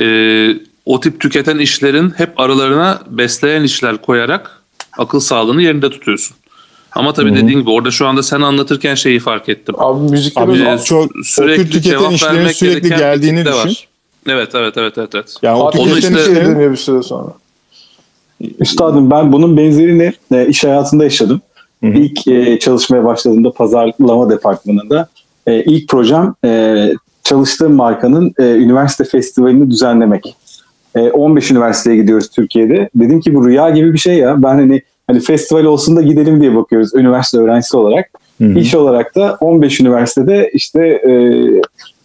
Ee, 0.00 0.56
o 0.84 1.00
tip 1.00 1.20
tüketen 1.20 1.58
işlerin 1.58 2.10
hep 2.10 2.40
aralarına 2.40 3.02
besleyen 3.10 3.62
işler 3.62 3.96
koyarak 3.96 4.62
akıl 4.98 5.20
sağlığını 5.20 5.62
yerinde 5.62 5.90
tutuyorsun. 5.90 6.36
Ama 6.98 7.12
tabii 7.12 7.34
dediğin 7.34 7.60
gibi 7.60 7.70
orada 7.70 7.90
şu 7.90 8.06
anda 8.06 8.22
sen 8.22 8.40
anlatırken 8.40 8.94
şeyi 8.94 9.20
fark 9.20 9.48
ettim. 9.48 9.74
Abi 9.78 10.10
müzikte 10.10 10.40
Abi, 10.40 10.50
böyle 10.52 10.78
çok- 10.78 11.10
sürekli 11.24 11.70
tüketen 11.70 11.90
cevap 11.90 12.12
işlerin 12.12 12.36
vermek 12.36 12.56
sürekli 12.56 12.88
geldiğini 12.88 13.44
düşün. 13.44 13.56
var. 13.56 13.88
Evet 14.28 14.54
evet 14.54 14.74
evet 14.76 14.98
evet 14.98 15.14
evet. 15.14 15.34
yani 15.42 15.62
o 15.62 15.70
tüketen 15.70 15.96
işte- 15.96 16.12
şey 16.12 16.22
işlerin 16.22 16.46
dönüyor 16.54 16.70
bir 16.70 16.76
süre 16.76 17.02
sonra. 17.02 17.32
Üstadım 18.58 19.10
ben 19.10 19.32
bunun 19.32 19.56
benzerini 19.56 20.12
e, 20.32 20.46
iş 20.46 20.64
hayatında 20.64 21.04
yaşadım. 21.04 21.40
Hı 21.84 21.86
hı. 21.86 21.92
İlk 21.92 22.28
e, 22.28 22.58
çalışmaya 22.58 23.04
başladığımda 23.04 23.52
pazarlama 23.52 24.30
departmanında 24.30 25.08
e, 25.46 25.62
ilk 25.64 25.88
projem 25.88 26.34
e, 26.44 26.92
çalıştığım 27.24 27.74
markanın 27.74 28.34
e, 28.38 28.42
üniversite 28.42 29.04
festivalini 29.04 29.70
düzenlemek. 29.70 30.36
E, 30.96 31.00
15 31.00 31.50
üniversiteye 31.50 31.96
gidiyoruz 31.96 32.28
Türkiye'de. 32.28 32.88
Dedim 32.94 33.20
ki 33.20 33.34
bu 33.34 33.46
rüya 33.48 33.70
gibi 33.70 33.92
bir 33.92 33.98
şey 33.98 34.16
ya. 34.16 34.42
Ben 34.42 34.54
hani 34.54 34.82
hani 35.08 35.20
festival 35.20 35.64
olsun 35.64 35.96
da 35.96 36.02
gidelim 36.02 36.40
diye 36.40 36.54
bakıyoruz 36.56 36.94
üniversite 36.94 37.38
öğrencisi 37.38 37.76
olarak. 37.76 38.10
Hı 38.40 38.44
hı. 38.44 38.58
İş 38.58 38.74
olarak 38.74 39.14
da 39.16 39.36
15 39.40 39.80
üniversitede 39.80 40.50
işte 40.54 40.86
e, 40.86 41.12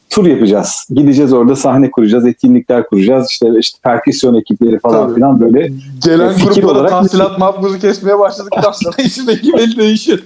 tur 0.09 0.25
yapacağız. 0.25 0.87
Gideceğiz 0.89 1.33
orada 1.33 1.55
sahne 1.55 1.91
kuracağız, 1.91 2.25
etkinlikler 2.25 2.87
kuracağız. 2.87 3.29
İşte 3.29 3.47
işte 3.59 3.79
perküsyon 3.83 4.33
ekipleri 4.35 4.79
falan 4.79 5.05
Tabii. 5.05 5.15
filan 5.15 5.39
böyle 5.41 5.71
Gelen 6.05 6.33
Fikir 6.33 6.61
gruplara 6.61 6.73
olarak- 6.73 6.89
tahsilat 6.89 7.39
mahpuzu 7.39 7.79
kesmeye 7.79 8.19
başladıktan 8.19 8.71
sonra 8.71 8.95
işin 9.05 9.27
ekibi 9.27 9.77
değişiyor. 9.77 10.19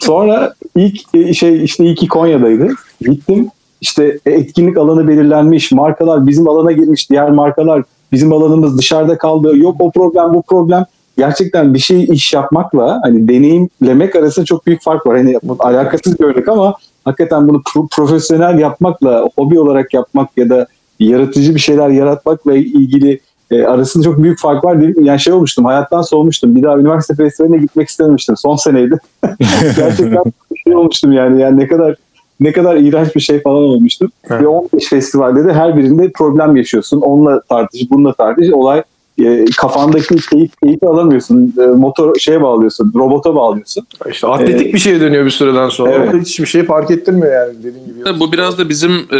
Sonra 0.00 0.54
ilk 0.76 1.00
e, 1.14 1.34
şey 1.34 1.64
işte 1.64 1.94
ki 1.94 2.08
Konya'daydı. 2.08 2.68
Gittim 3.00 3.48
işte 3.80 4.18
e, 4.26 4.30
etkinlik 4.30 4.78
alanı 4.78 5.08
belirlenmiş. 5.08 5.72
Markalar 5.72 6.26
bizim 6.26 6.48
alana 6.48 6.72
girmiş. 6.72 7.10
Diğer 7.10 7.30
markalar 7.30 7.82
bizim 8.12 8.32
alanımız 8.32 8.78
dışarıda 8.78 9.18
kaldı. 9.18 9.56
Yok 9.58 9.76
o 9.78 9.90
problem 9.90 10.34
bu 10.34 10.42
problem. 10.42 10.84
Gerçekten 11.16 11.74
bir 11.74 11.78
şey 11.78 12.04
iş 12.04 12.32
yapmakla 12.32 13.00
hani 13.02 13.28
deneyimlemek 13.28 14.16
arasında 14.16 14.46
çok 14.46 14.66
büyük 14.66 14.82
fark 14.82 15.06
var. 15.06 15.16
Hani 15.16 15.38
alakasız 15.58 16.20
bir 16.20 16.24
örnek 16.24 16.48
ama 16.48 16.74
hakikaten 17.04 17.48
bunu 17.48 17.56
pro- 17.56 17.88
profesyonel 17.96 18.58
yapmakla, 18.58 19.28
hobi 19.38 19.60
olarak 19.60 19.94
yapmak 19.94 20.28
ya 20.36 20.50
da 20.50 20.66
yaratıcı 21.00 21.54
bir 21.54 21.60
şeyler 21.60 21.88
yaratmakla 21.88 22.56
ilgili 22.56 23.20
e, 23.50 23.62
arasında 23.62 24.04
çok 24.04 24.22
büyük 24.22 24.38
fark 24.38 24.64
var. 24.64 24.76
Yani 25.02 25.20
şey 25.20 25.32
olmuştum, 25.32 25.64
hayattan 25.64 26.02
soğumuştum. 26.02 26.56
Bir 26.56 26.62
daha 26.62 26.78
üniversite 26.78 27.14
festivaline 27.14 27.58
gitmek 27.58 27.88
istememiştim. 27.88 28.36
Son 28.36 28.56
seneydi. 28.56 28.98
Gerçekten 29.76 30.22
şey 30.64 30.76
olmuştum 30.76 31.12
yani. 31.12 31.40
Yani 31.40 31.60
ne 31.60 31.66
kadar 31.68 31.96
ne 32.40 32.52
kadar 32.52 32.76
iğrenç 32.76 33.16
bir 33.16 33.20
şey 33.20 33.42
falan 33.42 33.62
olmuştu. 33.62 34.08
Evet. 34.30 34.42
Ve 34.42 34.46
15 34.46 34.88
festivalde 34.88 35.44
de 35.44 35.52
her 35.52 35.76
birinde 35.76 36.10
problem 36.14 36.56
yaşıyorsun. 36.56 37.00
Onunla 37.00 37.40
tartış, 37.40 37.90
bununla 37.90 38.12
tartış. 38.12 38.52
Olay 38.52 38.82
e, 39.24 39.44
kafandaki 39.56 40.16
keyif, 40.30 40.50
keyfi 40.64 40.86
alamıyorsun. 40.86 41.54
E, 41.60 41.66
motor 41.66 42.18
şeye 42.18 42.42
bağlıyorsun, 42.42 42.92
robota 42.94 43.34
bağlıyorsun. 43.34 43.86
İşte 44.10 44.26
atletik 44.26 44.74
bir 44.74 44.78
şeye 44.78 45.00
dönüyor 45.00 45.24
bir 45.24 45.30
süreden 45.30 45.68
sonra. 45.68 45.92
Evet. 45.92 46.26
Hiçbir 46.26 46.46
şey 46.46 46.62
fark 46.64 46.90
ettirmiyor 46.90 47.32
yani 47.32 47.58
dediğin 47.58 47.86
gibi. 47.86 48.20
Bu 48.20 48.32
biraz 48.32 48.58
da 48.58 48.68
bizim 48.68 48.92
e, 48.92 49.18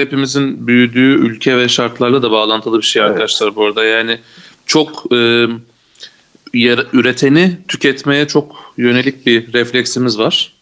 hepimizin 0.00 0.66
büyüdüğü 0.66 1.14
ülke 1.14 1.56
ve 1.56 1.68
şartlarla 1.68 2.22
da 2.22 2.30
bağlantılı 2.30 2.78
bir 2.78 2.82
şey 2.82 3.02
Evet. 3.02 3.10
arkadaşlar 3.10 3.56
bu 3.56 3.64
arada. 3.64 3.84
Yani 3.84 4.18
çok 4.66 5.12
e, 5.12 5.46
yer- 6.54 6.86
üreteni 6.92 7.52
tüketmeye 7.68 8.26
çok 8.26 8.56
yönelik 8.76 9.26
bir 9.26 9.52
refleksimiz 9.52 10.18
var. 10.18 10.52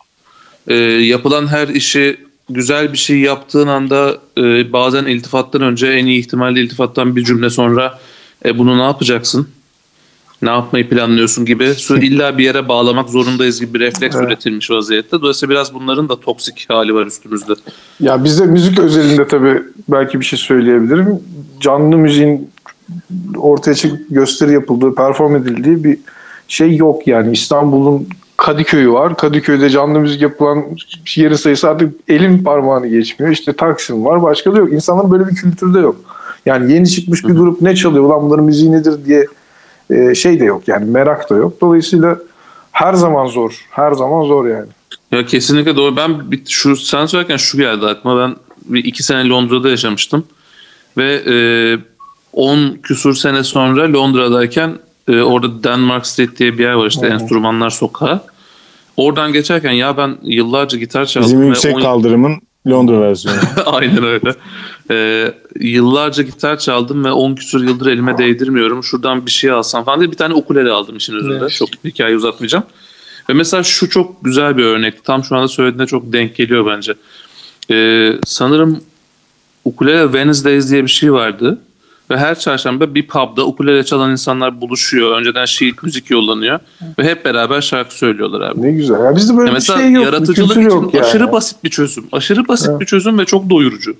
E, 0.68 0.74
yapılan 0.84 1.46
her 1.46 1.68
işi 1.68 2.16
güzel 2.50 2.92
bir 2.92 2.98
şey 2.98 3.18
yaptığın 3.18 3.66
anda 3.68 4.18
e, 4.38 4.72
bazen 4.72 5.04
iltifattan 5.06 5.62
önce 5.62 5.86
en 5.86 6.06
iyi 6.06 6.20
ihtimalle 6.20 6.60
iltifattan 6.60 7.16
bir 7.16 7.24
cümle 7.24 7.50
sonra 7.50 7.98
e, 8.44 8.58
bunu 8.58 8.78
ne 8.78 8.82
yapacaksın? 8.82 9.48
Ne 10.42 10.50
yapmayı 10.50 10.88
planlıyorsun 10.88 11.44
gibi 11.44 11.64
illa 11.90 12.38
bir 12.38 12.44
yere 12.44 12.68
bağlamak 12.68 13.08
zorundayız 13.08 13.60
gibi 13.60 13.74
bir 13.74 13.80
refleks 13.80 14.16
Evet. 14.16 14.26
üretilmiş 14.26 14.70
vaziyette. 14.70 15.20
Dolayısıyla 15.20 15.50
biraz 15.50 15.74
bunların 15.74 16.08
da 16.08 16.20
toksik 16.20 16.66
hali 16.68 16.94
var 16.94 17.06
üstümüzde. 17.06 17.52
Ya 18.00 18.24
bizde 18.24 18.46
müzik 18.46 18.78
özelinde 18.78 19.26
tabii 19.28 19.62
belki 19.88 20.20
bir 20.20 20.24
şey 20.24 20.38
söyleyebilirim. 20.38 21.20
Canlı 21.60 21.96
müziğin 21.96 22.50
ortaya 23.36 23.74
çıkıp 23.74 24.00
gösteri 24.10 24.52
yapıldığı, 24.52 24.94
perform 24.94 25.36
edildiği 25.36 25.84
bir 25.84 25.98
şey 26.48 26.76
yok 26.76 27.06
yani. 27.06 27.32
İstanbul'un 27.32 28.08
Kadıköy'ü 28.36 28.92
var. 28.92 29.16
Kadıköy'de 29.16 29.70
canlı 29.70 30.00
müzik 30.00 30.22
yapılan 30.22 30.64
yerin 31.16 31.34
sayısı 31.34 31.68
artık 31.68 31.94
elin 32.08 32.44
parmağını 32.44 32.88
geçmiyor. 32.88 33.32
İşte 33.32 33.52
Taksim 33.52 34.04
var. 34.04 34.22
Başka 34.22 34.52
da 34.52 34.58
yok. 34.58 34.72
İnsanların 34.72 35.10
böyle 35.10 35.28
bir 35.28 35.34
kültürü 35.34 35.74
de 35.74 35.78
yok. 35.78 35.96
Yani 36.46 36.72
yeni 36.72 36.88
çıkmış 36.88 37.24
bir 37.24 37.34
grup 37.34 37.62
ne 37.62 37.76
çalıyor? 37.76 38.04
Ulan 38.04 38.22
bunların 38.22 38.44
müziği 38.44 38.72
nedir 38.72 39.04
diye 39.04 39.26
e, 39.90 40.14
şey 40.14 40.40
de 40.40 40.44
yok 40.44 40.68
yani. 40.68 40.90
Merak 40.90 41.30
da 41.30 41.36
yok. 41.36 41.60
Dolayısıyla 41.60 42.18
her 42.72 42.94
zaman 42.94 43.26
zor. 43.26 43.66
Her 43.70 43.92
zaman 43.92 44.24
zor 44.24 44.46
yani. 44.46 44.68
Ya 45.12 45.26
kesinlikle 45.26 45.76
doğru. 45.76 45.96
Ben 45.96 46.30
bir, 46.30 46.42
şu 46.48 46.76
sen 46.76 47.06
söylerken 47.06 47.36
şu 47.36 47.58
geldi 47.58 47.86
aklıma. 47.86 48.20
Ben 48.20 48.36
bir 48.64 48.84
iki 48.84 49.02
sene 49.02 49.28
Londra'da 49.28 49.70
yaşamıştım. 49.70 50.24
Ve 50.96 51.22
e, 51.26 51.34
10 52.32 52.78
küsur 52.82 53.14
sene 53.14 53.44
sonra 53.44 53.92
Londra'dayken 53.92 54.78
e, 55.08 55.20
orada 55.20 55.64
Denmark 55.64 56.06
Street 56.06 56.38
diye 56.38 56.58
bir 56.58 56.62
yer 56.62 56.72
var 56.72 56.86
işte 56.86 57.06
hı. 57.06 57.10
enstrümanlar 57.10 57.70
sokağı. 57.70 58.20
Oradan 58.96 59.32
geçerken 59.32 59.72
ya 59.72 59.96
ben 59.96 60.16
yıllarca 60.22 60.78
gitar 60.78 61.06
çaldım. 61.06 61.28
Bizim 61.28 61.40
ve 61.40 61.46
yüksek 61.46 61.76
on- 61.76 61.80
kaldırımın 61.80 62.40
Londra 62.68 63.00
versiyonu. 63.00 63.38
Aynen 63.66 64.04
öyle. 64.04 64.34
Ee, 64.90 65.34
yıllarca 65.60 66.22
gitar 66.22 66.58
çaldım 66.58 67.04
ve 67.04 67.12
10 67.12 67.34
küsur 67.34 67.62
yıldır 67.64 67.86
elime 67.86 68.18
değdirmiyorum. 68.18 68.84
Şuradan 68.84 69.26
bir 69.26 69.30
şey 69.30 69.50
alsam 69.50 69.84
falan 69.84 70.00
diye 70.00 70.10
bir 70.12 70.16
tane 70.16 70.34
ukulele 70.34 70.70
aldım 70.70 70.96
işin 70.96 71.14
özünde. 71.14 71.38
Evet. 71.40 71.50
Çok 71.50 71.68
hikaye 71.84 72.16
uzatmayacağım. 72.16 72.64
Ve 73.28 73.32
mesela 73.34 73.62
şu 73.62 73.88
çok 73.90 74.24
güzel 74.24 74.56
bir 74.56 74.64
örnek. 74.64 75.04
Tam 75.04 75.24
şu 75.24 75.36
anda 75.36 75.48
söylediğinde 75.48 75.86
çok 75.86 76.12
denk 76.12 76.36
geliyor 76.36 76.66
bence. 76.66 76.94
Ee, 77.70 78.12
sanırım 78.24 78.80
ukulele 79.64 80.02
Wednesdays 80.04 80.70
diye 80.70 80.82
bir 80.84 80.90
şey 80.90 81.12
vardı. 81.12 81.58
Ve 82.10 82.16
her 82.18 82.38
çarşamba 82.38 82.94
bir 82.94 83.06
pub'da 83.06 83.46
ukulele 83.46 83.84
çalan 83.84 84.10
insanlar 84.10 84.60
buluşuyor. 84.60 85.18
Önceden 85.18 85.44
şiit 85.44 85.82
müzik 85.82 86.10
yollanıyor. 86.10 86.58
Ve 86.98 87.04
hep 87.04 87.24
beraber 87.24 87.60
şarkı 87.60 87.94
söylüyorlar 87.98 88.40
abi. 88.40 88.62
Ne 88.62 88.70
güzel. 88.72 89.04
Ya 89.04 89.16
bizde 89.16 89.36
böyle 89.36 89.50
Ya 89.50 89.56
bir 89.56 89.60
şey 89.60 89.92
yok. 89.92 90.04
yaratıcılık 90.04 90.50
için 90.56 90.60
yok 90.70 90.94
yani. 90.94 91.04
aşırı 91.06 91.32
basit 91.32 91.64
bir 91.64 91.70
çözüm. 91.70 92.04
Aşırı 92.12 92.48
basit 92.48 92.68
Evet. 92.70 92.80
bir 92.80 92.86
çözüm 92.86 93.18
ve 93.18 93.24
çok 93.24 93.50
doyurucu. 93.50 93.96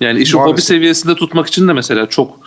Yani 0.00 0.20
işi 0.20 0.36
Maalesef. 0.36 0.52
hobi 0.52 0.62
seviyesinde 0.62 1.14
tutmak 1.14 1.46
için 1.46 1.68
de 1.68 1.72
mesela 1.72 2.06
çok 2.06 2.40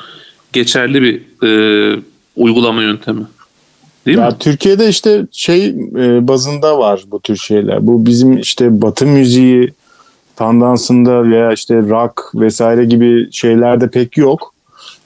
geçerli 0.53 1.01
bir 1.01 1.47
e, 1.47 1.99
uygulama 2.35 2.81
yöntemi. 2.81 3.23
Değil 4.05 4.17
ya 4.17 4.27
mi? 4.27 4.35
Türkiye'de 4.39 4.89
işte 4.89 5.25
şey 5.31 5.65
e, 5.69 6.27
bazında 6.27 6.77
var 6.77 7.03
bu 7.07 7.19
tür 7.19 7.37
şeyler. 7.37 7.87
Bu 7.87 8.05
bizim 8.05 8.37
işte 8.37 8.81
Batı 8.81 9.05
müziği 9.05 9.73
tandansında 10.35 11.23
veya 11.23 11.53
işte 11.53 11.75
rock 11.75 12.21
vesaire 12.35 12.85
gibi 12.85 13.31
şeylerde 13.31 13.89
pek 13.89 14.17
yok. 14.17 14.52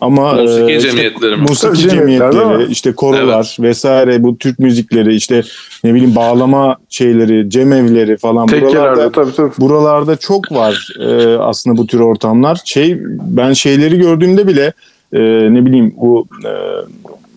Ama 0.02 0.34
Musiki 0.34 0.72
e, 0.72 0.80
cemiyetleri 0.80 1.36
mi? 1.36 1.42
Musiki 1.42 1.90
cemiyetleri, 1.90 2.58
mi? 2.58 2.66
işte 2.70 2.92
korolar 2.92 3.58
vesaire 3.60 4.24
bu 4.24 4.38
Türk 4.38 4.60
müzikleri 4.60 5.16
işte 5.16 5.44
ne 5.84 5.94
bileyim 5.94 6.16
bağlama 6.16 6.78
şeyleri, 6.90 7.50
cemevleri 7.50 8.18
falan 8.18 8.48
buralarda 8.48 8.66
Tekkelerde 8.66 9.12
tabii 9.12 9.34
tabii. 9.36 9.52
buralarda 9.60 10.16
çok 10.16 10.52
var 10.52 10.88
e, 11.00 11.38
aslında 11.38 11.78
bu 11.78 11.88
tür 11.88 12.00
ortamlar. 12.00 12.62
Şey 12.66 12.98
ben 13.20 13.54
şeyleri 13.54 13.98
gördüğümde 13.98 14.48
bile 14.48 14.74
e, 15.14 15.20
ne 15.54 15.66
bileyim 15.66 15.94
bu 15.98 16.28
e, 16.46 16.52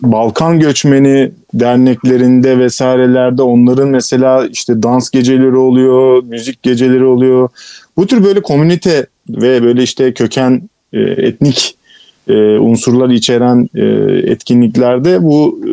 Balkan 0.01 0.59
göçmeni 0.59 1.31
derneklerinde 1.53 2.59
vesairelerde 2.59 3.41
onların 3.41 3.87
mesela 3.87 4.47
işte 4.47 4.83
dans 4.83 5.09
geceleri 5.09 5.55
oluyor, 5.55 6.23
müzik 6.23 6.63
geceleri 6.63 7.05
oluyor. 7.05 7.49
Bu 7.97 8.07
tür 8.07 8.23
böyle 8.23 8.41
komünite 8.41 9.05
ve 9.29 9.63
böyle 9.63 9.83
işte 9.83 10.13
köken 10.13 10.69
e, 10.93 10.99
etnik 10.99 11.75
e, 12.27 12.33
unsurlar 12.59 13.09
içeren 13.09 13.69
e, 13.75 13.85
etkinliklerde 14.31 15.23
bu 15.23 15.59
e, 15.67 15.71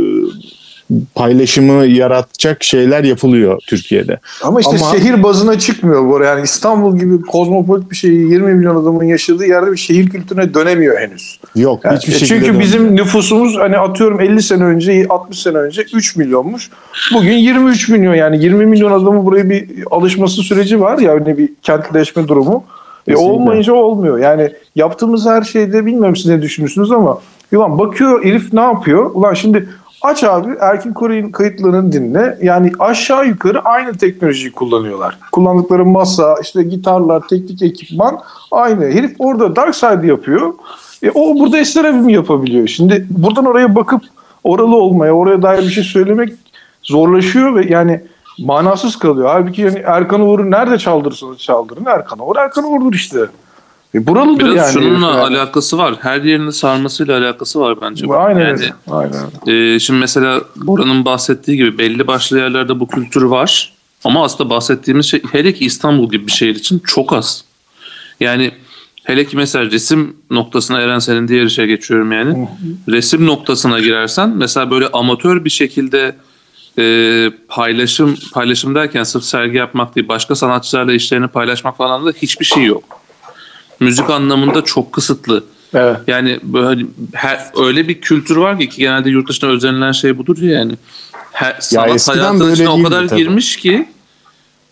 paylaşımı 1.14 1.86
yaratacak 1.86 2.64
şeyler 2.64 3.04
yapılıyor 3.04 3.58
Türkiye'de. 3.66 4.18
Ama 4.42 4.60
işte 4.60 4.76
Ama- 4.80 4.98
şehir 4.98 5.22
bazına 5.22 5.58
çıkmıyor 5.58 6.08
bu. 6.08 6.24
Yani 6.24 6.44
İstanbul 6.44 6.98
gibi 6.98 7.20
kozmopolit 7.20 7.90
bir 7.90 7.96
şehir 7.96 8.12
20 8.12 8.54
milyon 8.54 8.82
adamın 8.82 9.04
yaşadığı 9.04 9.46
yerde 9.46 9.72
bir 9.72 9.76
şehir 9.76 10.08
kültürüne 10.08 10.54
dönemiyor 10.54 11.00
henüz. 11.00 11.40
Yok 11.56 11.80
Yani, 11.84 11.96
hiçbir 11.96 12.12
e, 12.12 12.18
şekilde. 12.18 12.28
çünkü 12.28 12.46
dönmüyor. 12.46 12.64
bizim 12.64 12.96
nüfusumuz 12.96 13.56
hani 13.58 13.78
atıyorum 13.78 14.20
50 14.20 14.42
sene 14.42 14.64
önce 14.64 15.06
60 15.08 15.38
sene 15.38 15.58
önce 15.58 15.82
3 15.94 16.16
milyonmuş. 16.16 16.70
Bugün 17.14 17.32
23 17.32 17.88
milyon 17.88 18.14
yani 18.14 18.44
20 18.44 18.66
milyon 18.66 18.92
adamın 18.92 19.26
buraya 19.26 19.50
bir 19.50 19.68
alışması 19.90 20.42
süreci 20.42 20.80
var 20.80 20.98
ya 20.98 21.12
hani 21.12 21.38
bir 21.38 21.48
kentleşme 21.62 22.28
durumu. 22.28 22.64
E, 23.08 23.16
olmayınca 23.16 23.72
olmuyor. 23.72 24.18
Yani 24.18 24.52
yaptığımız 24.76 25.26
her 25.26 25.42
şeyde 25.42 25.86
bilmiyorum 25.86 26.16
siz 26.16 26.26
ne 26.26 26.42
düşünürsünüz 26.42 26.92
ama 26.92 27.18
ulan 27.52 27.78
bakıyor 27.78 28.24
herif 28.24 28.52
ne 28.52 28.60
yapıyor? 28.60 29.10
Ulan 29.14 29.34
şimdi 29.34 29.68
aç 30.02 30.24
abi 30.24 30.50
Erkin 30.60 30.92
Koray'ın 30.92 31.30
kayıtlarını 31.30 31.92
dinle. 31.92 32.38
Yani 32.42 32.72
aşağı 32.78 33.26
yukarı 33.26 33.60
aynı 33.60 33.92
teknolojiyi 33.92 34.52
kullanıyorlar. 34.52 35.18
Kullandıkları 35.32 35.84
masa, 35.84 36.36
işte 36.42 36.62
gitarlar, 36.62 37.22
teknik 37.28 37.62
ekipman 37.62 38.20
aynı. 38.50 38.84
Herif 38.84 39.16
orada 39.18 39.56
Dark 39.56 39.74
Side 39.74 40.06
yapıyor. 40.06 40.54
E, 41.02 41.10
o 41.10 41.38
burada 41.38 41.58
Esterebi 41.58 42.12
yapabiliyor? 42.12 42.68
Şimdi 42.68 43.06
buradan 43.10 43.44
oraya 43.44 43.74
bakıp 43.74 44.02
oralı 44.44 44.76
olmaya, 44.76 45.12
oraya 45.12 45.42
dair 45.42 45.62
bir 45.62 45.70
şey 45.70 45.84
söylemek 45.84 46.32
zorlaşıyor 46.82 47.54
ve 47.54 47.66
yani 47.68 48.00
manasız 48.38 48.96
kalıyor. 48.96 49.28
Halbuki 49.28 49.62
yani 49.62 49.82
Erkan 49.84 50.20
Uğur'u 50.20 50.50
nerede 50.50 50.78
çaldırırsanız 50.78 51.38
çaldırın 51.38 51.84
Erkan 51.86 52.18
Uğur 52.18 52.36
Erkan 52.36 52.64
Uğur'dur 52.64 52.94
işte. 52.94 53.18
E 53.94 54.06
buralıdır 54.06 54.44
Biraz 54.44 54.56
yani. 54.56 54.72
şununla 54.72 55.06
yani. 55.06 55.20
alakası 55.20 55.78
var. 55.78 55.94
Her 56.00 56.20
yerini 56.20 56.52
sarmasıyla 56.52 57.18
alakası 57.18 57.60
var 57.60 57.78
bence. 57.80 58.06
Aynen 58.06 58.40
yani, 58.40 58.50
öyle. 58.50 58.72
Aynen 58.90 59.74
e, 59.74 59.78
şimdi 59.78 60.00
mesela 60.00 60.40
Bora'nın 60.56 61.04
bahsettiği 61.04 61.56
gibi 61.56 61.78
belli 61.78 62.06
başlı 62.06 62.38
yerlerde 62.38 62.80
bu 62.80 62.88
kültür 62.88 63.22
var. 63.22 63.72
Ama 64.04 64.24
aslında 64.24 64.50
bahsettiğimiz 64.50 65.06
şey 65.06 65.22
hele 65.32 65.54
ki 65.54 65.64
İstanbul 65.64 66.10
gibi 66.10 66.26
bir 66.26 66.32
şehir 66.32 66.54
için 66.54 66.78
çok 66.78 67.12
az. 67.12 67.44
Yani 68.20 68.52
hele 69.04 69.26
ki 69.26 69.36
mesela 69.36 69.70
resim 69.70 70.16
noktasına 70.30 70.80
Eren 70.80 70.98
senin 70.98 71.28
diğer 71.28 71.44
işe 71.44 71.66
geçiyorum 71.66 72.12
yani. 72.12 72.48
Resim 72.88 73.26
noktasına 73.26 73.80
girersen 73.80 74.28
mesela 74.28 74.70
böyle 74.70 74.88
amatör 74.88 75.44
bir 75.44 75.50
şekilde 75.50 76.16
e, 76.78 77.30
paylaşım 77.48 78.16
paylaşım 78.32 78.74
derken 78.74 79.02
sırf 79.02 79.24
sergi 79.24 79.56
yapmak 79.56 79.96
değil 79.96 80.08
başka 80.08 80.34
sanatçılarla 80.34 80.92
işlerini 80.92 81.28
paylaşmak 81.28 81.76
falan 81.76 82.06
da 82.06 82.10
hiçbir 82.10 82.44
şey 82.44 82.64
yok. 82.64 83.00
Müzik 83.80 84.10
anlamında 84.10 84.64
çok 84.64 84.92
kısıtlı. 84.92 85.44
Evet. 85.74 85.96
Yani 86.06 86.38
böyle 86.42 86.86
her, 87.12 87.38
öyle 87.56 87.88
bir 87.88 88.00
kültür 88.00 88.36
var 88.36 88.58
ki, 88.58 88.68
ki 88.68 88.78
genelde 88.78 89.10
yurt 89.10 89.28
dışında 89.28 89.50
özenilen 89.50 89.92
şey 89.92 90.18
budur 90.18 90.38
ya 90.38 90.58
yani. 90.58 90.72
Her, 91.32 91.56
sanat 91.60 91.94
eskiden 91.94 92.18
hayatının 92.18 92.52
içine 92.52 92.68
o 92.68 92.82
kadar 92.82 93.08
tabii. 93.08 93.18
girmiş 93.18 93.56
ki 93.56 93.88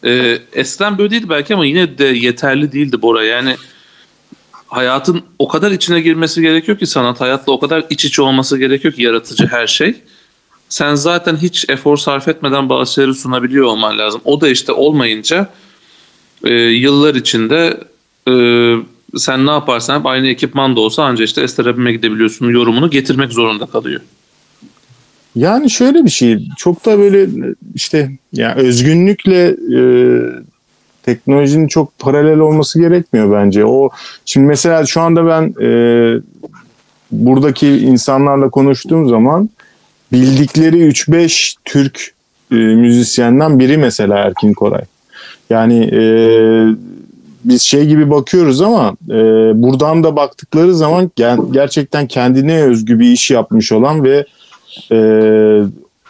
e, 0.04 0.38
eskiden 0.52 0.98
böyle 0.98 1.10
değildi 1.10 1.28
belki 1.28 1.54
ama 1.54 1.66
yine 1.66 1.98
de 1.98 2.04
yeterli 2.04 2.72
değildi 2.72 3.02
Bora. 3.02 3.24
Yani 3.24 3.56
hayatın 4.66 5.22
o 5.38 5.48
kadar 5.48 5.70
içine 5.70 6.00
girmesi 6.00 6.42
gerekiyor 6.42 6.78
ki 6.78 6.86
sanat 6.86 7.20
hayatla 7.20 7.52
o 7.52 7.60
kadar 7.60 7.84
iç 7.90 8.04
içe 8.04 8.22
olması 8.22 8.58
gerekiyor 8.58 8.94
ki 8.94 9.02
yaratıcı 9.02 9.46
her 9.46 9.66
şey. 9.66 9.94
Sen 10.68 10.94
zaten 10.94 11.36
hiç 11.36 11.64
efor 11.68 11.96
sarf 11.96 12.28
etmeden 12.28 12.68
bazı 12.68 12.92
şeyleri 12.92 13.14
sunabiliyor 13.14 13.64
olman 13.64 13.98
lazım. 13.98 14.20
O 14.24 14.40
da 14.40 14.48
işte 14.48 14.72
olmayınca 14.72 15.48
e, 16.44 16.54
yıllar 16.54 17.14
içinde 17.14 17.80
e, 18.28 18.34
sen 19.16 19.46
ne 19.46 19.50
yaparsan 19.50 20.02
aynı 20.04 20.26
ekipman 20.28 20.76
da 20.76 20.80
olsa 20.80 21.04
anca 21.04 21.24
işte 21.24 21.42
Esterabim'e 21.42 21.92
gidebiliyorsun 21.92 22.50
yorumunu 22.50 22.90
getirmek 22.90 23.32
zorunda 23.32 23.66
kalıyor. 23.66 24.00
Yani 25.36 25.70
şöyle 25.70 26.04
bir 26.04 26.10
şey 26.10 26.48
çok 26.58 26.86
da 26.86 26.98
böyle 26.98 27.26
işte 27.74 28.10
ya 28.32 28.54
özgünlükle 28.54 29.56
e, 29.76 29.80
teknolojinin 31.02 31.68
çok 31.68 31.98
paralel 31.98 32.38
olması 32.38 32.80
gerekmiyor 32.80 33.32
bence. 33.32 33.64
O 33.64 33.90
şimdi 34.24 34.46
mesela 34.46 34.86
şu 34.86 35.00
anda 35.00 35.26
ben 35.26 35.54
e, 35.62 35.68
buradaki 37.10 37.68
insanlarla 37.68 38.50
konuştuğum 38.50 39.08
zaman 39.08 39.50
bildikleri 40.12 40.76
3-5 40.88 41.54
Türk 41.64 42.14
e, 42.50 42.54
müzisyenden 42.54 43.58
biri 43.58 43.76
mesela 43.76 44.18
Erkin 44.18 44.52
Koray. 44.52 44.82
Yani 45.50 45.90
e, 45.92 46.00
biz 47.44 47.62
şey 47.62 47.86
gibi 47.86 48.10
bakıyoruz 48.10 48.60
ama 48.62 48.96
e, 49.08 49.14
buradan 49.62 50.04
da 50.04 50.16
baktıkları 50.16 50.74
zaman 50.74 51.10
gen- 51.16 51.52
gerçekten 51.52 52.06
kendine 52.06 52.62
özgü 52.62 52.98
bir 52.98 53.12
iş 53.12 53.30
yapmış 53.30 53.72
olan 53.72 54.04
ve 54.04 54.26
e, 54.92 54.98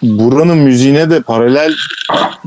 buranın 0.03 0.59
müziğine 0.59 1.11
de 1.11 1.21
paralel 1.23 1.73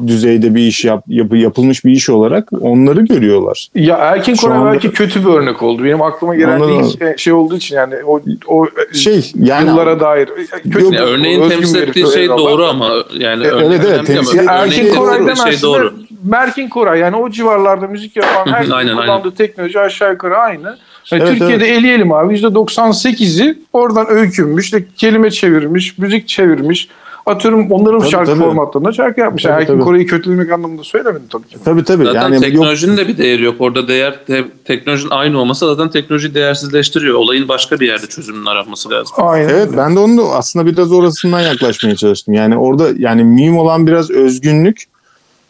düzeyde 0.08 0.56
bir 0.56 0.62
iş 0.62 0.86
yap, 0.86 1.04
yapı, 1.08 1.38
yapılmış 1.38 1.86
bir 1.86 1.91
iş 1.91 2.10
olarak 2.10 2.50
onları 2.62 3.02
görüyorlar. 3.02 3.68
Ya 3.76 3.95
Erkin 3.97 4.36
Koray 4.36 4.58
anda- 4.58 4.72
belki 4.72 4.91
kötü 4.91 5.26
bir 5.26 5.30
örnek 5.30 5.64
oldu. 5.64 5.84
Benim 5.84 6.02
aklıma 6.02 6.36
gelen 6.36 6.50
Anladım. 6.50 6.80
ilk 6.80 7.00
şey- 7.00 7.18
şey 7.18 7.34
olduğu 7.34 7.56
için 7.58 7.76
yani 7.76 7.95
o, 8.08 8.22
o 8.47 8.68
Şey 8.93 9.32
yani 9.36 9.70
yıllara 9.70 10.00
dair. 10.00 10.30
Kötü 10.64 10.84
Yok, 10.84 10.93
örneğin 10.97 11.50
temsil 11.50 11.82
ettiği 11.82 12.08
şey 12.14 12.28
doğru 12.28 12.66
ama 12.66 12.89
yani 13.18 13.43
E, 13.43 13.47
evet, 13.47 13.82
evet, 13.88 14.10
temsil- 14.10 14.50
Erkin 14.50 14.95
Koray 14.95 15.16
ettiği 15.16 15.28
demezsin 15.28 15.50
şey 15.52 15.62
doğru. 15.62 15.91
de 15.91 15.93
Merkin 16.24 16.70
Koray 16.70 17.00
yani 17.00 17.16
o 17.16 17.30
civarlarda 17.30 17.88
müzik 17.88 18.16
yapan 18.16 18.47
her 18.54 18.70
Aynen, 18.72 18.95
kullandığı 18.97 19.32
teknoloji 19.32 19.80
aşağı 19.80 20.12
yukarı 20.12 20.38
aynı. 20.38 20.78
Yani 21.12 21.24
Evet, 21.24 21.38
Türkiye'de 21.38 21.68
eleyelim 21.68 22.12
abi 22.12 22.34
%98'i 22.36 23.58
oradan 23.74 24.10
öykünmüş, 24.10 24.74
kelime 24.97 25.32
çevirmiş, 25.32 25.97
müzik 25.97 26.28
çevirmiş. 26.28 26.88
Atıyorum 27.30 27.72
onların 27.72 28.00
Tabii, 28.00 28.10
şarkı 28.10 28.32
tabii. 28.32 28.40
formatlarında 28.40 28.92
şarkı 28.92 29.20
yapmış. 29.22 29.44
Tabii, 29.44 29.52
Yani 29.52 29.62
Erkin 29.62 29.74
tabii. 29.74 29.84
Koray'ı 29.84 30.06
kötülemek 30.08 30.52
anlamında 30.52 30.84
söylemedim 30.84 31.28
tabii 31.30 31.48
ki. 31.48 31.56
tabii 31.66 31.84
tabii 31.84 32.04
Zaten 32.06 32.22
yani 32.22 32.34
yok 32.36 32.44
teknolojinin 32.44 32.98
de 32.98 33.08
bir 33.08 33.18
değeri 33.18 33.44
yok. 33.44 33.56
Orada 33.60 33.88
değer 33.88 34.20
te- 34.28 34.46
teknolojinin 34.66 35.12
aynı 35.12 35.40
olması 35.40 35.76
zaten 35.76 35.90
teknolojiyi 35.92 36.34
değersizleştiriyor. 36.34 37.16
Olayın 37.16 37.48
başka 37.48 37.80
bir 37.80 37.88
yerde 37.88 38.08
çözümünün 38.08 38.46
aranması 38.46 38.90
lazım. 38.90 39.14
Aynen. 39.18 39.50
Evet 39.50 39.70
ben 39.78 39.96
de 39.96 40.00
onu 40.00 40.18
da 40.18 40.24
aslında 40.24 40.66
biraz 40.66 40.92
orasından 40.92 41.40
yaklaşmaya 41.42 41.96
çalıştım. 41.96 42.34
Yani 42.34 42.58
orada 42.58 42.88
yani 42.98 43.24
mühim 43.24 43.58
olan 43.58 43.88
biraz 43.88 44.12
özgünlük 44.12 44.84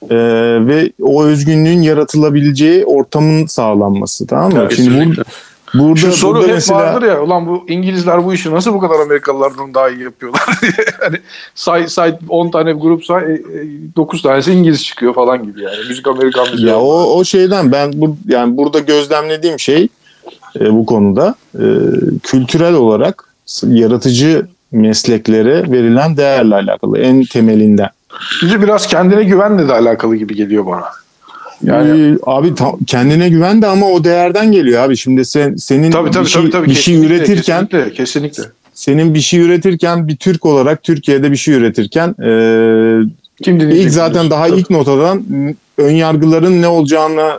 e, 0.10 0.16
ve 0.68 0.92
o 1.02 1.24
özgünlüğün 1.24 1.82
yaratılabileceği 1.82 2.86
ortamın 2.86 3.46
sağlanması 3.46 4.28
tamam 4.28 4.54
mı? 4.54 4.68
Şimdi 4.76 4.90
Kesinlikle. 4.90 5.24
Bur- 5.74 5.80
burada, 5.80 5.96
Şu 6.00 6.12
soru 6.12 6.34
burada 6.34 6.48
hep 6.48 6.54
mesela 6.54 6.80
vardır 6.80 7.08
ya 7.08 7.22
ulan 7.24 7.48
bu 7.48 7.66
İngilizler 7.68 8.26
bu 8.26 8.34
işi 8.34 8.52
nasıl 8.52 8.74
bu 8.74 8.80
kadar 8.80 9.00
Amerikalılardan 9.00 9.74
daha 9.74 9.90
iyi 9.90 10.04
yapıyorlar 10.04 10.44
diye. 10.62 10.72
hani 11.00 11.18
say, 11.56 11.88
say 11.88 12.16
10 12.30 12.52
tane 12.52 12.72
grup 12.74 13.06
say 13.06 13.24
9 13.96 14.22
tanesi 14.22 14.52
İngiliz 14.52 14.84
çıkıyor 14.86 15.14
falan 15.14 15.44
gibi 15.44 15.62
yani. 15.62 15.78
Müzik 15.90 16.08
Amerikan 16.08 16.52
müziği. 16.52 16.70
ya 16.70 16.80
o 16.80 17.04
o 17.18 17.24
şeyden 17.24 17.72
ben 17.72 17.92
bu 17.96 18.18
yani 18.28 18.58
burada 18.58 18.80
gözlemlediğim 18.80 19.60
şey 19.60 19.88
e, 20.60 20.74
bu 20.74 20.86
konuda 20.86 21.36
e, 21.56 21.66
kültürel 22.24 22.74
olarak 22.74 23.34
yaratıcı 23.64 24.48
mesleklere 24.72 25.72
verilen 25.72 26.18
değerle 26.18 26.56
alakalı 26.56 26.98
en 27.00 27.24
temelinden. 27.24 27.90
De 28.42 28.62
biraz 28.62 28.88
kendine 28.88 29.24
güvenle 29.24 29.68
de 29.68 29.74
alakalı 29.74 30.16
gibi 30.16 30.36
geliyor 30.36 30.66
bana. 30.66 30.84
Yani 31.64 32.14
Ee, 32.14 32.18
abi 32.26 32.56
ta- 32.56 32.76
kendine 32.88 33.30
güven 33.30 33.62
de 33.62 33.68
ama 33.68 33.86
o 33.86 34.04
değerden 34.04 34.52
geliyor 34.52 34.84
abi. 34.84 34.98
Şimdi 34.98 35.26
sen 35.26 35.56
senin 35.56 35.92
tabii 35.92 36.12
tabii 36.12 36.26
bir 36.26 36.30
şey, 36.30 36.42
tabii 36.42 36.52
tabii 36.52 36.68
bir 36.70 36.74
şey 36.74 36.96
kesinlikle, 36.96 37.16
üretirken 37.16 37.66
kesinlikle, 37.68 37.94
kesinlikle. 37.94 38.44
senin 38.74 39.14
bir 39.14 39.20
şey 39.22 39.40
üretirken 39.40 40.08
bir 40.08 40.16
Türk 40.16 40.46
olarak 40.46 40.84
Türkiye'de 40.84 41.32
bir 41.32 41.38
şey 41.38 41.54
üretirken 41.54 42.10
e, 42.10 42.32
Kim 43.44 43.60
ilk 43.60 43.92
zaten 43.92 44.30
daha 44.30 44.48
Tabii. 44.48 44.60
ilk 44.60 44.70
notadan 44.70 45.24
ön 45.78 45.92
yargıların 45.92 46.62
ne 46.62 46.68
olacağına 46.68 47.32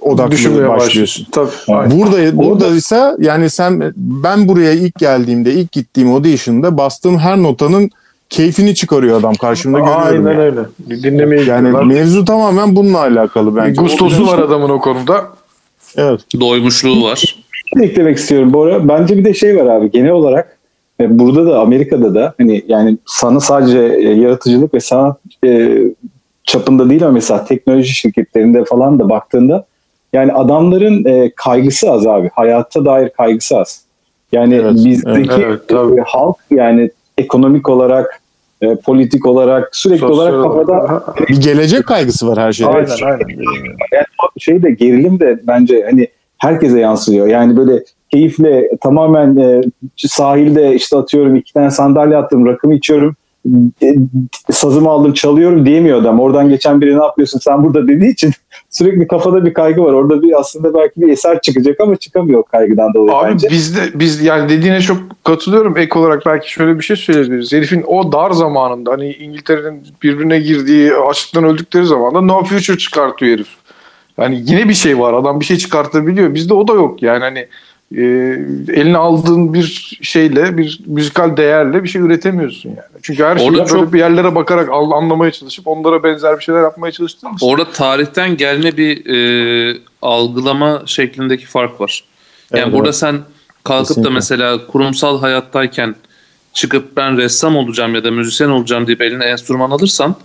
odaklı 0.00 0.68
başlıyorsun. 0.68 1.26
Tabii. 1.32 1.50
aynen. 1.68 1.98
Burada 2.00 2.36
burada 2.36 2.68
ise 2.68 3.10
yani 3.20 3.50
sen 3.50 3.92
ben 3.96 4.48
buraya 4.48 4.72
ilk 4.72 4.94
geldiğimde 4.94 5.52
ilk 5.52 5.72
gittiğim 5.72 6.12
audition'da 6.12 6.78
bastığım 6.78 7.18
her 7.18 7.36
notanın 7.38 7.90
keyfini 8.30 8.74
çıkarıyor 8.74 9.20
adam 9.20 9.34
karşımda 9.34 9.78
görüyorum. 9.78 10.02
Aynen 10.06 10.30
yani. 10.30 10.40
öyle. 10.40 10.60
Dinlemeye 11.02 11.42
Yani 11.44 11.58
gidiyorlar. 11.66 11.84
mevzu 11.94 12.24
tamamen 12.24 12.76
bununla 12.76 12.98
alakalı 12.98 13.56
bence. 13.56 13.82
gustosu 13.82 14.26
var 14.26 14.38
adamın 14.38 14.68
o 14.70 14.80
konuda. 14.80 15.24
Evet. 15.96 16.20
Doymuşluğu 16.40 17.02
var. 17.04 17.36
Ne 17.76 17.84
eklemek 17.84 18.16
istiyorum 18.16 18.52
Bora. 18.52 18.88
Bence 18.88 19.16
bir 19.18 19.24
de 19.24 19.34
şey 19.34 19.56
var 19.56 19.66
abi 19.76 19.90
genel 19.90 20.10
olarak 20.10 20.58
e, 21.00 21.18
burada 21.18 21.46
da 21.46 21.60
Amerika'da 21.60 22.14
da 22.14 22.34
hani 22.38 22.62
yani 22.68 22.98
sana 23.06 23.40
sadece 23.40 23.78
e, 23.78 24.08
yaratıcılık 24.14 24.74
ve 24.74 24.80
sanat 24.80 25.16
e, 25.44 25.78
çapında 26.44 26.90
değil 26.90 27.02
ama 27.04 27.12
mesela 27.12 27.44
teknoloji 27.44 27.94
şirketlerinde 27.94 28.64
falan 28.64 28.98
da 28.98 29.08
baktığında 29.08 29.64
yani 30.12 30.32
adamların 30.32 31.04
e, 31.04 31.32
kaygısı 31.36 31.90
az 31.90 32.06
abi. 32.06 32.30
Hayata 32.34 32.84
dair 32.84 33.08
kaygısı 33.08 33.58
az. 33.58 33.82
Yani 34.32 34.54
Evet, 34.54 34.74
bizdeki 34.74 35.42
evet, 35.42 35.60
tabii. 35.68 36.00
e, 36.00 36.04
halk 36.06 36.36
yani 36.50 36.90
ekonomik 37.18 37.68
olarak 37.68 38.19
e, 38.62 38.76
politik 38.76 39.26
olarak 39.26 39.76
sürekli 39.76 40.00
Sosyal 40.00 40.34
olarak 40.34 40.42
kafada. 40.42 41.04
Bir 41.28 41.40
gelecek 41.40 41.86
kaygısı 41.86 42.28
var 42.28 42.38
her 42.38 42.52
şeyde. 42.52 42.70
Aynen 42.70 42.96
aynen. 43.04 43.28
yani 43.92 44.04
şey 44.38 44.62
de 44.62 44.70
gerilim 44.70 45.20
de 45.20 45.40
bence 45.46 45.86
hani 45.90 46.08
herkese 46.38 46.80
yansıyor. 46.80 47.26
Yani 47.26 47.56
böyle 47.56 47.84
keyifle 48.10 48.70
tamamen 48.82 49.36
e, 49.36 49.60
sahilde 49.96 50.74
işte 50.74 50.96
atıyorum 50.96 51.36
iki 51.36 51.52
tane 51.52 51.70
sandalye 51.70 52.16
attım 52.16 52.46
rakımı 52.46 52.74
içiyorum. 52.74 53.16
E, 53.82 53.94
sazımı 54.50 54.88
aldım 54.88 55.12
çalıyorum 55.12 55.66
diyemiyor 55.66 56.00
adam. 56.00 56.20
Oradan 56.20 56.48
geçen 56.48 56.80
biri 56.80 56.98
ne 56.98 57.02
yapıyorsun 57.02 57.38
sen 57.38 57.64
burada 57.64 57.88
dediği 57.88 58.12
için 58.12 58.32
sürekli 58.70 59.08
kafada 59.08 59.44
bir 59.44 59.54
kaygı 59.54 59.82
var. 59.82 59.92
Orada 59.92 60.22
bir 60.22 60.40
aslında 60.40 60.74
belki 60.74 61.00
bir 61.00 61.08
eser 61.08 61.40
çıkacak 61.40 61.80
ama 61.80 61.96
çıkamıyor 61.96 62.42
kaygıdan 62.42 62.94
dolayı 62.94 63.16
Abi 63.16 63.32
bence. 63.32 63.50
bizde 63.50 63.80
biz 63.94 64.22
yani 64.22 64.48
dediğine 64.48 64.80
çok 64.80 64.98
katılıyorum. 65.24 65.78
Ek 65.78 65.98
olarak 65.98 66.26
belki 66.26 66.52
şöyle 66.52 66.78
bir 66.78 66.84
şey 66.84 66.96
söyleyebiliriz. 66.96 67.52
Herifin 67.52 67.82
o 67.86 68.12
dar 68.12 68.30
zamanında 68.30 68.92
hani 68.92 69.12
İngiltere'nin 69.12 69.82
birbirine 70.02 70.40
girdiği 70.40 70.94
açlıktan 70.94 71.44
öldükleri 71.44 71.86
zamanda 71.86 72.20
No 72.20 72.44
Future 72.44 72.78
çıkartıyor 72.78 73.32
herif. 73.32 73.48
Yani 74.18 74.42
yine 74.46 74.68
bir 74.68 74.74
şey 74.74 74.98
var. 74.98 75.12
Adam 75.12 75.40
bir 75.40 75.44
şey 75.44 75.56
çıkartabiliyor. 75.56 76.34
Bizde 76.34 76.54
o 76.54 76.68
da 76.68 76.72
yok. 76.72 77.02
Yani 77.02 77.20
hani 77.20 77.46
e, 77.96 78.02
eline 78.68 78.96
aldığın 78.98 79.54
bir 79.54 79.98
şeyle, 80.02 80.58
bir 80.58 80.80
müzikal 80.86 81.36
değerle 81.36 81.82
bir 81.82 81.88
şey 81.88 82.02
üretemiyorsun 82.02 82.68
yani. 82.68 82.80
Çünkü 83.02 83.24
her 83.24 83.36
şeyi 83.38 83.66
çok- 83.66 83.92
bir 83.92 83.98
yerlere 83.98 84.34
bakarak 84.34 84.68
al- 84.68 84.90
anlamaya 84.90 85.30
çalışıp 85.32 85.66
onlara 85.66 86.02
benzer 86.02 86.38
bir 86.38 86.44
şeyler 86.44 86.60
yapmaya 86.62 86.92
çalıştığın 86.92 87.34
için. 87.34 87.46
Orada 87.46 87.70
tarihten 87.70 88.36
gelme 88.36 88.76
bir 88.76 89.06
e, 89.74 89.78
algılama 90.02 90.82
şeklindeki 90.86 91.46
fark 91.46 91.80
var. 91.80 92.04
Yani 92.52 92.62
Evet, 92.64 92.72
burada 92.74 92.92
sen 92.92 93.18
kalkıp 93.64 93.84
da 93.84 93.88
Kesinlikle. 93.88 94.14
mesela 94.14 94.66
kurumsal 94.66 95.20
hayattayken 95.20 95.94
çıkıp 96.52 96.96
ben 96.96 97.16
ressam 97.18 97.56
olacağım 97.56 97.94
ya 97.94 98.04
da 98.04 98.10
müzisyen 98.10 98.48
olacağım 98.48 98.86
deyip 98.86 99.02
eline 99.02 99.24
enstrüman 99.24 99.70
alırsan 99.70 100.16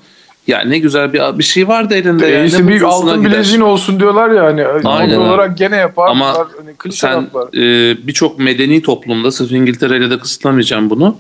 ya 0.48 0.62
ne 0.62 0.80
güzel 0.80 1.14
bir 1.14 1.22
bir 1.40 1.44
şey 1.44 1.68
vardı 1.68 1.96
elinde. 1.96 2.28
E, 2.28 2.32
yani, 2.32 2.48
işte 2.48 2.66
ne 2.66 2.68
bir 2.68 2.82
altın 2.82 3.20
gider. 3.20 3.32
bileziğin 3.32 3.62
olsun 3.62 4.00
diyorlar 4.00 4.30
ya 4.30 4.44
hani. 4.44 4.66
Aynen 4.88 5.20
olarak 5.20 5.58
gene 5.58 5.76
yapar. 5.76 6.08
Ama 6.10 6.34
hani 6.34 6.94
Sen 6.94 7.28
e, 7.58 7.62
birçok 8.08 8.40
medeni 8.40 8.82
toplumda 8.82 9.32
sırf 9.32 9.52
İngiltere'yle 9.52 10.10
de 10.10 10.20
kısıtlamayacağım 10.20 10.90
bunu. 10.90 11.18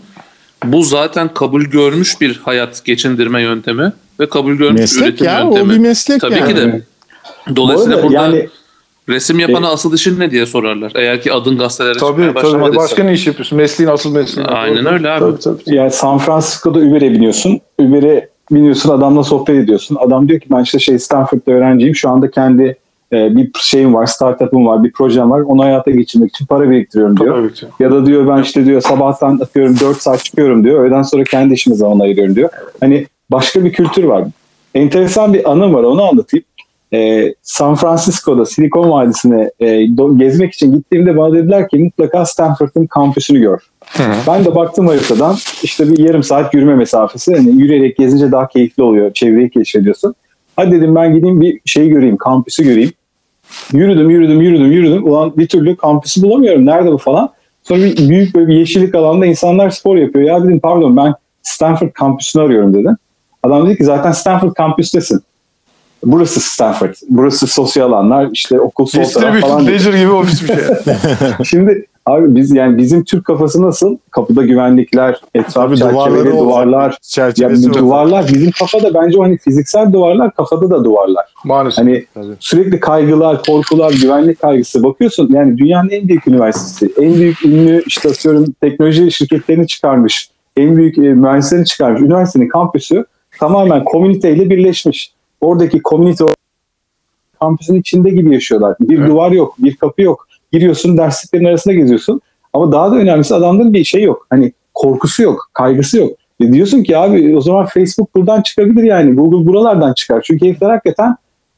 Bu 0.63 0.84
zaten 0.84 1.34
kabul 1.34 1.63
görmüş 1.63 2.21
bir 2.21 2.41
hayat 2.45 2.86
geçindirme 2.86 3.41
yöntemi 3.41 3.93
ve 4.19 4.30
kabul 4.30 4.53
görmüş 4.53 4.80
Meslek 4.82 5.07
üretim 5.09 5.26
ya 5.26 5.39
yöntemi. 5.39 5.71
o 5.71 5.73
bir 5.73 5.78
meslek 5.80 6.21
Tabii 6.21 6.36
yani. 6.36 6.47
ki 6.47 6.55
de. 6.55 6.82
Bu 7.49 7.55
Dolayısıyla 7.55 7.95
arada 7.97 8.07
burada 8.07 8.23
yani 8.23 8.49
resim 9.09 9.39
yapana 9.39 9.69
asıl 9.69 9.93
işin 9.93 10.19
ne 10.19 10.32
diye 10.32 10.45
sorarlar. 10.45 10.91
Eğer 10.95 11.21
ki 11.21 11.34
adın 11.34 11.57
gazetelere 11.57 11.93
Tabii 11.93 12.09
çıkmaya 12.09 12.34
tabii. 12.34 12.36
başlamadıysa. 12.43 12.84
Başka 12.84 13.03
ne 13.03 13.13
iş 13.13 13.28
yapıyorsun? 13.28 13.57
Mesleğin 13.57 13.89
asıl 13.89 14.11
mesleğin. 14.11 14.47
Aynen 14.47 14.86
öyle 14.93 15.09
abi. 15.09 15.19
Tabii, 15.19 15.39
tabii. 15.39 15.76
Yani 15.76 15.91
San 15.91 16.17
Francisco'da 16.17 16.80
Uber'e 16.80 17.11
biniyorsun. 17.11 17.59
Uber'e 17.80 18.30
biniyorsun 18.52 18.89
adamla 18.89 19.24
sohbet 19.24 19.56
ediyorsun. 19.56 19.98
Adam 20.00 20.30
diyor 20.30 20.39
ki 20.39 20.48
ben 20.52 20.64
işte 20.64 20.80
şey 20.80 21.00
Stanford'da 21.00 21.52
öğrenciyim. 21.52 21.96
Şu 21.96 22.10
anda 22.10 22.32
kendi 22.32 22.78
e, 23.14 23.36
bir 23.36 23.52
şeyim 23.60 23.93
var, 23.93 24.06
startup'ım 24.06 24.68
var, 24.68 24.84
bir 24.84 24.91
projem 24.91 25.32
var. 25.32 25.41
Onu 25.41 25.64
hayata 25.64 25.91
geçirmek 25.91 26.30
için 26.30 26.46
para 26.46 26.70
biriktiriyorum 26.70 27.18
diyor. 27.18 27.36
Tabii 27.36 27.54
ki. 27.54 27.66
Ya 27.80 27.91
da 27.91 28.06
diyor 28.06 28.28
ben 28.28 28.41
işte 28.41 28.66
diyor 28.66 28.82
sabahtan 28.82 29.39
atıyorum 29.43 29.80
4 29.80 29.98
saat 29.98 30.24
çıkıyorum 30.24 30.64
diyor. 30.64 30.84
Öğleden 30.84 31.02
sonra 31.02 31.24
kendi 31.24 31.54
işime 31.54 31.76
zaman 31.76 32.00
ayırıyorum 32.00 32.36
diyor. 32.36 32.50
Hani 32.80 33.08
başka 33.32 33.66
bir 33.66 33.74
kültür 33.74 34.04
var. 34.04 34.24
Enteresan 34.76 35.34
bir 35.34 35.52
anım 35.52 35.74
var 35.74 35.84
onu 35.84 36.04
anlatayım. 36.04 36.46
Ee, 36.96 37.34
San 37.41 37.76
Francisco'da 37.76 38.46
Silikon 38.46 38.89
Vadisi'ne 38.91 39.52
e, 39.60 39.66
do- 39.66 40.20
gezmek 40.20 40.54
için 40.54 40.74
gittiğimde 40.74 41.18
bana 41.18 41.34
dediler 41.34 41.70
ki 41.70 41.78
mutlaka 41.78 42.26
Stanford'ın 42.26 42.86
kampüsünü 42.86 43.39
gör. 43.39 43.60
Ben 44.28 44.46
de 44.46 44.56
baktım 44.56 44.88
haritadan 44.88 45.36
işte 45.64 45.91
bir 45.91 45.98
yarım 45.98 46.24
saat 46.24 46.54
yürüme 46.54 46.76
mesafesi. 46.76 47.36
Hani 47.36 47.62
yürüyerek 47.62 47.98
gezince 47.98 48.32
daha 48.32 48.48
keyifli 48.48 48.84
oluyor. 48.84 49.14
Çevreyi 49.14 49.50
keşfediyorsun. 49.50 50.16
Hadi 50.56 50.72
dedim 50.72 50.96
ben 50.96 51.16
gideyim 51.16 51.41
bir 51.41 51.60
şey 51.66 51.89
göreyim, 51.89 52.18
kampüsü 52.18 52.64
göreyim. 52.64 52.91
Yürüdüm, 53.74 54.10
yürüdüm, 54.10 54.41
yürüdüm, 54.41 54.72
yürüdüm. 54.72 55.08
Ulan 55.08 55.38
bir 55.38 55.48
türlü 55.48 55.76
kampüsü 55.76 56.22
bulamıyorum. 56.22 56.66
Nerede 56.66 56.91
bu 56.91 56.98
falan. 56.98 57.30
Sonra 57.64 57.80
bir 57.80 58.10
büyük 58.10 58.36
böyle 58.36 58.48
bir 58.48 58.56
yeşillik 58.56 58.96
alanda 58.96 59.26
insanlar 59.26 59.70
spor 59.70 59.98
yapıyor. 59.98 60.26
Ya 60.26 60.43
dedim 60.43 60.60
pardon 60.60 60.98
ben 60.98 61.14
Stanford 61.43 61.91
kampüsünü 61.91 62.43
arıyorum 62.43 62.74
dedi. 62.74 62.89
Adam 63.43 63.68
dedi 63.68 63.78
ki 63.78 63.84
zaten 63.84 64.12
Stanford 64.12 64.54
kampüstesin. 64.54 65.22
Burası 66.04 66.39
Stanford. 66.39 66.93
Burası 67.10 67.48
sosyal 67.48 67.91
alanlar, 67.91 68.30
işte 68.34 68.60
okul 68.60 68.86
sol 68.86 69.04
taraf 69.04 69.39
falan. 69.41 69.68
ledger 69.68 69.93
gibi 69.93 70.12
ofis 70.12 70.43
bir 70.43 70.48
şey. 70.48 70.56
Şimdi 71.46 71.86
abi 72.06 72.36
biz 72.36 72.52
yani 72.52 72.78
bizim 72.78 73.04
Türk 73.04 73.26
kafası 73.26 73.62
nasıl? 73.62 73.98
Kapıda 74.12 74.41
güvenlikler, 74.46 75.22
etraf 75.36 75.54
Tabii 75.54 75.78
çerçeveli 75.78 75.93
duvarları 75.96 76.26
duvarlar. 76.32 76.39
duvarlar. 76.46 76.89
Ya 76.89 76.98
Çerçevesi 77.02 77.68
yok. 77.68 77.76
duvarlar 77.78 78.28
bizim 78.34 78.52
kafada 78.52 78.93
bence 78.93 79.18
hani 79.20 79.38
fiziksel 79.38 79.93
duvarlar 79.93 80.34
kafada 80.36 80.70
da 80.70 80.86
duvarlar. 80.86 81.26
Maalesef. 81.46 81.78
Hani 81.86 82.06
Tabii. 82.14 82.34
sürekli 82.39 82.80
kaygılar, 82.80 83.43
korkular, 83.43 83.93
güvenlik 84.02 84.41
kaygısı. 84.41 84.84
Bakıyorsun 84.84 85.30
yani 85.34 85.58
dünyanın 85.58 85.89
en 85.89 86.08
büyük 86.08 86.28
üniversitesi, 86.28 86.93
en 87.02 87.14
büyük 87.14 87.46
ünlü 87.46 87.84
işte 87.88 88.10
atıyorum 88.10 88.46
teknoloji 88.62 89.12
şirketlerini 89.12 89.68
çıkarmış, 89.68 90.30
en 90.58 90.78
büyük 90.78 90.98
e, 90.98 91.02
mühendislerini 91.02 91.66
çıkarmış. 91.66 92.02
Üniversitenin 92.02 92.48
kampüsü 92.50 93.06
tamamen 93.39 93.84
komüniteyle 93.84 94.50
birleşmiş. 94.50 95.14
Oradaki 95.46 95.82
komünite 95.82 96.26
kampüsün 97.39 97.76
içinde 97.76 98.10
gibi 98.10 98.34
yaşıyorlar. 98.34 98.76
Bir 98.80 99.00
Evet. 99.00 99.10
duvar 99.10 99.32
yok, 99.32 99.56
bir 99.60 99.76
kapı 99.76 100.02
yok. 100.02 100.28
Giriyorsun, 100.52 100.98
dersliklerin 100.98 101.46
arasında 101.46 101.74
geziyorsun. 101.74 102.22
Ama 102.54 102.72
daha 102.72 102.91
da 102.91 102.96
önemlisi 102.96 103.36
adamların 103.36 103.74
bir 103.74 103.84
şey 103.84 104.04
yok. 104.04 104.28
Hani 104.30 104.54
korkusu 104.74 105.24
yok, 105.24 105.50
kaygısı 105.54 105.98
yok. 105.98 106.12
E 106.39 106.54
diyorsun 106.54 106.84
ki 106.84 106.98
abi 106.98 107.38
o 107.38 107.41
zaman 107.41 107.66
Facebook 107.66 108.16
buradan 108.16 108.41
çıkabilir 108.41 108.84
yani. 108.84 109.16
Google 109.16 109.48
buralardan 109.48 109.93
çıkar. 109.93 110.22
Çünkü 110.22 110.46
herifler 110.46 110.70
hakikaten 110.70 111.16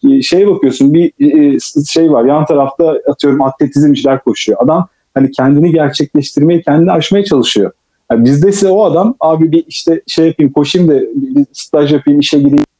e, 0.09 0.21
şeye 0.21 0.47
bakıyorsun 0.47 0.93
bir 0.93 1.11
e, 1.55 1.59
şey 1.89 2.11
var 2.11 2.25
yan 2.25 2.45
tarafta 2.45 2.95
atıyorum 3.11 3.41
atletizmciler 3.41 4.23
koşuyor. 4.23 4.59
Adam 4.61 4.87
hani 5.13 5.31
kendini 5.31 5.71
gerçekleştirmeye, 5.71 6.61
kendini 6.61 6.91
aşmaya 6.91 7.23
çalışıyor. 7.23 7.71
Yani 8.11 8.25
bizde 8.25 8.49
ise 8.49 8.69
o 8.69 8.83
adam 8.83 9.15
abi 9.19 9.51
bir 9.51 9.63
işte 9.67 10.01
şey 10.07 10.27
yapayım 10.27 10.53
koşayım 10.53 10.87
da 10.87 10.99
bir 11.01 11.45
staj 11.53 11.93
yapayım 11.93 12.19
işe 12.19 12.37
gireyim 12.39 12.57
e, 12.57 12.76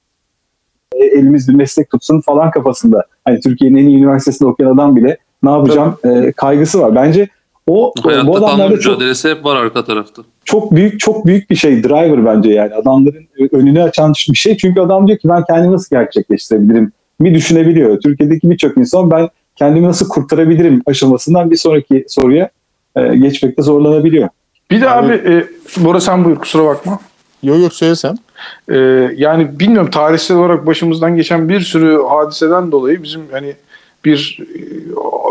elimiz 1.06 1.50
bir 1.50 1.54
meslek 1.54 1.90
tutsun 1.90 2.22
falan 2.22 2.52
kafasında. 2.52 3.04
Hani 3.26 3.40
Türkiye'nin 3.40 3.78
en 3.78 3.88
iyi 3.88 3.98
üniversitesinde 3.98 4.50
okuyan 4.50 4.74
adam 4.74 4.96
bile 4.96 5.18
ne 5.44 5.50
yapacağım 5.50 5.98
e, 6.06 6.32
kaygısı 6.32 6.82
var. 6.82 6.96
Bence 6.96 7.28
o 7.68 7.94
Hayatta 8.04 8.28
bu 8.28 8.38
adamlarda 8.38 8.80
çok 8.80 8.98
mücadelesi 8.98 9.30
hep 9.30 9.46
var 9.46 9.56
arka 9.56 9.84
tarafta. 9.86 10.22
çok 10.46 10.72
büyük 10.76 11.00
çok 11.00 11.26
büyük 11.26 11.50
bir 11.50 11.56
şey 11.56 11.84
driver 11.84 12.26
bence 12.26 12.50
yani 12.50 12.74
adamların 12.74 13.28
önünü 13.52 13.84
açan 13.84 14.14
bir 14.32 14.38
şey 14.38 14.58
çünkü 14.58 14.82
adam 14.82 15.08
diyor 15.08 15.20
ki 15.20 15.30
ben 15.30 15.44
kendimi 15.50 15.74
nasıl 15.74 15.96
gerçekleştirebilirim 15.96 16.92
mi 17.20 17.34
düşünebiliyor. 17.36 18.00
Türkiye'deki 18.00 18.50
birçok 18.50 18.78
insan 18.78 19.12
ben 19.12 19.30
kendimi 19.56 19.88
nasıl 19.88 20.08
kurtarabilirim 20.10 20.82
aşamasından 20.86 21.52
bir 21.52 21.56
sonraki 21.56 22.06
soruya 22.08 22.50
e, 22.96 23.18
geçmekte 23.18 23.62
zorlanabiliyor. 23.62 24.30
Bir 24.72 24.82
de 24.82 24.90
Abi- 24.90 25.14
abi, 25.14 25.34
e, 25.34 25.48
Bora 25.86 26.00
sen 26.00 26.26
buyur 26.26 26.38
kusura 26.38 26.66
bakma. 26.66 27.00
Yok 27.44 27.60
yok 27.60 27.74
söylesem. 27.74 28.16
E, 28.70 28.78
yani 29.18 29.60
bilmiyorum 29.60 29.90
tarihsel 29.92 30.38
olarak 30.38 30.66
başımızdan 30.68 31.16
geçen 31.16 31.50
bir 31.50 31.60
sürü 31.62 32.04
hadiseden 32.10 32.72
dolayı 32.72 33.04
bizim 33.04 33.22
hani 33.32 33.56
bir 34.06 34.40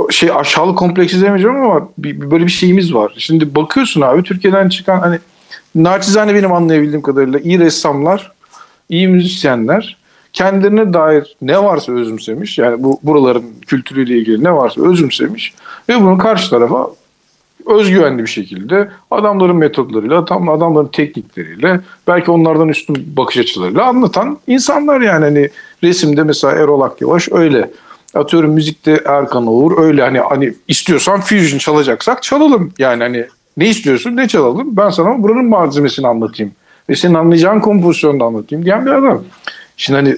e, 0.09 0.13
şey 0.13 0.31
aşağılık 0.35 0.79
kompleksi 0.79 1.23
demeyeceğim 1.23 1.57
ama 1.57 1.89
bir- 1.99 2.31
böyle 2.31 2.47
bir 2.47 2.51
şeyimiz 2.51 2.95
var. 2.95 3.15
Şimdi 3.19 3.55
bakıyorsun 3.55 4.01
abi 4.01 4.23
Türkiye'den 4.23 4.69
çıkan 4.69 4.99
hani 4.99 5.19
naçizane 5.75 6.35
benim 6.35 6.53
anlayabildiğim 6.53 7.03
kadarıyla 7.03 7.39
iyi 7.39 7.59
ressamlar, 7.59 8.33
iyi 8.89 9.09
müzisyenler 9.09 9.97
kendilerine 10.33 10.93
dair 10.95 11.37
ne 11.43 11.63
varsa 11.65 11.93
özümsemiş. 11.93 12.59
Yani 12.59 12.83
bu 12.85 13.01
buraların 13.03 13.45
kültürüyle 13.67 14.19
ilgili 14.19 14.45
ne 14.45 14.53
varsa 14.53 14.83
özümsemiş 14.83 15.55
ve 15.89 16.01
bunu 16.01 16.19
karşı 16.19 16.51
tarafa 16.51 16.89
özgüvenli 17.67 18.23
bir 18.23 18.29
şekilde 18.29 18.89
adamların 19.11 19.57
metodlarıyla, 19.57 20.19
adam, 20.19 20.49
adamların 20.49 20.89
teknikleriyle, 20.89 21.81
belki 22.07 22.31
onlardan 22.31 22.69
üstün 22.69 23.17
bakış 23.17 23.39
açılarıyla 23.39 23.85
anlatan 23.85 24.39
insanlar 24.47 25.01
yani 25.01 25.25
hani 25.25 25.51
resimde 25.85 26.23
mesela 26.23 26.55
Erol 26.55 26.81
Akyavaş 26.81 27.29
öyle. 27.33 27.71
Atıyorum 28.15 28.51
müzikte 28.51 29.03
Erkan 29.07 29.47
Oğur 29.47 29.83
öyle 29.83 30.03
hani 30.03 30.19
hani 30.19 30.55
istiyorsan 30.69 31.21
fusion 31.21 31.59
çalacaksak 31.59 32.23
çalalım. 32.23 32.73
Yani 32.79 33.03
hani 33.03 33.27
ne 33.57 33.69
istiyorsun 33.69 34.17
ne 34.17 34.29
çalalım 34.29 34.77
ben 34.77 34.91
sana 34.91 35.23
buranın 35.23 35.45
malzemesini 35.45 36.07
anlatayım. 36.07 36.53
Ve 36.91 36.97
senin 36.97 37.15
anlayacağın 37.15 37.61
kompozisyonu 37.61 38.21
da 38.21 38.25
anlatayım 38.25 38.65
diyen 38.65 38.87
bir 38.87 38.91
adam. 38.91 39.23
Şimdi 39.77 39.97
hani 39.97 40.17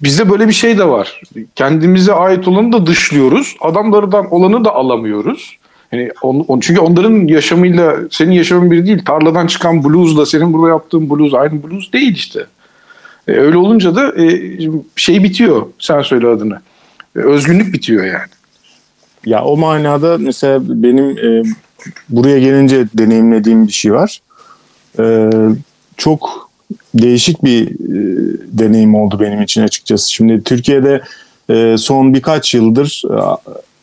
bizde 0.00 0.30
böyle 0.30 0.48
bir 0.48 0.52
şey 0.52 0.78
de 0.78 0.88
var. 0.88 1.22
Kendimize 1.56 2.12
ait 2.12 2.48
olanı 2.48 2.72
da 2.72 2.86
dışlıyoruz. 2.86 3.56
Adamlardan 3.60 4.34
olanı 4.34 4.64
da 4.64 4.74
alamıyoruz. 4.74 5.59
Yani 5.92 6.10
on, 6.22 6.44
on- 6.48 6.60
çünkü 6.60 6.80
onların 6.80 7.26
yaşamıyla 7.26 7.96
senin 8.10 8.32
yaşamın 8.32 8.70
bir 8.70 8.86
değil. 8.86 9.04
Tarladan 9.04 9.46
çıkan 9.46 9.84
bluesla 9.84 10.26
senin 10.26 10.52
burada 10.52 10.68
yaptığın 10.68 11.10
blues 11.10 11.34
aynı 11.34 11.62
blues 11.62 11.92
değil 11.92 12.14
işte. 12.14 12.46
E, 13.28 13.32
öyle 13.32 13.56
olunca 13.56 13.94
da 13.94 14.24
e, 14.24 14.58
şey 14.96 15.24
bitiyor. 15.24 15.66
Sen 15.78 16.02
söyle 16.02 16.26
adını. 16.26 16.60
E, 17.16 17.18
özgünlük 17.18 17.74
bitiyor 17.74 18.04
yani. 18.04 18.30
Ya 19.26 19.44
o 19.44 19.56
manada 19.56 20.18
mesela 20.18 20.60
benim 20.62 21.18
e, 21.18 21.42
buraya 22.08 22.38
gelince 22.38 22.86
deneyimlediğim 22.94 23.66
bir 23.66 23.72
şey 23.72 23.92
var. 23.92 24.20
E, 24.98 25.30
çok 25.96 26.50
değişik 26.94 27.44
bir 27.44 27.66
e, 27.66 28.36
deneyim 28.58 28.94
oldu 28.94 29.20
benim 29.20 29.42
için 29.42 29.62
açıkçası. 29.62 30.12
Şimdi 30.12 30.42
Türkiye'de 30.44 31.02
e, 31.50 31.76
son 31.78 32.14
birkaç 32.14 32.54
yıldır 32.54 33.02
e, 33.10 33.18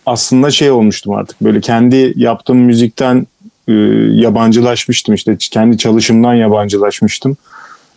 aslında 0.07 0.51
şey 0.51 0.71
olmuştum 0.71 1.13
artık 1.13 1.41
böyle 1.41 1.61
kendi 1.61 2.13
yaptığım 2.15 2.57
müzikten 2.57 3.27
e, 3.67 3.73
yabancılaşmıştım 4.13 5.15
işte 5.15 5.37
kendi 5.39 5.77
çalışımdan 5.77 6.33
yabancılaşmıştım. 6.33 7.37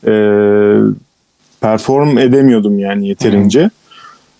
E, 0.07 0.13
perform 1.61 2.19
edemiyordum 2.19 2.79
yani 2.79 3.09
yeterince. 3.09 3.71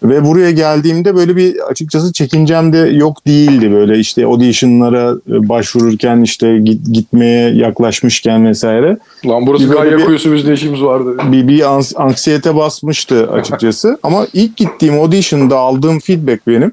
Ve 0.03 0.25
buraya 0.25 0.51
geldiğimde 0.51 1.15
böyle 1.15 1.37
bir 1.37 1.71
açıkçası 1.71 2.13
çekincem 2.13 2.73
de 2.73 2.79
yok 2.79 3.27
değildi. 3.27 3.73
Böyle 3.73 3.99
işte 3.99 4.27
auditionlara 4.27 5.11
e, 5.11 5.49
başvururken 5.49 6.21
işte 6.21 6.59
git, 6.59 6.87
gitmeye 6.93 7.51
yaklaşmışken 7.51 8.47
vesaire. 8.47 8.99
Lan 9.27 9.47
burası 9.47 9.69
Gayya 9.69 10.05
kuyusu 10.05 10.33
bizde 10.33 10.53
işimiz 10.53 10.83
vardı. 10.83 11.17
Bir, 11.33 11.49
bir 11.49 11.61
ans- 11.61 11.97
anksiyete 11.97 12.57
basmıştı 12.57 13.31
açıkçası. 13.31 13.99
Ama 14.03 14.27
ilk 14.33 14.57
gittiğim 14.57 14.95
audition'da 14.95 15.59
aldığım 15.59 16.01
feedback 16.01 16.47
benim. 16.47 16.73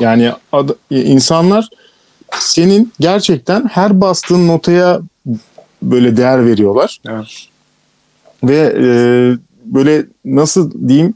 Yani 0.00 0.32
ad- 0.52 0.76
insanlar 0.90 1.68
senin 2.38 2.92
gerçekten 3.00 3.68
her 3.68 4.00
bastığın 4.00 4.48
notaya 4.48 5.00
böyle 5.82 6.16
değer 6.16 6.46
veriyorlar. 6.46 7.00
Evet. 7.08 7.48
Ve 8.44 8.74
e, 8.78 8.86
böyle 9.64 10.06
nasıl 10.24 10.88
diyeyim 10.88 11.14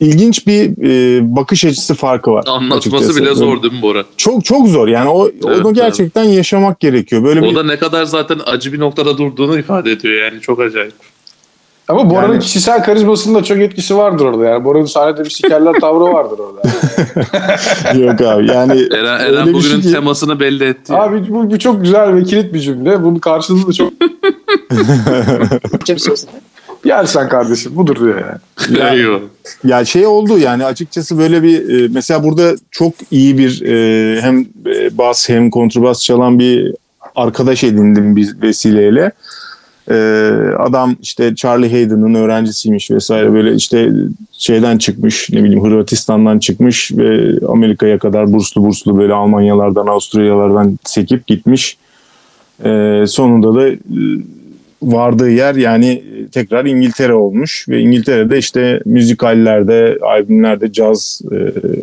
ilginç 0.00 0.46
bir 0.46 0.82
e, 0.82 1.20
bakış 1.36 1.64
açısı 1.64 1.94
farkı 1.94 2.32
var. 2.32 2.44
Anlatması 2.46 2.96
açıkçası. 2.96 3.20
bile 3.20 3.34
zor 3.34 3.62
değil 3.62 3.72
mi 3.72 3.82
Bora? 3.82 4.04
Çok 4.16 4.44
çok 4.44 4.68
zor. 4.68 4.88
Yani 4.88 5.08
o 5.08 5.28
Evet, 5.28 5.44
onu 5.44 5.74
gerçekten 5.74 6.24
yaşamak 6.24 6.80
gerekiyor. 6.80 7.24
Böyle 7.24 7.40
O 7.40 7.42
bir 7.44 7.54
da 7.54 7.62
ne 7.62 7.78
kadar 7.78 8.04
zaten 8.04 8.40
acı 8.46 8.72
bir 8.72 8.80
noktada 8.80 9.18
durduğunu 9.18 9.58
ifade 9.58 9.92
ediyor 9.92 10.24
yani 10.24 10.40
çok 10.40 10.60
acayip. 10.60 10.94
Ama 11.88 12.10
Bora'nın 12.10 12.32
Yani- 12.32 12.42
kişisel 12.42 12.84
karizmasının 12.84 13.34
da 13.34 13.44
çok 13.44 13.58
etkisi 13.58 13.96
vardır 13.96 14.24
orada 14.24 14.44
yani. 14.44 14.64
Bora'nın 14.64 14.84
sahnede 14.84 15.24
bir 15.24 15.30
sikerler 15.30 15.72
tavrı 15.80 16.12
vardır 16.12 16.38
orada. 16.38 16.62
yok 17.98 18.20
abi. 18.20 18.46
Yani 18.50 18.88
Eren, 18.94 19.20
Eren 19.20 19.46
bugünün 19.46 19.60
şey 19.60 19.80
ki- 19.80 19.92
temasını 19.92 20.40
belli 20.40 20.64
etti. 20.64 20.94
Abi 20.94 21.28
bu, 21.28 21.50
bu 21.50 21.58
çok 21.58 21.82
güzel 21.82 22.14
ve 22.14 22.22
kilit 22.24 22.54
bir 22.54 22.60
cümle. 22.60 23.02
Bunun 23.02 23.18
karşılığı 23.18 23.68
da 23.68 23.72
çok 23.72 23.92
gel 26.84 27.06
sen 27.06 27.28
kardeşim 27.28 27.76
budur 27.76 27.96
diyor 28.00 28.20
yani. 28.20 28.78
Ya- 28.78 28.94
Eyvah. 28.94 29.18
Ya 29.64 29.84
şey 29.84 30.06
oldu 30.06 30.38
yani 30.38 30.64
açıkçası 30.64 31.18
böyle 31.18 31.42
bir 31.42 31.84
e, 31.84 31.88
mesela 31.94 32.24
burada 32.24 32.54
çok 32.70 32.92
iyi 33.10 33.38
bir 33.38 33.62
e, 33.62 34.20
hem 34.20 34.40
e, 34.66 34.98
bas 34.98 35.28
hem 35.28 35.50
kontrbas 35.50 36.02
çalan 36.02 36.38
bir 36.38 36.74
arkadaş 37.16 37.64
edindim 37.64 38.16
bir 38.16 38.42
vesileyle. 38.42 39.12
E, 39.90 39.94
adam 40.58 40.96
işte 41.02 41.34
Charlie 41.34 41.70
Hayden'ın 41.70 42.14
öğrencisiymiş 42.14 42.90
vesaire 42.90 43.32
böyle 43.32 43.54
işte 43.54 43.90
şeyden 44.32 44.78
çıkmış 44.78 45.30
ne 45.30 45.44
bileyim 45.44 45.64
Hırvatistan'dan 45.64 46.38
çıkmış 46.38 46.92
ve 46.92 47.38
Amerika'ya 47.48 47.98
kadar 47.98 48.32
burslu 48.32 48.64
burslu 48.64 48.98
böyle 48.98 49.12
Almanyalardan 49.12 49.86
Avusturyalardan 49.86 50.78
sekip 50.84 51.26
gitmiş. 51.26 51.76
E, 52.64 53.04
sonunda 53.06 53.54
da 53.54 53.68
e, 53.68 53.76
vardığı 54.82 55.30
yer 55.30 55.54
yani 55.54 56.02
tekrar 56.32 56.64
İngiltere 56.64 57.14
olmuş 57.14 57.68
ve 57.68 57.80
İngiltere'de 57.80 58.38
işte 58.38 58.80
müzikallerde, 58.84 59.98
albümlerde 60.02 60.72
caz 60.72 61.22
e, 61.32 61.36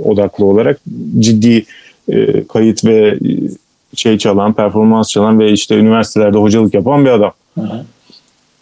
odaklı 0.04 0.45
olarak 0.45 0.80
ciddi 1.20 1.66
e, 2.10 2.47
kayıt 2.47 2.86
ve 2.86 3.08
e, 3.08 3.32
şey 3.95 4.18
çalan, 4.18 4.54
performans 4.54 5.10
çalan 5.10 5.39
ve 5.39 5.52
işte 5.52 5.76
üniversitelerde 5.76 6.38
hocalık 6.38 6.74
yapan 6.74 7.06
bir 7.06 7.10
adam. 7.10 7.32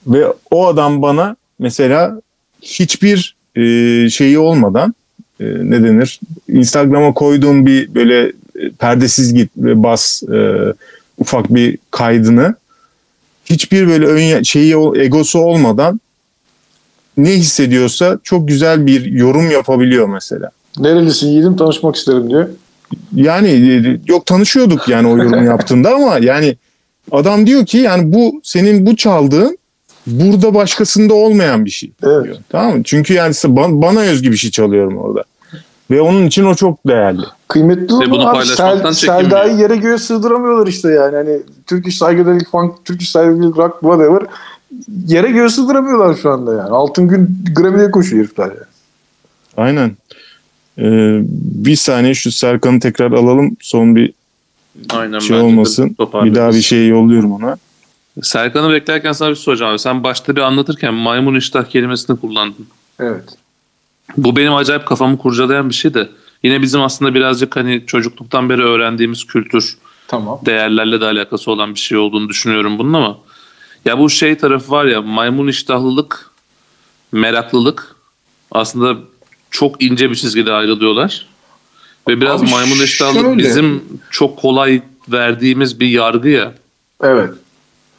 Ve 0.07 0.25
o 0.51 0.67
adam 0.67 1.01
bana 1.01 1.35
mesela 1.59 2.21
hiçbir 2.61 3.35
e, 3.55 3.61
şeyi 4.09 4.39
olmadan 4.39 4.95
e, 5.39 5.45
ne 5.45 5.83
denir? 5.83 6.19
Instagram'a 6.47 7.13
koyduğum 7.13 7.65
bir 7.65 7.95
böyle 7.95 8.27
e, 8.59 8.69
perdesiz 8.79 9.33
git 9.33 9.49
ve 9.57 9.83
bas 9.83 10.23
e, 10.23 10.57
ufak 11.17 11.55
bir 11.55 11.77
kaydını 11.91 12.55
hiçbir 13.45 13.87
böyle 13.87 14.05
ön 14.05 14.43
şeyi 14.43 14.75
egosu 14.95 15.39
olmadan 15.39 15.99
ne 17.17 17.31
hissediyorsa 17.31 18.19
çok 18.23 18.47
güzel 18.47 18.85
bir 18.85 19.05
yorum 19.05 19.51
yapabiliyor 19.51 20.09
mesela. 20.09 20.51
Nerelisin 20.79 21.27
yiğidim 21.27 21.57
tanışmak 21.57 21.95
isterim 21.95 22.29
diyor. 22.29 22.49
Yani 23.15 23.47
e, 23.49 23.99
yok 24.07 24.25
tanışıyorduk 24.25 24.89
yani 24.89 25.07
o 25.07 25.17
yorumu 25.17 25.45
yaptığında 25.45 25.95
ama 25.95 26.17
yani 26.17 26.55
adam 27.11 27.47
diyor 27.47 27.65
ki 27.65 27.77
yani 27.77 28.13
bu 28.13 28.41
senin 28.43 28.85
bu 28.85 28.95
çaldığın 28.95 29.57
burada 30.07 30.53
başkasında 30.53 31.13
olmayan 31.13 31.65
bir 31.65 31.69
şey. 31.69 31.91
Evet. 32.03 32.25
diyor. 32.25 32.37
Tamam 32.49 32.77
mı? 32.77 32.83
Çünkü 32.83 33.13
yani 33.13 33.31
ba- 33.31 33.81
bana 33.81 33.99
özgü 33.99 34.31
bir 34.31 34.37
şey 34.37 34.51
çalıyorum 34.51 34.97
orada. 34.97 35.23
Ve 35.91 36.01
onun 36.01 36.25
için 36.25 36.45
o 36.45 36.55
çok 36.55 36.87
değerli. 36.87 37.21
Kıymetli 37.47 37.83
Ve 37.83 38.11
bunu 38.11 38.15
olan 38.15 38.25
abi 38.25 38.33
paylaşmaktan 38.33 38.91
Sel. 38.91 39.21
Selda'yı 39.21 39.57
yere 39.57 39.75
göğe 39.75 39.97
sığdıramıyorlar 39.97 40.67
işte 40.67 40.89
yani. 40.89 41.15
Hani 41.15 41.39
Turkish 41.67 41.99
Psychedelic 41.99 42.45
Funk, 42.51 42.85
Turkish 42.85 43.07
Psychedelic 43.07 43.55
Rock 43.57 43.79
whatever 43.81 44.21
yere 45.07 45.31
göğe 45.31 45.49
sığdıramıyorlar 45.49 46.15
şu 46.15 46.31
anda 46.31 46.53
yani. 46.53 46.69
Altın 46.69 47.07
gün 47.07 47.43
Grammy'de 47.55 47.91
koşuyor 47.91 48.23
herifler 48.23 48.45
yani. 48.45 48.67
Aynen. 49.57 49.91
Ee, 50.79 51.19
bir 51.65 51.75
saniye 51.75 52.13
şu 52.13 52.31
Serkan'ı 52.31 52.79
tekrar 52.79 53.11
alalım. 53.11 53.57
Son 53.59 53.95
bir 53.95 54.13
Aynen 54.89 55.19
şey 55.19 55.37
olmasın. 55.37 55.95
Bir 55.99 56.35
daha 56.35 56.51
bir 56.51 56.61
şey 56.61 56.87
yolluyorum 56.87 57.31
ona. 57.31 57.57
Serkan'ı 58.21 58.73
beklerken 58.73 59.11
sana 59.11 59.29
bir 59.29 59.35
soracağım 59.35 59.71
abi. 59.71 59.79
Sen 59.79 60.03
başta 60.03 60.35
bir 60.35 60.41
anlatırken 60.41 60.93
maymun 60.93 61.35
iştah 61.35 61.65
kelimesini 61.65 62.19
kullandın. 62.19 62.67
Evet. 62.99 63.23
Bu 64.17 64.35
benim 64.35 64.55
acayip 64.55 64.85
kafamı 64.85 65.17
kurcalayan 65.17 65.69
bir 65.69 65.75
şey 65.75 65.93
de. 65.93 66.09
Yine 66.43 66.61
bizim 66.61 66.81
aslında 66.81 67.13
birazcık 67.13 67.55
hani 67.55 67.83
çocukluktan 67.87 68.49
beri 68.49 68.63
öğrendiğimiz 68.63 69.25
kültür 69.27 69.77
Tamam. 70.07 70.39
değerlerle 70.45 71.01
de 71.01 71.05
alakası 71.05 71.51
olan 71.51 71.73
bir 71.73 71.79
şey 71.79 71.97
olduğunu 71.97 72.29
düşünüyorum 72.29 72.79
bunun 72.79 72.93
ama 72.93 73.17
ya 73.85 73.99
bu 73.99 74.09
şey 74.09 74.37
tarafı 74.37 74.71
var 74.71 74.85
ya 74.85 75.01
maymun 75.01 75.47
iştahlılık, 75.47 76.31
meraklılık 77.11 77.95
aslında 78.51 78.99
çok 79.51 79.83
ince 79.83 80.09
bir 80.09 80.15
çizgide 80.15 80.53
ayrılıyorlar. 80.53 81.27
Ve 82.07 82.21
biraz 82.21 82.43
Abi 82.43 82.51
maymun 82.51 82.75
şöyle. 82.85 83.37
bizim 83.37 83.83
çok 84.11 84.37
kolay 84.37 84.81
verdiğimiz 85.11 85.79
bir 85.79 85.87
yargı 85.87 86.29
ya. 86.29 86.51
Evet. 87.03 87.29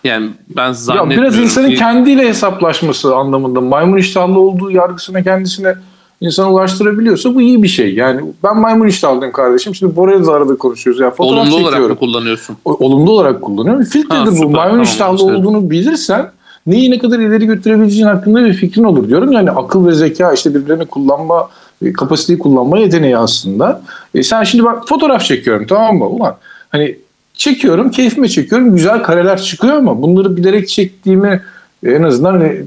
Yani 0.05 0.31
ben 0.57 0.67
Ya 0.67 0.73
zannetmiyorum 0.75 1.25
biraz 1.25 1.39
insanın 1.39 1.69
ki... 1.71 1.75
kendiyle 1.77 2.29
hesaplaşması 2.29 3.17
anlamında 3.17 3.61
maymun 3.61 3.97
iştahlı 3.97 4.41
olduğu 4.41 4.71
yargısına 4.71 5.23
kendisine 5.23 5.75
insan 6.21 6.53
ulaştırabiliyorsa 6.53 7.35
bu 7.35 7.41
iyi 7.41 7.63
bir 7.63 7.69
şey. 7.69 7.95
Yani 7.95 8.21
ben 8.45 8.57
maymun 8.57 8.87
iştahlıyım 8.87 9.33
kardeşim. 9.33 9.75
Şimdi 9.75 9.97
Bora'yla 9.97 10.27
da 10.27 10.33
arada 10.33 10.57
konuşuyoruz. 10.57 11.01
Ya 11.01 11.11
fotoğraf 11.11 11.43
Olumlu 11.43 11.55
olarak 11.57 11.71
çekiyorum. 11.71 11.93
mı 11.95 11.99
kullanıyorsun? 11.99 12.57
O- 12.65 12.87
olumlu 12.87 13.11
olarak 13.11 13.43
kullanıyorum. 13.43 13.85
Filtredir 13.85 14.19
Ha, 14.21 14.27
bu. 14.27 14.31
süper, 14.31 14.47
Maymun 14.51 14.71
tamam, 14.71 14.83
iştahlı 14.83 15.17
güzel. 15.19 15.35
olduğunu 15.35 15.71
bilirsen 15.71 16.31
neyi 16.67 16.91
ne 16.91 16.99
kadar 16.99 17.19
ileri 17.19 17.47
götürebileceğin 17.47 18.07
hakkında 18.07 18.45
bir 18.45 18.53
fikrin 18.53 18.85
olur 18.85 19.09
diyorum. 19.09 19.33
Yani 19.33 19.51
akıl 19.51 19.87
ve 19.87 19.93
zeka 19.93 20.33
işte 20.33 20.55
birbirlerini 20.55 20.87
kullanma, 20.87 21.49
kapasiteyi 21.93 22.39
kullanma 22.39 22.79
yeteneği 22.79 23.17
aslında. 23.17 23.83
E 24.15 24.23
sen 24.23 24.45
şimdi 24.45 24.65
bak 24.65 24.89
fotoğraf 24.89 25.23
çekiyorum 25.23 25.67
tamam 25.67 25.97
mı? 25.97 26.09
Ulan 26.09 26.37
hani 26.69 26.97
çekiyorum, 27.35 27.91
keyfime 27.91 28.29
çekiyorum. 28.29 28.75
Güzel 28.75 29.03
kareler 29.03 29.43
çıkıyor 29.43 29.77
ama 29.77 30.03
bunları 30.03 30.37
bilerek 30.37 30.69
çektiğimi 30.69 31.43
e, 31.83 31.91
en 31.91 32.03
azından 32.03 32.33
hani 32.33 32.65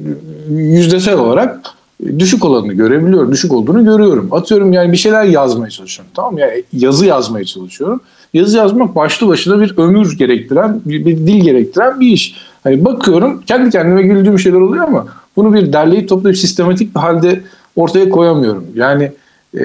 yüzdesel 0.49 1.17
olarak 1.17 1.59
e, 2.05 2.19
düşük 2.19 2.45
olanını 2.45 2.73
görebiliyorum. 2.73 3.31
Düşük 3.31 3.53
olduğunu 3.53 3.85
görüyorum. 3.85 4.29
Atıyorum 4.31 4.73
yani 4.73 4.91
bir 4.91 4.97
şeyler 4.97 5.23
yazmaya 5.23 5.69
çalışıyorum. 5.69 6.11
Tamam? 6.15 6.37
Yani 6.37 6.63
yazı 6.73 7.05
yazmaya 7.05 7.45
çalışıyorum. 7.45 8.01
Yazı 8.33 8.57
yazmak 8.57 8.95
başlı 8.95 9.27
başına 9.27 9.61
bir 9.61 9.77
ömür 9.77 10.17
gerektiren, 10.17 10.81
bir, 10.85 11.05
bir 11.05 11.17
dil 11.17 11.41
gerektiren 11.41 11.99
bir 11.99 12.07
iş. 12.07 12.35
Hani 12.63 12.85
bakıyorum 12.85 13.43
kendi 13.47 13.69
kendime 13.69 14.03
güldüğüm 14.03 14.39
şeyler 14.39 14.57
oluyor 14.57 14.87
ama 14.87 15.07
bunu 15.35 15.53
bir 15.53 15.73
derleyip 15.73 16.09
toplayıp 16.09 16.37
sistematik 16.37 16.95
bir 16.95 16.99
halde 16.99 17.41
ortaya 17.75 18.09
koyamıyorum. 18.09 18.65
Yani 18.75 19.11
e, 19.53 19.61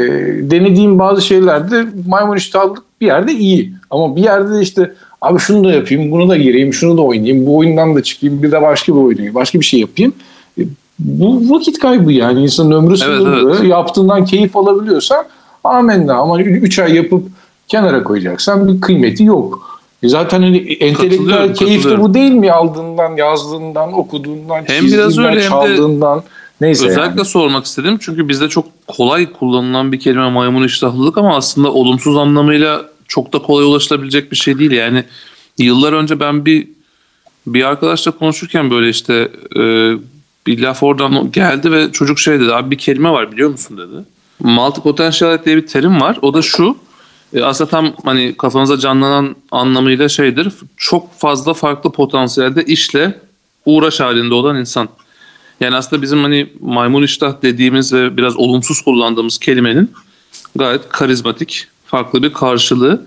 denediğim 0.51 0.99
bazı 0.99 1.23
şeylerde 1.23 1.87
maymun 2.07 2.37
iştahlılık 2.37 2.83
bir 3.01 3.07
yerde 3.07 3.33
iyi. 3.33 3.73
Ama 3.91 4.17
bir 4.17 4.23
yerde 4.23 4.53
de 4.53 4.61
işte 4.61 4.93
abi 5.23 5.39
şunu 5.39 5.65
da 5.69 5.73
yapayım, 5.73 6.11
bunu 6.11 6.29
da 6.29 6.37
gireyim, 6.37 6.75
şunu 6.75 6.97
da 6.97 7.03
oynayayım, 7.03 7.47
bu 7.47 7.57
oyundan 7.57 7.95
da 7.95 8.03
çıkayım, 8.03 8.43
bir 8.43 8.53
de 8.53 8.63
başka 8.63 8.93
bir 8.93 9.01
oynayayım, 9.01 9.35
başka 9.35 9.61
bir 9.61 9.65
şey 9.65 9.81
yapayım. 9.81 10.13
E, 10.59 10.63
bu 10.99 11.55
vakit 11.55 11.79
kaybı 11.79 12.13
yani 12.13 12.43
insanın 12.43 12.71
ömrü 12.71 12.97
sınırlı. 12.97 13.55
evet. 13.55 13.71
Yaptığından 13.71 14.25
keyif 14.25 14.57
alabiliyorsan 14.57 15.25
amenna 15.65 16.15
ama 16.15 16.41
3 16.43 16.79
ay 16.79 16.95
yapıp 16.95 17.23
kenara 17.69 18.05
koyacaksan 18.05 18.69
bir 18.69 18.81
kıymeti 18.81 19.25
yok. 19.25 19.81
E 20.03 20.09
zaten 20.09 20.43
hani 20.43 20.59
entelektüel 20.59 21.55
keyif 21.55 21.85
de 21.85 22.01
bu 22.01 22.15
değil 22.15 22.33
mi? 22.33 22.53
Aldığından, 22.53 23.17
yazdığından, 23.17 23.93
okuduğundan, 23.93 24.63
Hem 24.67 24.87
biraz 24.87 25.09
çizdiğinden, 25.09 25.25
öyle 25.25 25.41
hem 25.41 25.45
de 25.45 25.49
çaldığından. 25.49 26.23
Neyse 26.61 26.87
Özellikle 26.87 27.19
yani. 27.19 27.25
sormak 27.25 27.67
istedim 27.67 27.99
çünkü 28.01 28.29
bizde 28.29 28.49
çok 28.49 28.87
kolay 28.87 29.33
kullanılan 29.33 29.93
bir 29.93 30.01
kelime 30.01 30.31
maymun 30.31 30.63
iştahlılık 30.63 31.19
ama 31.19 31.37
aslında 31.37 31.73
olumsuz 31.73 32.17
anlamıyla 32.17 32.87
çok 33.09 33.33
da 33.33 33.39
kolay 33.39 33.65
ulaşılabilecek 33.65 34.31
bir 34.33 34.37
şey 34.37 34.59
değil. 34.59 34.71
Yani 34.71 35.05
yıllar 35.59 35.93
önce 35.93 36.21
ben 36.21 36.47
bir 36.47 36.69
bir 37.47 37.65
arkadaşla 37.65 38.11
konuşurken 38.13 38.71
böyle 38.71 38.89
işte 38.89 39.29
e, 39.57 39.93
bir 40.47 40.59
laf 40.59 40.83
oradan 40.83 41.33
geldi 41.33 41.73
ve 41.73 41.93
çocuk 41.93 42.19
şey 42.19 42.41
dedi 42.41 42.55
abi 42.55 42.71
bir 42.71 42.79
kelime 42.79 43.11
var 43.11 43.33
biliyor 43.33 43.51
musun 43.51 43.79
dedi. 43.79 44.05
Multi 44.41 44.81
potentiality 44.81 45.45
diye 45.45 45.57
bir 45.57 45.67
terim 45.67 46.01
var. 46.01 46.19
O 46.23 46.35
da 46.35 46.43
şu 46.43 46.77
E, 47.35 47.43
aslında 47.43 47.71
tam 47.71 47.93
hani 48.05 48.35
kafanıza 48.37 48.79
canlanan 48.79 49.37
anlamıyla 49.51 50.09
şeydir. 50.09 50.53
Çok 50.77 51.19
fazla 51.19 51.55
farklı 51.55 51.93
potansiyelde 51.93 52.65
işle 52.65 53.21
uğraş 53.65 54.01
halinde 54.01 54.35
olan 54.35 54.57
insan. 54.57 54.89
Yani 55.61 55.77
aslında 55.77 56.03
bizim 56.03 56.23
hani 56.23 56.53
maymun 56.61 57.03
iştah 57.03 57.43
dediğimiz 57.43 57.93
ve 57.93 58.17
biraz 58.17 58.37
olumsuz 58.37 58.81
kullandığımız 58.81 59.39
kelimenin 59.39 59.91
gayet 60.57 60.89
karizmatik, 60.89 61.67
farklı 61.87 62.23
bir 62.23 62.33
karşılığı. 62.33 63.07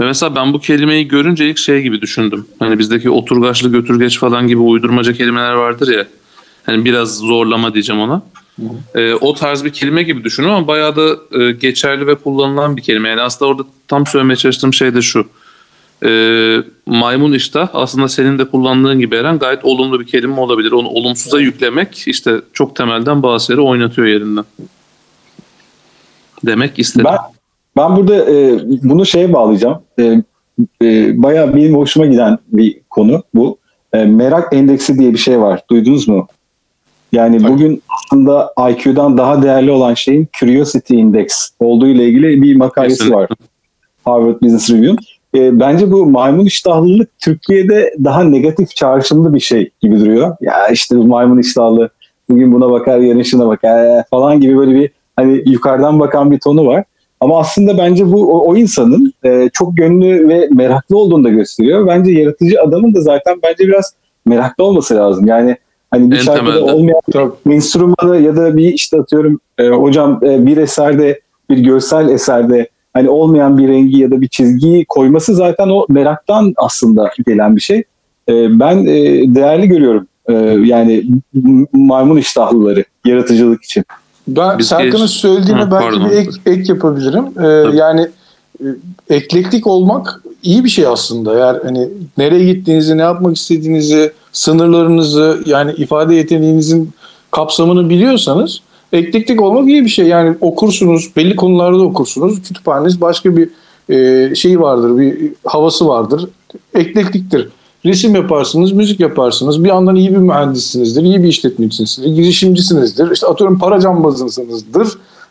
Ve 0.00 0.04
mesela 0.04 0.34
ben 0.34 0.52
bu 0.52 0.60
kelimeyi 0.60 1.08
görünce 1.08 1.50
ilk 1.50 1.58
şey 1.58 1.82
gibi 1.82 2.00
düşündüm. 2.00 2.46
Hani 2.58 2.78
bizdeki 2.78 3.10
oturgaçlı 3.10 3.72
götürgeç 3.72 4.18
falan 4.18 4.48
gibi 4.48 4.60
uydurmaca 4.60 5.12
kelimeler 5.12 5.52
vardır 5.52 5.94
ya. 5.94 6.06
Hani 6.66 6.84
biraz 6.84 7.18
zorlama 7.18 7.74
diyeceğim 7.74 8.02
ona. 8.02 8.22
Ee, 8.94 9.14
o 9.14 9.34
tarz 9.34 9.64
bir 9.64 9.72
kelime 9.72 10.02
gibi 10.02 10.24
düşünün 10.24 10.48
ama 10.48 10.66
bayağı 10.66 10.96
da 10.96 11.16
e, 11.40 11.52
geçerli 11.52 12.06
ve 12.06 12.14
kullanılan 12.14 12.76
bir 12.76 12.82
kelime. 12.82 13.08
Yani 13.08 13.20
aslında 13.20 13.50
orada 13.50 13.62
tam 13.88 14.06
söylemeye 14.06 14.36
çalıştığım 14.36 14.74
şey 14.74 14.94
de 14.94 15.02
şu. 15.02 15.26
Ee, 16.04 16.56
maymun 16.86 17.32
iştah 17.32 17.68
aslında 17.72 18.08
senin 18.08 18.38
de 18.38 18.44
kullandığın 18.44 18.98
gibi 18.98 19.16
Eren 19.16 19.38
gayet 19.38 19.64
olumlu 19.64 20.00
bir 20.00 20.06
kelime 20.06 20.40
olabilir. 20.40 20.72
Onu 20.72 20.88
olumsuza 20.88 21.40
yüklemek 21.40 22.08
işte 22.08 22.40
çok 22.52 22.76
temelden 22.76 23.22
bazı 23.22 23.46
şeyleri 23.46 23.62
oynatıyor 23.62 24.06
yerinden. 24.06 24.44
Demek 26.46 26.78
istedim. 26.78 27.06
Ben 27.10 27.18
ben 27.76 27.96
burada 27.96 28.30
e, 28.30 28.58
bunu 28.82 29.06
şeye 29.06 29.32
bağlayacağım. 29.32 29.82
E, 29.98 30.22
e, 30.82 31.22
bayağı 31.22 31.56
benim 31.56 31.74
hoşuma 31.74 32.06
giden 32.06 32.38
bir 32.48 32.80
konu 32.90 33.22
bu. 33.34 33.58
E, 33.92 34.04
merak 34.04 34.52
endeksi 34.52 34.98
diye 34.98 35.12
bir 35.12 35.18
şey 35.18 35.40
var. 35.40 35.62
Duydunuz 35.70 36.08
mu? 36.08 36.28
Yani 37.12 37.38
Tabii. 37.38 37.52
bugün 37.52 37.82
aslında 37.88 38.52
IQ'dan 38.70 39.18
daha 39.18 39.42
değerli 39.42 39.70
olan 39.70 39.94
şeyin 39.94 40.28
Curiosity 40.40 40.94
Index 40.94 41.50
olduğu 41.60 41.86
ile 41.86 42.04
ilgili 42.04 42.42
bir 42.42 42.56
makalesi 42.56 42.98
Kesinlikle. 42.98 43.16
var. 43.16 43.28
Harvard 44.04 44.42
Business 44.42 44.70
Review'un. 44.70 44.98
E, 45.36 45.60
bence 45.60 45.90
bu 45.90 46.06
maymun 46.06 46.44
iştahlılık 46.44 47.18
Türkiye'de 47.18 47.94
daha 48.04 48.24
negatif 48.24 48.76
çağrışımlı 48.76 49.34
bir 49.34 49.40
şey 49.40 49.70
gibi 49.80 50.00
duruyor. 50.00 50.36
Ya 50.40 50.68
işte 50.68 50.96
bu 50.96 51.06
maymun 51.06 51.38
iştahlı 51.38 51.90
bugün 52.28 52.52
buna 52.52 52.70
bakar 52.70 52.98
yarın 52.98 53.22
şuna 53.22 53.46
bakar 53.46 54.04
falan 54.10 54.40
gibi 54.40 54.56
böyle 54.58 54.74
bir 54.74 54.90
hani 55.16 55.42
yukarıdan 55.46 56.00
bakan 56.00 56.30
bir 56.30 56.38
tonu 56.40 56.66
var. 56.66 56.84
Ama 57.20 57.40
aslında 57.40 57.78
bence 57.78 58.12
bu 58.12 58.32
o, 58.32 58.50
o 58.50 58.56
insanın 58.56 59.12
e, 59.24 59.50
çok 59.52 59.76
gönlü 59.76 60.28
ve 60.28 60.48
meraklı 60.54 60.96
olduğunu 60.96 61.24
da 61.24 61.28
gösteriyor. 61.28 61.86
Bence 61.86 62.10
yaratıcı 62.10 62.62
adamın 62.62 62.94
da 62.94 63.00
zaten 63.00 63.38
bence 63.42 63.68
biraz 63.68 63.94
meraklı 64.26 64.64
olması 64.64 64.96
lazım. 64.96 65.26
Yani 65.26 65.56
hani 65.90 66.10
bir 66.10 66.16
En 66.16 66.20
şarkıda 66.20 66.54
temelde. 66.54 66.72
olmayan 66.72 67.00
Tabii. 67.12 67.32
enstrümanı 67.50 68.20
ya 68.20 68.36
da 68.36 68.56
bir 68.56 68.72
işte 68.72 69.00
atıyorum 69.00 69.40
e, 69.58 69.68
hocam 69.68 70.20
e, 70.24 70.46
bir 70.46 70.56
eserde 70.56 71.20
bir 71.50 71.58
görsel 71.58 72.08
eserde 72.08 72.68
hani 72.96 73.10
olmayan 73.10 73.58
bir 73.58 73.68
rengi 73.68 73.98
ya 73.98 74.10
da 74.10 74.20
bir 74.20 74.28
çizgiyi 74.28 74.84
koyması 74.84 75.34
zaten 75.34 75.68
o 75.68 75.86
meraktan 75.88 76.54
aslında 76.56 77.10
gelen 77.26 77.56
bir 77.56 77.60
şey. 77.60 77.78
E, 78.28 78.60
ben 78.60 78.76
e, 78.86 78.94
değerli 79.34 79.68
görüyorum 79.68 80.06
e, 80.28 80.32
yani 80.64 81.04
maymun 81.72 82.16
iştahlıları 82.16 82.84
yaratıcılık 83.04 83.64
için. 83.64 83.84
Ben 84.28 84.58
Biz 84.58 84.66
Serkan'ın 84.68 85.06
geç- 85.06 85.10
söylediğine 85.10 85.60
Hı, 85.62 85.70
belki 85.70 85.84
pardon. 85.84 86.10
bir 86.10 86.16
ek, 86.16 86.30
ek 86.46 86.62
yapabilirim. 86.72 87.24
Ee, 87.24 87.62
Tabii. 87.64 87.76
yani 87.76 88.08
e, 88.60 88.66
eklektik 89.10 89.66
olmak 89.66 90.22
iyi 90.42 90.64
bir 90.64 90.68
şey 90.68 90.86
aslında. 90.86 91.38
Yani 91.38 91.58
hani 91.64 91.88
nereye 92.18 92.52
gittiğinizi, 92.52 92.98
ne 92.98 93.02
yapmak 93.02 93.36
istediğinizi, 93.36 94.12
sınırlarınızı 94.32 95.42
yani 95.46 95.72
ifade 95.72 96.14
yeteneğinizin 96.14 96.90
kapsamını 97.30 97.88
biliyorsanız 97.88 98.60
eklektik 98.92 99.42
olmak 99.42 99.68
iyi 99.68 99.84
bir 99.84 99.90
şey. 99.90 100.06
Yani 100.06 100.36
okursunuz, 100.40 101.10
belli 101.16 101.36
konularda 101.36 101.82
okursunuz. 101.82 102.42
Kütüphaneniz 102.42 103.00
başka 103.00 103.36
bir 103.36 103.48
e, 103.88 104.34
şey 104.34 104.60
vardır, 104.60 104.98
bir 104.98 105.32
havası 105.44 105.88
vardır. 105.88 106.28
Eklektiktir. 106.74 107.48
Resim 107.84 108.14
yaparsınız, 108.14 108.72
müzik 108.72 109.00
yaparsınız. 109.00 109.64
Bir 109.64 109.68
yandan 109.68 109.96
iyi 109.96 110.10
bir 110.10 110.16
mühendissinizdir, 110.16 111.02
iyi 111.02 111.22
bir 111.22 111.28
işletmecisinizdir, 111.28 112.14
girişimcisinizdir. 112.14 113.10
İşte 113.10 113.26
atıyorum 113.26 113.58
para 113.58 113.80
cambazınızdır. 113.80 114.88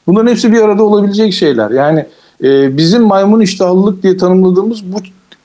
Bunların 0.07 0.31
hepsi 0.31 0.51
bir 0.51 0.61
arada 0.61 0.83
olabilecek 0.83 1.33
şeyler. 1.33 1.71
Yani 1.71 2.05
e, 2.43 2.77
bizim 2.77 3.01
maymun 3.03 3.41
iştahlılık 3.41 4.03
diye 4.03 4.17
tanımladığımız 4.17 4.93
bu 4.93 4.97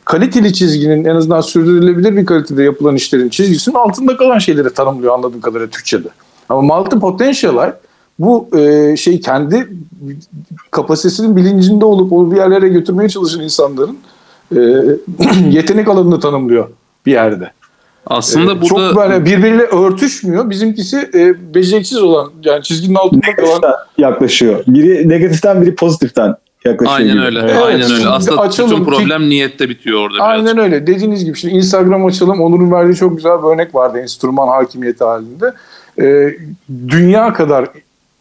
kaliteli 0.04 0.52
çizginin 0.52 1.04
en 1.04 1.16
azından 1.16 1.40
sürdürülebilir 1.40 2.16
bir 2.16 2.26
kalitede 2.26 2.62
yapılan 2.62 2.96
işlerin 2.96 3.28
çizgisinin 3.28 3.76
altında 3.76 4.16
kalan 4.16 4.38
şeyleri 4.38 4.74
tanımlıyor 4.74 5.14
anladığım 5.14 5.40
kadarıyla 5.40 5.70
Türkçe'de. 5.70 6.08
Ama 6.48 6.76
multi 6.78 6.98
potentialite 6.98 7.76
bu 8.20 8.48
e, 8.58 8.96
şey 8.96 9.20
kendi 9.20 9.68
kapasitesinin 10.70 11.36
bilincinde 11.36 11.84
olup 11.84 12.12
onu 12.12 12.30
bir 12.32 12.36
yerlere 12.36 12.68
götürmeye 12.68 13.08
çalışan 13.08 13.40
insanların 13.42 13.98
e, 14.56 14.58
yetenek 15.50 15.88
alanını 15.88 16.20
tanımlıyor 16.20 16.68
bir 17.06 17.12
yerde. 17.12 17.50
Aslında 18.06 18.52
Ee, 18.52 18.60
burada 18.60 18.88
çok 18.90 18.96
böyle 18.96 19.24
birbiriyle 19.24 19.62
örtüşmüyor. 19.62 20.50
Bizimkisi 20.50 21.10
e, 21.14 21.54
beceriksiz 21.54 22.02
olan 22.02 22.30
yani 22.44 22.62
çizginin 22.62 22.94
altında 22.94 23.20
kalan 23.20 23.36
Negatiften 23.36 23.72
yaklaşıyor. 23.98 24.64
Biri 24.66 25.08
negatiften 25.08 25.62
biri 25.62 25.74
pozitiften 25.74 26.34
yaklaşıyor. 26.64 26.98
aynen 26.98 27.12
gibi. 27.12 27.24
öyle. 27.24 27.40
Evet, 27.40 27.56
aynen 27.64 27.92
öyle. 27.92 28.08
Aslında 28.08 28.40
açalım 28.40 28.70
bütün 28.70 28.84
ki- 28.84 28.90
problem 28.90 29.28
niyette 29.28 29.68
bitiyor 29.68 30.00
orada 30.00 30.14
biraz. 30.14 30.26
Aynen 30.28 30.58
öyle. 30.58 30.86
Dediğiniz 30.86 31.24
gibi 31.24 31.38
şimdi 31.38 31.54
Instagram 31.54 32.04
açalım. 32.06 32.40
Onur'un 32.40 32.70
verdiği 32.72 32.94
çok 32.94 33.16
güzel 33.16 33.38
bir 33.42 33.48
örnek 33.48 33.74
vardı 33.74 33.98
enstrüman 33.98 34.48
hakimiyeti 34.48 35.04
halinde. 35.04 35.52
Ee, 36.00 36.36
dünya 36.88 37.32
kadar 37.32 37.68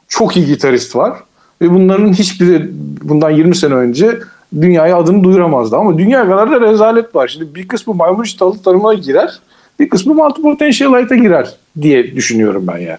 çok 0.10 0.38
iyi 0.38 0.45
gitarist 0.45 0.95
var. 0.95 1.14
Ve 1.62 1.72
bunların 1.72 2.14
hiçbiri 2.14 2.70
bundan 3.01 3.30
20 3.30 3.55
sene 3.55 3.74
önce 3.74 4.20
dünyaya 4.62 4.97
adını 4.97 5.24
duyuramazdı. 5.24 5.76
Ama 5.76 5.97
dünya 5.97 6.30
kadar 6.30 6.51
da 6.51 6.62
rezalet 6.62 7.16
var. 7.16 7.28
Şimdi 7.28 7.55
bir 7.55 7.68
kısmı 7.68 7.93
maymun 7.93 8.24
iştahlı 8.24 8.62
tanımına 8.64 8.93
girer. 8.93 9.39
Bir 9.80 9.89
kısmı 9.89 10.14
multi 10.14 10.41
potentialite'a 10.41 11.18
girer 11.18 11.49
diye 11.82 12.16
düşünüyorum 12.16 12.68
ben 12.68 12.78
yani. 12.78 12.97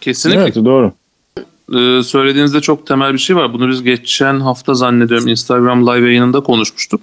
Kesinlikle. 0.00 0.42
Evet 0.42 0.54
doğru. 0.54 0.92
Ee, 1.74 2.02
söylediğinizde 2.02 2.60
çok 2.60 2.86
temel 2.86 3.12
bir 3.12 3.18
şey 3.18 3.36
var. 3.36 3.52
Bunu 3.52 3.68
biz 3.68 3.82
geçen 3.82 4.40
hafta 4.40 4.74
zannediyorum 4.74 5.28
Instagram 5.28 5.86
live 5.86 6.06
yayınında 6.06 6.40
konuşmuştuk. 6.40 7.00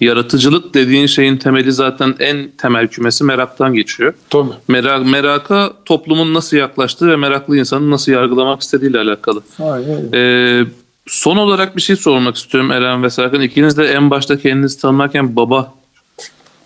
Yaratıcılık 0.00 0.74
dediğin 0.74 1.06
şeyin 1.06 1.36
temeli 1.36 1.72
zaten 1.72 2.14
en 2.18 2.50
temel 2.58 2.88
kümesi 2.88 3.24
meraktan 3.24 3.74
geçiyor. 3.74 4.14
Tabii. 4.30 4.50
Merak, 4.68 5.06
meraka 5.06 5.72
toplumun 5.84 6.34
nasıl 6.34 6.56
yaklaştığı 6.56 7.08
ve 7.08 7.16
meraklı 7.16 7.58
insanın 7.58 7.90
nasıl 7.90 8.12
yargılamak 8.12 8.62
istediğiyle 8.62 8.98
alakalı. 8.98 9.42
Aynen. 9.60 10.12
Ee, 10.14 10.64
son 11.06 11.36
olarak 11.36 11.76
bir 11.76 11.82
şey 11.82 11.96
sormak 11.96 12.36
istiyorum 12.36 12.70
Eren 12.70 13.02
ve 13.02 13.10
Serkan. 13.10 13.40
İkiniz 13.40 13.76
de 13.76 13.84
en 13.84 14.10
başta 14.10 14.38
kendinizi 14.38 14.80
tanımlarken 14.80 15.36
baba 15.36 15.74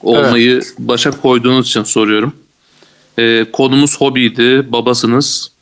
olmayı 0.03 0.62
başa 0.79 1.11
koyduğunuz 1.11 1.66
için 1.66 1.83
soruyorum. 1.83 2.33
Ee, 3.18 3.47
konumuz 3.53 4.01
hobiydi, 4.01 4.72
babasınız. 4.72 5.53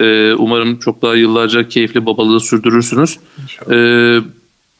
Ee, 0.00 0.34
umarım 0.38 0.78
çok 0.78 1.02
daha 1.02 1.14
yıllarca 1.14 1.68
keyifli 1.68 2.06
babalığı 2.06 2.40
sürdürürsünüz. 2.40 3.18
Ee, 3.70 4.18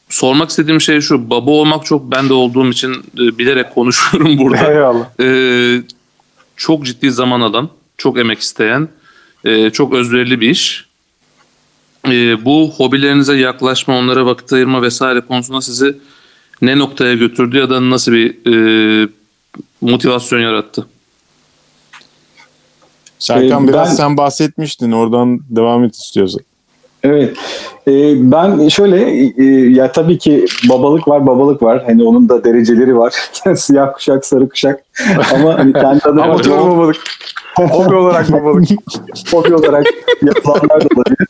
sormak 0.09 0.49
istediğim 0.49 0.81
şey 0.81 1.01
şu, 1.01 1.29
baba 1.29 1.51
olmak 1.51 1.85
çok 1.85 2.11
ben 2.11 2.29
de 2.29 2.33
olduğum 2.33 2.69
için 2.69 2.93
e, 2.93 3.37
bilerek 3.37 3.73
konuşuyorum 3.75 4.37
burada. 4.37 4.71
Eyvallah. 4.71 5.05
Ee, 5.19 5.81
çok 6.55 6.85
ciddi 6.85 7.11
zaman 7.11 7.41
alan, 7.41 7.69
çok 7.97 8.19
emek 8.19 8.39
isteyen, 8.39 8.87
e, 9.45 9.69
çok 9.69 9.93
özverili 9.93 10.41
bir 10.41 10.49
iş. 10.49 10.87
Ee, 12.07 12.45
bu 12.45 12.71
hobilerinize 12.77 13.35
yaklaşma, 13.37 13.97
onlara 13.97 14.25
vakit 14.25 14.53
ayırma 14.53 14.81
vesaire 14.81 15.21
konusunda 15.21 15.61
sizi 15.61 15.97
ne 16.61 16.77
noktaya 16.79 17.13
götürdü 17.13 17.57
ya 17.57 17.69
da 17.69 17.89
nasıl 17.89 18.11
bir 18.11 18.53
e, 19.03 19.09
motivasyon 19.81 20.39
yarattı? 20.39 20.87
Serkan 23.19 23.63
Ee, 23.65 23.67
biraz 23.67 23.89
ben- 23.89 23.95
sen 23.95 24.17
bahsetmiştin. 24.17 24.91
Oradan 24.91 25.39
devam 25.49 25.83
et 25.83 25.95
istiyorsan. 25.95 26.41
Evet. 27.03 27.37
Ee, 27.87 28.31
ben 28.31 28.67
şöyle 28.67 29.11
e, 29.37 29.43
ya 29.69 29.91
tabii 29.91 30.17
ki 30.17 30.45
babalık 30.69 31.07
var 31.07 31.27
babalık 31.27 31.63
var. 31.63 31.83
Hani 31.85 32.03
onun 32.03 32.29
da 32.29 32.43
dereceleri 32.43 32.97
var. 32.97 33.13
Siyah 33.55 33.93
kuşak, 33.93 34.25
sarı 34.25 34.49
kuşak. 34.49 34.83
Ama 35.33 35.59
hani 35.59 35.73
kendi 35.73 36.21
Amatör 36.21 36.51
babalık. 36.51 36.97
Hobi 37.55 37.95
olarak 37.95 38.31
babalık. 38.31 38.69
hobi 39.31 39.55
olarak 39.55 39.85
yapılanlar 40.21 40.81
da 40.81 40.87
olabilir. 40.95 41.27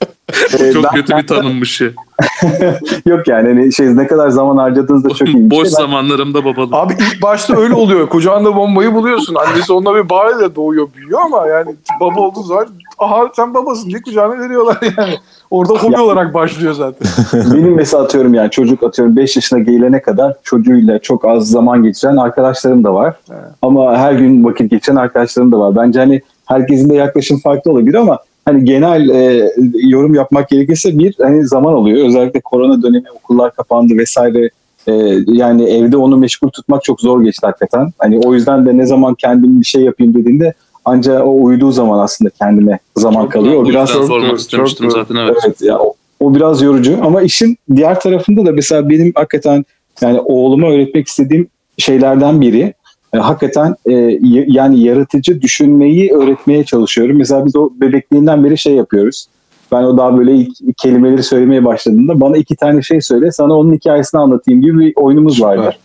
Ee, 0.60 0.72
Çok 0.74 0.84
ben- 0.84 0.92
kötü 0.92 1.18
bir 1.18 1.28
tanınmış 1.28 1.78
şey. 1.78 1.88
Yok 3.06 3.28
yani 3.28 3.48
hani 3.48 3.74
şey 3.74 3.96
ne 3.96 4.08
kadar 4.08 4.30
zaman 4.30 4.58
harcadığınız 4.58 5.04
da 5.04 5.10
çok 5.10 5.28
iyi 5.28 5.52
Boş 5.52 5.62
şey. 5.62 5.70
Zamanlarımda 5.70 6.46
babalık. 6.46 6.74
Abi 6.74 6.94
ilk 6.94 7.22
başta 7.22 7.58
öyle 7.58 7.74
oluyor. 7.74 8.10
Kucağında 8.10 8.56
bombayı 8.56 8.94
buluyorsun. 8.96 9.36
Annesi 9.36 9.74
onunla 9.74 9.96
bir 10.04 10.10
bağıyla 10.10 10.56
doğuyor, 10.56 10.88
büyüyor 10.96 11.20
ama 11.26 11.48
yani 11.48 11.76
baba 12.00 12.20
olduğu 12.22 12.44
zaman 12.44 12.68
aha 13.00 13.30
sen 13.36 13.54
babasın 13.54 13.90
diye 13.90 14.02
kucağına 14.02 14.40
veriyorlar 14.40 14.78
yani. 14.98 15.14
Orada 15.52 15.74
hobi 15.74 15.94
Ya- 15.94 16.02
olarak 16.04 16.34
başlıyor 16.34 16.74
zaten. 16.74 17.08
Benim 17.54 17.76
mesela 17.76 18.04
atıyorum 18.04 18.34
yani 18.34 18.50
çocuk 18.52 18.84
atıyorum 18.84 19.16
5 19.16 19.36
yaşına 19.36 19.60
gelene 19.60 20.02
kadar 20.02 20.34
çocuğuyla 20.44 21.00
çok 21.00 21.26
az 21.26 21.50
zaman 21.50 21.84
geçiren 21.84 22.18
arkadaşlarım 22.18 22.84
da 22.84 22.94
var. 22.94 23.16
Ama 23.62 23.98
her 23.98 24.14
gün 24.14 24.44
vakit 24.46 24.72
geçiren 24.72 24.96
arkadaşlarım 24.96 25.52
da 25.52 25.60
var. 25.60 25.76
Bence 25.76 26.00
hani 26.00 26.22
herkesin 26.46 26.90
de 26.90 26.94
yaklaşım 26.96 27.40
farklı 27.40 27.72
olabilir 27.72 27.96
ama 27.96 28.20
hani 28.48 28.66
genel 28.66 29.10
e, 29.10 29.52
yorum 29.74 30.16
yapmak 30.16 30.50
gerekirse 30.50 31.00
bir 31.00 31.16
hani 31.22 31.48
zaman 31.48 31.74
oluyor. 31.74 32.08
Özellikle 32.08 32.40
korona 32.40 32.84
dönemi 32.84 33.12
okullar 33.12 33.56
kapandı 33.56 33.98
vesaire. 33.98 34.50
E, 34.88 34.94
yani 35.28 35.70
evde 35.70 35.98
onu 35.98 36.18
meşgul 36.18 36.50
tutmak 36.50 36.84
çok 36.84 37.02
zor 37.02 37.24
geçti 37.24 37.46
hakikaten. 37.46 37.94
Hani 37.98 38.20
o 38.20 38.34
yüzden 38.34 38.66
de 38.66 38.78
ne 38.78 38.86
zaman 38.86 39.16
kendim 39.16 39.60
bir 39.60 39.66
şey 39.66 39.82
yapayım 39.82 40.14
dediğinde 40.14 40.54
anca 40.86 41.24
o 41.24 41.44
uyuduğu 41.44 41.72
zaman 41.72 42.00
aslında 42.00 42.30
kendime 42.30 42.80
zaman 42.96 43.22
Çok 43.22 43.32
kalıyor. 43.32 43.56
O 43.56 43.66
Bu 43.66 43.70
biraz 43.70 43.90
çok 43.90 44.06
sormak 44.06 44.40
istemiştim 44.40 44.90
çok 44.90 44.96
doğru. 44.96 45.02
zaten 45.02 45.16
evet. 45.16 45.38
Evet 45.46 45.62
ya 45.62 45.80
o, 45.80 45.94
o 46.20 46.36
biraz 46.36 46.62
yorucu 46.62 46.98
ama 47.04 47.22
işin 47.22 47.58
diğer 47.76 48.00
tarafında 48.00 48.46
da 48.46 48.52
mesela 48.52 48.90
benim 48.90 49.12
hakikaten 49.16 49.66
yani 50.02 50.20
oğluma 50.20 50.68
öğretmek 50.68 51.08
istediğim 51.08 51.48
şeylerden 51.78 52.42
biri 52.42 52.74
e, 53.14 53.18
hakikaten 53.18 53.76
e, 53.86 54.20
yani 54.48 54.80
yaratıcı 54.80 55.42
düşünmeyi 55.42 56.12
öğretmeye 56.12 56.64
çalışıyorum. 56.64 57.18
Mesela 57.18 57.46
biz 57.46 57.56
o 57.56 57.70
bebekliğinden 57.82 58.44
beri 58.44 58.58
şey 58.58 58.74
yapıyoruz. 58.74 59.28
Ben 59.72 59.84
o 59.84 59.98
daha 59.98 60.18
böyle 60.18 60.34
ilk 60.36 60.78
kelimeleri 60.78 61.24
söylemeye 61.24 61.66
başladığında 61.66 62.22
bana 62.22 62.38
iki 62.38 62.56
tane 62.56 62.82
şey 62.82 63.02
söyle 63.02 63.32
sana 63.32 63.54
onun 63.54 63.74
hikayesini 63.74 64.22
anlatayım 64.22 64.62
gibi 64.62 64.80
bir 64.80 64.94
oyunumuz 64.96 65.42
vardı. 65.42 65.76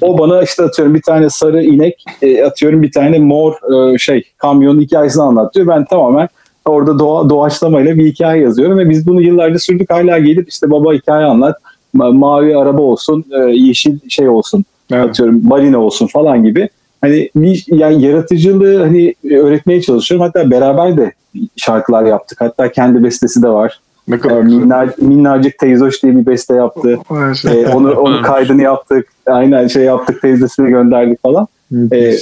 O 0.00 0.18
bana 0.18 0.42
işte 0.42 0.62
atıyorum 0.62 0.94
bir 0.94 1.02
tane 1.02 1.30
sarı 1.30 1.62
inek 1.62 2.04
e, 2.22 2.44
atıyorum 2.44 2.82
bir 2.82 2.92
tane 2.92 3.18
mor 3.18 3.54
e, 3.94 3.98
şey 3.98 4.24
kamyonun 4.38 4.80
hikayesini 4.80 5.22
anlatıyor. 5.22 5.66
Ben 5.66 5.84
tamamen 5.84 6.28
orada 6.64 6.98
doğa, 6.98 7.30
doğaçlamayla 7.30 7.96
bir 7.96 8.06
hikaye 8.06 8.42
yazıyorum 8.42 8.78
ve 8.78 8.90
biz 8.90 9.06
bunu 9.06 9.22
yıllarca 9.22 9.58
sürdük 9.58 9.90
hala 9.90 10.18
gelip 10.18 10.48
işte 10.48 10.70
baba 10.70 10.92
hikaye 10.92 11.26
anlat 11.26 11.56
ma- 11.94 12.18
mavi 12.18 12.56
araba 12.56 12.82
olsun 12.82 13.24
e, 13.32 13.38
yeşil 13.38 13.98
şey 14.08 14.28
olsun 14.28 14.64
Evet. 14.92 15.08
atıyorum 15.08 15.50
balina 15.50 15.78
olsun 15.78 16.06
falan 16.06 16.44
gibi. 16.44 16.68
Hani 17.00 17.30
yani 17.66 18.02
yaratıcılığı 18.02 18.82
hani 18.82 19.14
öğretmeye 19.30 19.82
çalışıyorum. 19.82 20.26
Hatta 20.26 20.50
beraber 20.50 20.96
de 20.96 21.12
şarkılar 21.56 22.04
yaptık. 22.04 22.40
Hatta 22.40 22.72
kendi 22.72 23.04
bestesi 23.04 23.42
de 23.42 23.48
var. 23.48 23.80
Ne 24.08 24.18
kadar 24.18 24.42
minnar, 24.42 24.88
minnacık 24.98 25.58
teyzoş 25.58 26.02
diye 26.02 26.16
bir 26.16 26.26
beste 26.26 26.54
yaptı 26.54 26.98
Evet. 27.10 27.44
e, 27.44 27.68
onu 27.74 27.92
onu 27.92 28.22
kaydını 28.22 28.62
yaptık. 28.62 29.08
Aynen 29.26 29.66
şey 29.66 29.84
yaptık 29.84 30.22
teyzesine 30.22 30.70
gönderdik 30.70 31.22
falan. 31.22 31.46
E, 31.92 32.12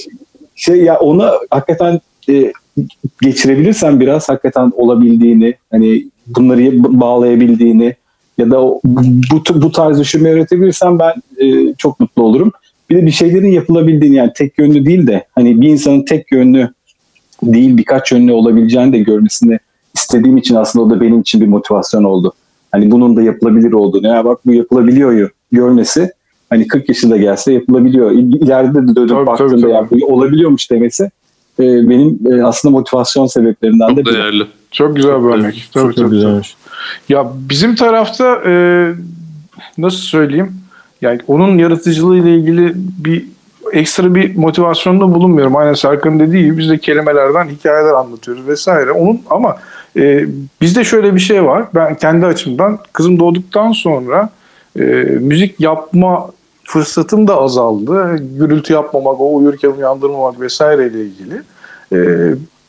şey 0.57 0.77
ya 0.77 0.99
ona 0.99 1.33
hakikaten 1.51 2.01
e, 2.29 2.53
geçirebilirsen 3.23 4.01
biraz 4.01 4.29
hakikaten 4.29 4.73
olabildiğini 4.77 5.55
hani 5.71 6.05
bunları 6.27 6.73
bağlayabildiğini 7.01 7.97
ya 8.39 8.51
da 8.51 8.61
bu, 8.63 9.43
bu 9.55 9.73
tarz 9.73 10.01
düşünmeyi 10.01 10.35
öğretebilirsen 10.35 10.99
ben 10.99 11.13
e, 11.39 11.75
çok 11.79 12.01
mutlu 12.01 12.23
olurum. 12.23 12.53
Bir 12.91 12.97
de 12.97 13.07
bir 13.07 13.11
şeylerin 13.11 13.53
yapılabildiğini 13.53 14.17
yani 14.17 14.31
tek 14.37 14.59
yönlü 14.59 14.87
değil 14.87 15.07
de 15.07 15.27
hani 15.35 15.61
bir 15.61 15.69
insanın 15.69 16.05
tek 16.05 16.33
yönlü 16.33 16.69
değil 17.43 17.77
birkaç 17.77 18.13
yönlü 18.13 18.33
olabileceğini 18.33 18.93
de 18.93 18.99
görmesini 18.99 19.59
istediğim 19.95 20.37
için 20.37 20.55
aslında 20.55 20.85
o 20.85 20.91
da 20.91 21.01
benim 21.01 21.21
için 21.21 21.41
bir 21.41 21.47
motivasyon 21.47 22.05
oldu. 22.05 22.33
Hani 22.73 22.91
bunun 22.91 23.17
da 23.17 23.23
yapılabilir 23.23 23.73
olduğunu 23.73 24.07
ya 24.07 24.25
bak 24.25 24.39
bu 24.47 24.53
yapılabiliyor 24.55 25.31
görmesi 25.53 26.11
hani 26.51 26.67
40 26.67 26.89
yaşında 26.89 27.17
gelse 27.17 27.53
yapılabiliyor. 27.53 28.11
İl- 28.11 28.43
İleride 28.45 28.89
de 28.89 28.97
dönüp 28.97 29.09
Tabii, 29.11 29.27
baktığında 29.27 29.61
tabii, 29.61 29.71
ya 29.71 29.89
bu 29.91 30.15
olabiliyormuş 30.15 30.71
demesi 30.71 31.11
e, 31.61 31.63
benim 31.63 32.19
e, 32.33 32.43
aslında 32.45 32.73
motivasyon 32.73 33.27
sebeplerinden 33.27 33.97
de 33.97 34.05
Çok 34.05 34.07
biri. 34.07 34.15
değerli. 34.15 34.47
Çok 34.71 34.97
güzel 34.97 35.23
bir 35.23 35.29
örnek. 35.29 35.69
Tabii, 35.75 35.85
Çok 35.85 35.97
tabii, 35.97 36.11
güzelmiş. 36.11 36.57
Ya 37.09 37.33
bizim 37.37 37.75
tarafta 37.75 38.43
e, 38.47 38.53
nasıl 39.79 39.99
söyleyeyim? 39.99 40.53
Yani 41.01 41.21
onun 41.27 41.59
yaratıcılığı 41.59 42.17
ile 42.17 42.35
ilgili 42.35 42.73
bir 42.77 43.25
ekstra 43.73 44.15
bir 44.15 44.37
motivasyonda 44.37 45.15
bulunmuyorum. 45.15 45.57
Aynen 45.57 45.75
Serkan'ın 45.75 46.21
dediği 46.21 46.45
gibi 46.45 46.59
biz 46.59 46.71
de 46.71 46.79
kelimelerden 46.79 47.49
hikayeler 47.49 47.93
anlatıyoruz 47.93 48.49
vesaire. 48.49 48.93
Onun 48.93 49.21
ama 49.31 49.57
e, 49.97 50.27
bizde 50.61 50.85
şöyle 50.85 51.15
bir 51.15 51.21
şey 51.21 51.45
var. 51.45 51.65
Ben 51.75 51.95
kendi 51.95 52.27
açımdan 52.27 52.79
kızım 52.93 53.19
doğduktan 53.19 53.73
sonra 53.73 54.29
e, 54.79 54.83
müzik 55.21 55.61
yapma 55.61 56.31
fırsatım 56.65 57.29
da 57.29 57.41
azaldı. 57.41 58.17
Gürültü 58.39 58.73
yapmamak, 58.73 59.21
o 59.21 59.37
uyurken 59.37 59.71
uyandırmamak 59.71 60.41
vesaire 60.41 60.87
ile 60.87 61.01
ilgili. 61.05 61.43
E, 61.93 61.99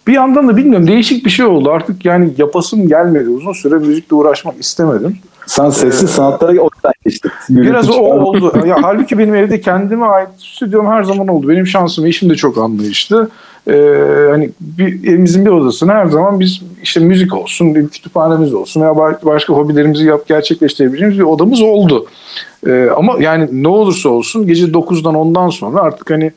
bir 0.08 0.14
yandan 0.14 0.48
da 0.48 0.58
bilmiyorum 0.58 0.88
değişik 0.88 1.26
bir 1.26 1.30
şey 1.30 1.46
oldu. 1.46 1.72
Artık 1.72 2.06
yani 2.06 2.34
yapasım 2.38 2.88
gelmedi. 2.88 3.30
Uzun 3.30 3.54
süre 3.54 3.76
müzikle 3.76 4.16
uğraşmak 4.16 4.60
istemedim. 4.60 5.18
Sen 5.46 5.70
sessiz 5.70 6.10
sanatlara 6.10 6.52
o 6.62 6.70
yüzden 6.76 6.93
geçtin. 7.06 7.32
Biraz 7.50 7.89
o 7.89 7.93
oldu. 7.93 8.54
Ya, 8.66 8.78
halbuki 8.82 9.18
benim 9.18 9.36
evde 9.36 9.62
kendime 9.62 10.06
ait 10.06 10.30
stüdyom 10.38 10.88
her 10.88 11.04
zaman 11.04 11.28
oldu. 11.28 11.50
Benim 11.50 11.68
şansım, 11.68 12.06
eşim 12.06 12.30
de 12.30 12.36
çok 12.36 12.58
anlayışlı. 12.58 13.30
Ee, 13.68 14.28
hani 14.32 14.50
bir, 14.60 15.10
evimizin 15.10 15.46
bir 15.46 15.50
odasına 15.50 15.93
her 15.93 16.06
zaman 16.06 16.39
biz 16.39 16.62
işte 16.84 17.00
müzik 17.00 17.36
olsun, 17.36 17.76
bir 17.76 17.88
kütüphanemiz 17.88 18.54
olsun 18.54 18.82
veya 18.82 18.91
ba- 18.91 19.26
başka 19.26 19.54
hobilerimizi 19.54 20.06
yap 20.06 20.28
gerçekleştirebileceğimiz 20.28 21.20
bir 21.20 21.24
odamız 21.24 21.62
oldu. 21.62 22.06
Ee, 22.68 22.89
ama 22.98 23.16
yani 23.20 23.64
ne 23.64 23.68
olursa 23.68 24.10
olsun 24.10 24.48
gece 24.48 24.66
9'dan 24.66 25.16
10'dan 25.16 25.50
sonra 25.50 25.80
artık 25.80 26.10
hani 26.10 26.32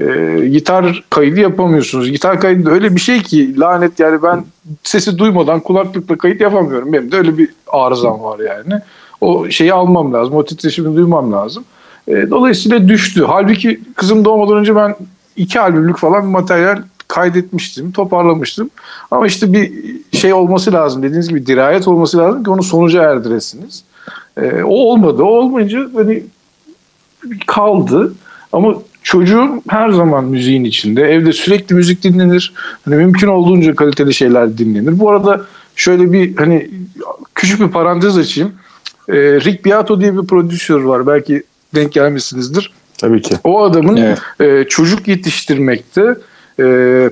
e, 0.00 0.38
gitar 0.48 1.04
kaydı 1.10 1.40
yapamıyorsunuz. 1.40 2.10
Gitar 2.10 2.40
kaydı 2.40 2.70
öyle 2.70 2.94
bir 2.94 3.00
şey 3.00 3.22
ki 3.22 3.60
lanet 3.60 4.00
yani 4.00 4.22
ben 4.22 4.44
sesi 4.82 5.18
duymadan 5.18 5.60
kulaklıkla 5.60 6.18
kayıt 6.18 6.40
yapamıyorum. 6.40 6.92
Benim 6.92 7.12
de 7.12 7.16
öyle 7.16 7.38
bir 7.38 7.48
arızam 7.66 8.22
var 8.22 8.38
yani. 8.38 8.80
O 9.20 9.50
şeyi 9.50 9.72
almam 9.72 10.12
lazım. 10.12 10.34
O 10.34 10.44
titreşimi 10.44 10.96
duymam 10.96 11.32
lazım. 11.32 11.64
E, 12.08 12.30
dolayısıyla 12.30 12.88
düştü. 12.88 13.24
Halbuki 13.26 13.80
kızım 13.96 14.24
doğmadan 14.24 14.56
önce 14.56 14.76
ben 14.76 14.96
iki 15.36 15.60
albümlük 15.60 15.96
falan 15.96 16.22
bir 16.22 16.28
materyal 16.28 16.82
kaydetmiştim, 17.08 17.92
toparlamıştım. 17.92 18.70
Ama 19.10 19.26
işte 19.26 19.52
bir 19.52 19.72
şey 20.12 20.32
olması 20.32 20.72
lazım. 20.72 21.02
Dediğiniz 21.02 21.28
gibi 21.28 21.46
dirayet 21.46 21.88
olması 21.88 22.18
lazım 22.18 22.44
ki 22.44 22.50
onu 22.50 22.62
sonuca 22.62 23.02
erdiresiniz. 23.02 23.84
E, 24.36 24.62
o 24.62 24.74
olmadı. 24.74 25.22
O 25.22 25.26
olmayınca 25.26 25.80
hani 25.94 26.22
kaldı. 27.46 28.14
Ama 28.52 28.74
çocuğum 29.02 29.62
her 29.68 29.90
zaman 29.90 30.24
müziğin 30.24 30.64
içinde. 30.64 31.02
Evde 31.02 31.32
sürekli 31.32 31.74
müzik 31.74 32.02
dinlenir. 32.02 32.52
Hani 32.84 32.96
mümkün 32.96 33.28
olduğunca 33.28 33.74
kaliteli 33.74 34.14
şeyler 34.14 34.58
dinlenir. 34.58 34.98
Bu 35.00 35.10
arada 35.10 35.40
şöyle 35.76 36.12
bir 36.12 36.36
hani 36.36 36.70
küçük 37.34 37.60
bir 37.60 37.68
parantez 37.68 38.18
açayım. 38.18 38.52
Ee, 39.08 39.14
Rick 39.14 39.64
Beato 39.64 40.00
diye 40.00 40.22
bir 40.22 40.26
prodüser 40.26 40.74
var. 40.74 41.06
Belki 41.06 41.42
denk 41.74 41.92
gelmişsinizdir. 41.92 42.72
Tabii 42.98 43.22
ki. 43.22 43.34
O 43.44 43.62
adamın 43.62 43.96
Evet. 43.96 44.18
e, 44.40 44.68
çocuk 44.68 45.08
yetiştirmekte 45.08 46.02
e, 46.58 46.64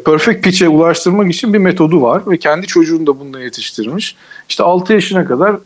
perfect 0.04 0.44
pitch'e 0.44 0.68
ulaştırmak 0.68 1.32
için 1.32 1.52
bir 1.52 1.58
metodu 1.58 2.02
var 2.02 2.22
ve 2.26 2.38
kendi 2.38 2.66
çocuğunu 2.66 3.06
da 3.06 3.20
bununla 3.20 3.40
yetiştirmiş. 3.40 4.16
İşte 4.48 4.62
6 4.62 4.92
yaşına 4.92 5.24
kadar 5.24 5.56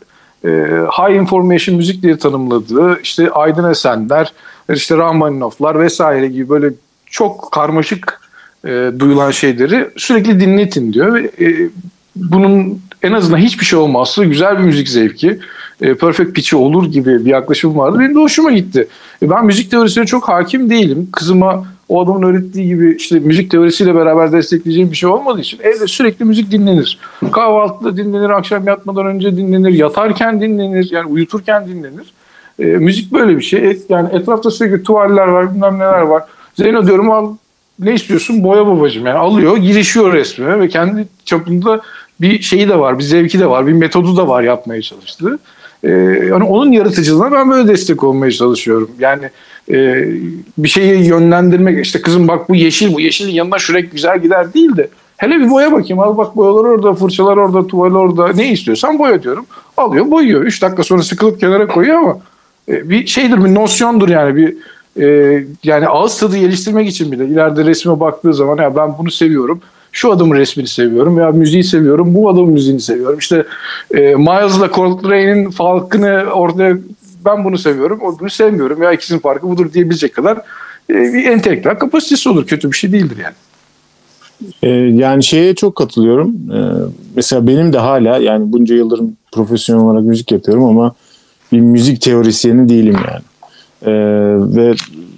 e, 0.45 0.49
high 0.97 1.15
information 1.15 1.77
müzik 1.77 2.03
diye 2.03 2.17
tanımladığı 2.17 2.99
işte 3.03 3.29
Aydın 3.31 3.69
Esenler, 3.69 4.33
işte 4.73 4.97
Rahmaninovlar 4.97 5.79
vesaire 5.79 6.27
gibi 6.27 6.49
böyle 6.49 6.69
çok 7.05 7.51
karmaşık 7.51 8.21
e, 8.65 8.91
duyulan 8.99 9.31
şeyleri 9.31 9.89
sürekli 9.97 10.39
dinletin 10.39 10.93
diyor 10.93 11.13
ve 11.13 11.31
e, 11.45 11.69
bunun 12.15 12.81
en 13.03 13.11
azından 13.11 13.37
hiçbir 13.37 13.65
şey 13.65 13.79
olmazsa 13.79 14.23
güzel 14.23 14.59
bir 14.59 14.63
müzik 14.63 14.89
zevki, 14.89 15.39
e, 15.81 15.95
perfect 15.95 16.35
pitch'i 16.35 16.55
olur 16.55 16.91
gibi 16.91 17.25
bir 17.25 17.31
yaklaşım 17.31 17.77
vardı. 17.77 17.99
Benim 17.99 18.15
de 18.15 18.19
hoşuma 18.19 18.51
gitti. 18.51 18.87
E, 19.21 19.29
ben 19.29 19.45
müzik 19.45 19.71
teorisine 19.71 20.05
çok 20.05 20.29
hakim 20.29 20.69
değilim. 20.69 21.09
Kızıma 21.11 21.65
o 21.89 22.03
adamın 22.03 22.23
öğrettiği 22.23 22.67
gibi 22.67 22.95
işte 22.95 23.19
müzik 23.19 23.51
teorisiyle 23.51 23.95
beraber 23.95 24.31
destekleyeceğim 24.31 24.91
bir 24.91 24.95
şey 24.95 25.09
olmadığı 25.09 25.41
için 25.41 25.59
evde 25.63 25.87
sürekli 25.87 26.25
müzik 26.25 26.51
dinlenir. 26.51 26.99
Kahvaltıda 27.31 27.97
dinlenir, 27.97 28.29
akşam 28.29 28.67
yatmadan 28.67 29.05
önce 29.05 29.37
dinlenir, 29.37 29.73
yatarken 29.73 30.41
dinlenir, 30.41 30.89
yani 30.91 31.07
uyuturken 31.07 31.67
dinlenir. 31.67 32.13
E, 32.59 32.65
müzik 32.65 33.13
böyle 33.13 33.37
bir 33.37 33.43
şey. 33.43 33.69
Et, 33.69 33.81
yani 33.89 34.09
etrafta 34.13 34.51
sürekli 34.51 34.83
tuvaller 34.83 35.27
var, 35.27 35.55
bilmem 35.55 35.75
neler 35.75 36.01
var. 36.01 36.23
Zeyno 36.55 36.87
diyorum 36.87 37.11
al 37.11 37.35
ne 37.79 37.93
istiyorsun? 37.93 38.43
Boya 38.43 38.67
babacığım. 38.67 39.05
Yani 39.05 39.17
alıyor, 39.17 39.57
girişiyor 39.57 40.13
resmine 40.13 40.59
ve 40.59 40.67
kendi 40.67 41.07
çapında 41.25 41.81
bir 42.21 42.41
şeyi 42.41 42.69
de 42.69 42.79
var, 42.79 42.99
bir 42.99 43.03
zevki 43.03 43.39
de 43.39 43.49
var, 43.49 43.67
bir 43.67 43.73
metodu 43.73 44.17
da 44.17 44.27
var 44.27 44.43
yapmaya 44.43 44.81
çalıştığı. 44.81 45.39
Ee, 45.83 45.89
yani 46.29 46.43
onun 46.43 46.71
yaratıcılığına 46.71 47.31
ben 47.31 47.51
böyle 47.51 47.67
destek 47.67 48.03
olmaya 48.03 48.31
çalışıyorum. 48.31 48.89
Yani 48.99 49.29
e, 49.71 50.07
bir 50.57 50.67
şeyi 50.67 51.07
yönlendirmek, 51.07 51.85
işte 51.85 52.01
kızım 52.01 52.27
bak 52.27 52.49
bu 52.49 52.55
yeşil, 52.55 52.93
bu 52.93 53.01
yeşilin 53.01 53.31
yanına 53.31 53.59
şu 53.59 53.73
güzel 53.91 54.21
gider 54.21 54.53
değil 54.53 54.77
de 54.77 54.89
hele 55.17 55.39
bir 55.39 55.49
boya 55.49 55.71
bakayım. 55.71 55.99
Al 55.99 56.17
bak 56.17 56.35
boyalar 56.35 56.63
orada, 56.63 56.93
fırçalar 56.93 57.37
orada, 57.37 57.67
tuval 57.67 57.95
orada. 57.95 58.27
Ne 58.27 58.51
istiyorsan 58.51 58.99
boya 58.99 59.23
diyorum. 59.23 59.45
Alıyor, 59.77 60.11
boyuyor. 60.11 60.41
Üç 60.41 60.61
dakika 60.61 60.83
sonra 60.83 61.03
sıkılıp 61.03 61.39
kenara 61.39 61.67
koyuyor 61.67 61.97
ama 61.97 62.17
bir 62.67 63.07
şeydir, 63.07 63.43
bir 63.45 63.53
nosyondur 63.53 64.09
yani 64.09 64.35
bir 64.35 64.55
e, 65.01 65.43
yani 65.63 65.87
ağız 65.87 66.19
tadı 66.19 66.37
geliştirmek 66.37 66.89
için 66.89 67.11
bile 67.11 67.25
ileride 67.25 67.65
resme 67.65 67.99
baktığı 67.99 68.33
zaman 68.33 68.57
ya 68.57 68.75
ben 68.75 68.97
bunu 68.97 69.11
seviyorum. 69.11 69.61
Şu 69.91 70.11
adamın 70.11 70.35
resmini 70.35 70.67
seviyorum 70.67 71.17
ya 71.17 71.31
müziği 71.31 71.63
seviyorum. 71.63 72.13
Bu 72.13 72.29
adamın 72.29 72.53
müziğini 72.53 72.81
seviyorum. 72.81 73.19
İşte 73.19 73.45
e, 73.93 73.99
Miles'la 73.99 74.71
Coltrane'in 74.71 75.49
farkını 75.49 76.23
ortaya 76.33 76.77
ben 77.25 77.43
bunu 77.43 77.57
seviyorum. 77.57 77.99
O 78.01 78.19
bunu 78.19 78.29
sevmiyorum. 78.29 78.83
Ya 78.83 78.91
ikisinin 78.91 79.19
farkı 79.19 79.49
budur 79.49 79.73
diyebilecek 79.73 80.15
kadar 80.15 80.37
e, 80.89 80.93
bir 80.93 81.25
entelektüel 81.25 81.79
kapasitesi 81.79 82.29
olur. 82.29 82.47
Kötü 82.47 82.71
bir 82.71 82.77
şey 82.77 82.91
değildir 82.91 83.17
yani. 83.23 83.35
Ee, 84.63 84.69
yani 84.69 85.23
şeye 85.23 85.55
çok 85.55 85.75
katılıyorum. 85.75 86.35
Ee, 86.53 86.59
mesela 87.15 87.47
benim 87.47 87.73
de 87.73 87.77
hala 87.77 88.17
yani 88.17 88.51
bunca 88.51 88.75
yıldır 88.75 89.01
profesyonel 89.31 89.83
olarak 89.83 90.03
müzik 90.03 90.31
yapıyorum 90.31 90.63
ama 90.63 90.95
bir 91.55 91.61
müzik 91.61 92.01
teorisyeni 92.01 92.69
değilim 92.69 92.95
yani. 93.07 93.23
Ee, 93.85 93.91
ve 94.57 94.73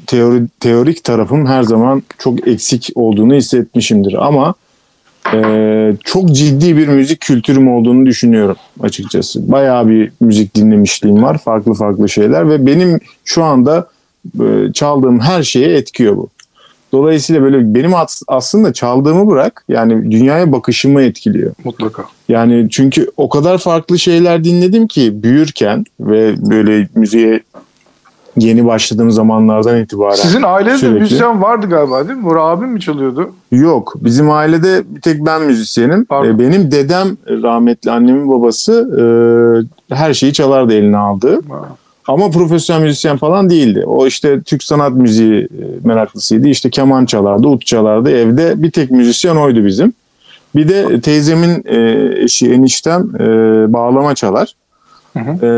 teori, 0.08 0.42
teorik 0.60 1.04
tarafım 1.04 1.46
her 1.46 1.64
zaman 1.64 2.04
çok 2.18 2.48
eksik 2.48 2.90
olduğunu 2.96 3.34
hissetmişimdir. 3.34 4.28
Ama 4.28 4.54
e, 5.34 5.94
çok 6.04 6.32
ciddi 6.32 6.78
bir 6.78 6.88
müzik 6.88 7.20
kültürüm 7.22 7.68
olduğunu 7.70 8.06
düşünüyorum 8.06 8.56
açıkçası. 8.80 9.52
Bayağı 9.52 9.90
bir 9.90 10.12
müzik 10.22 10.56
dinlemişliğim 10.56 11.24
var. 11.24 11.38
Farklı 11.38 11.74
farklı 11.74 12.10
şeyler 12.10 12.50
ve 12.50 12.66
benim 12.66 13.00
şu 13.26 13.44
anda 13.44 13.88
e, 14.40 14.74
çaldığım 14.74 15.20
her 15.20 15.44
şeye 15.44 15.78
etkiyor 15.78 16.18
bu. 16.18 16.28
Dolayısıyla 16.92 17.42
böyle 17.42 17.76
benim 17.76 17.96
as- 17.96 18.22
aslında 18.28 18.74
çaldığımı 18.74 19.28
bırak 19.28 19.64
yani 19.70 20.12
dünyaya 20.12 20.52
bakışımı 20.52 21.02
etkiliyor. 21.02 21.52
Mutlaka. 21.64 22.04
Yani 22.30 22.68
çünkü 22.70 23.08
o 23.18 23.30
kadar 23.30 23.58
farklı 23.58 24.00
şeyler 24.00 24.44
dinledim 24.44 24.88
ki 24.88 25.24
büyürken 25.24 25.86
ve 26.00 26.36
böyle 26.50 26.88
müziğe 26.96 27.40
yeni 28.38 28.66
başladığım 28.66 29.12
zamanlardan 29.12 29.82
itibaren. 29.82 30.16
Sizin 30.16 30.42
ailede 30.44 30.74
de 30.74 30.78
Sürekli. 30.78 31.00
müzisyen 31.00 31.42
vardı 31.42 31.68
galiba 31.70 32.08
değil 32.08 32.20
mi? 32.20 32.26
Bora 32.26 32.42
abim 32.44 32.70
mi 32.70 32.82
çalıyordu? 32.82 33.32
Yok. 33.52 33.94
Bizim 34.02 34.32
ailede 34.32 34.84
bir 34.96 35.02
tek 35.02 35.26
ben 35.26 35.42
müzisyenim. 35.42 36.06
Pardon. 36.06 36.30
E, 36.30 36.40
Benim 36.40 36.72
dedem 36.72 37.08
rahmetli 37.28 37.92
annemin 37.92 38.32
babası 38.32 38.90
e, 39.90 39.96
her 39.96 40.14
şeyi 40.14 40.34
çalardı 40.34 40.74
eline 40.74 40.98
aldığı. 40.98 41.40
Ama 42.08 42.30
profesyonel 42.30 42.82
müzisyen 42.82 43.18
falan 43.18 43.50
değildi. 43.50 43.84
O 43.88 44.08
işte 44.08 44.42
Türk 44.42 44.64
sanat 44.64 44.94
müziği 44.94 45.42
e, 45.44 45.48
meraklısıydı. 45.84 46.48
İşte 46.48 46.70
keman 46.70 47.06
çalardı, 47.06 47.48
ut 47.48 47.66
çalardı. 47.66 48.10
Evde 48.10 48.64
bir 48.64 48.72
tek 48.72 48.92
müzisyen 48.92 49.36
oydu 49.36 49.66
bizim. 49.66 49.94
Bir 50.58 50.70
de 50.70 51.02
teyzemin 51.02 51.64
e, 51.66 52.10
eşi 52.24 52.52
eniştem 52.52 53.02
e, 53.20 53.24
bağlama 53.74 54.16
çalar. 54.16 54.54
Hı 55.14 55.20
hı. 55.20 55.46
E, 55.46 55.50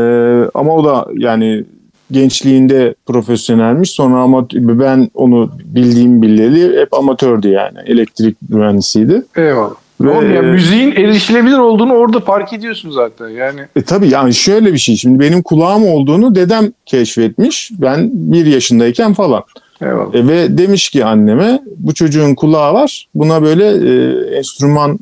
ama 0.54 0.74
o 0.74 0.84
da 0.84 1.06
yani 1.16 1.64
gençliğinde 2.10 2.94
profesyonelmiş. 3.06 3.90
Sonra 3.90 4.16
ama 4.16 4.46
ben 4.52 5.10
onu 5.14 5.50
bildiğim 5.64 6.22
bileli 6.22 6.80
hep 6.80 6.94
amatördü 6.94 7.48
yani. 7.48 7.78
Elektrik 7.86 8.36
mühendisiydi. 8.48 9.22
Eyvallah. 9.36 9.74
Ve- 10.00 10.10
Oğlum 10.10 10.34
ya 10.34 10.42
müziğin 10.42 10.92
erişilebilir 10.92 11.58
olduğunu 11.58 11.92
orada 11.92 12.20
fark 12.20 12.52
ediyorsun 12.52 12.90
zaten. 12.90 13.28
Yani 13.28 13.60
E 13.76 13.82
tabii 13.82 14.08
yani 14.08 14.34
şöyle 14.34 14.72
bir 14.72 14.78
şey. 14.78 14.96
Şimdi 14.96 15.20
benim 15.20 15.42
kulağım 15.42 15.86
olduğunu 15.86 16.34
dedem 16.34 16.72
keşfetmiş. 16.86 17.70
Ben 17.78 18.10
bir 18.12 18.46
yaşındayken 18.46 19.12
falan. 19.14 19.42
Eyvallah. 19.82 20.14
E, 20.14 20.26
ve 20.26 20.58
demiş 20.58 20.90
ki 20.90 21.04
anneme 21.04 21.62
bu 21.76 21.94
çocuğun 21.94 22.34
kulağı 22.34 22.74
var. 22.74 23.08
Buna 23.14 23.42
böyle 23.42 23.66
e, 23.66 24.36
enstrüman 24.36 24.98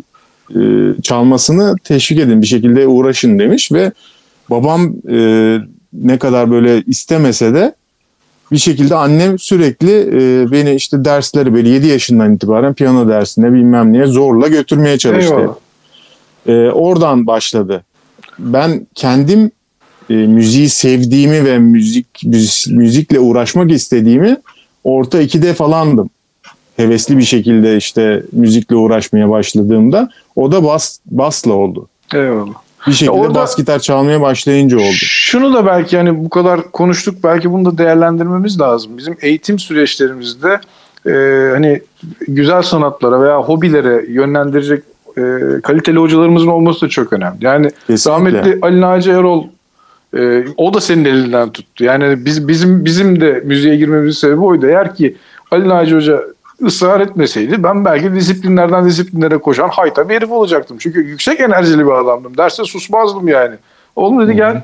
e, 0.51 0.61
çalmasını 1.03 1.77
teşvik 1.85 2.19
edin 2.19 2.43
bir 2.43 2.47
şekilde 2.47 2.87
uğraşın 2.87 3.39
demiş 3.39 3.73
ve 3.73 3.93
babam 4.51 4.95
e, 5.11 5.59
ne 5.93 6.19
kadar 6.19 6.51
böyle 6.51 6.83
istemese 6.83 7.55
de 7.55 7.75
bir 8.53 8.59
şekilde 8.59 8.95
annem 8.95 9.39
sürekli 9.39 9.93
e, 9.93 10.51
beni 10.51 10.75
işte 10.75 11.05
dersleri 11.05 11.55
böyle 11.55 11.69
7 11.69 11.87
yaşından 11.87 12.35
itibaren 12.35 12.75
piyano 12.75 13.09
dersine 13.09 13.53
bilmem 13.53 13.93
neye 13.93 14.07
zorla 14.07 14.49
götürmeye 14.49 14.99
çalıştı. 14.99 15.35
Eyvallah. 15.35 16.69
E, 16.69 16.71
oradan 16.71 17.27
başladı. 17.27 17.85
Ben 18.39 18.87
kendim 18.95 19.51
e, 20.11 20.15
müziği 20.15 20.69
sevdiğimi 20.69 21.45
ve 21.45 21.59
müzik- 21.59 22.27
müzikle 22.71 23.21
uğraşmak 23.21 23.71
istediğimi 23.71 24.37
orta 24.85 25.23
2'de 25.23 25.55
falandım. 25.55 26.11
Hevesli 26.77 27.19
bir 27.19 27.23
şekilde 27.23 27.77
işte 27.77 28.23
müzikle 28.33 28.77
uğraşmaya 28.77 29.31
başladığımda 29.31 30.09
o 30.37 30.53
da 30.53 30.65
bas 30.65 30.99
basla 31.07 31.53
oldu. 31.53 31.89
Eyvallah. 32.15 32.55
Bir 32.87 32.93
şekilde 32.93 33.11
orada- 33.11 33.35
bas 33.35 33.57
gitar 33.57 33.79
çalmaya 33.79 34.21
başlayınca 34.21 34.77
oldu. 34.77 34.95
Şunu 35.01 35.55
da 35.55 35.67
belki 35.67 35.97
hani 35.97 36.25
bu 36.25 36.29
kadar 36.29 36.71
konuştuk 36.71 37.15
belki 37.25 37.53
bunu 37.53 37.65
da 37.65 37.79
değerlendirmemiz 37.79 38.61
lazım. 38.61 38.99
Bizim 38.99 39.17
eğitim 39.23 39.59
süreçlerimizde 39.59 40.61
e, 41.07 41.11
hani 41.53 41.81
güzel 42.29 42.63
sanatlara 42.63 43.21
veya 43.23 43.39
hobilere 43.43 44.05
yönlendirecek 44.13 44.83
e, 45.19 45.23
kaliteli 45.63 45.99
hocalarımızın 45.99 46.47
olması 46.49 46.81
da 46.81 46.89
çok 46.89 47.13
önemli. 47.13 47.37
Yani 47.41 47.71
Kesinlikle. 47.87 48.13
rahmetli 48.39 48.59
Ali 48.63 48.81
Naci 48.81 49.11
Erol 49.11 49.45
e, 50.17 50.45
o 50.57 50.75
da 50.75 50.81
senin 50.81 51.05
elinden 51.05 51.51
tuttu. 51.53 51.85
Yani 51.85 52.25
biz 52.25 52.49
bizim 52.49 52.85
bizim 52.85 53.21
de 53.21 53.43
müziğe 53.45 53.77
girmemizin 53.77 54.21
sebebi 54.21 54.41
oydu. 54.41 54.67
Eğer 54.67 54.95
ki 54.95 55.17
Ali 55.51 55.69
Naci 55.69 55.95
Hoca 55.95 56.23
ısrar 56.63 57.01
etmeseydi 57.01 57.63
ben 57.63 57.85
belki 57.85 58.15
disiplinlerden 58.15 58.85
disiplinlere 58.85 59.39
koşan 59.39 59.69
hayta 59.69 60.09
bir 60.09 60.15
herif 60.15 60.31
olacaktım. 60.31 60.77
Çünkü 60.81 61.01
yüksek 61.01 61.41
enerjili 61.41 61.87
bir 61.87 61.91
adamdım. 61.91 62.37
Derste 62.37 62.65
susmazdım 62.65 63.29
yani. 63.29 63.55
Oğlum 63.97 64.21
dedi 64.21 64.37
gel 64.37 64.63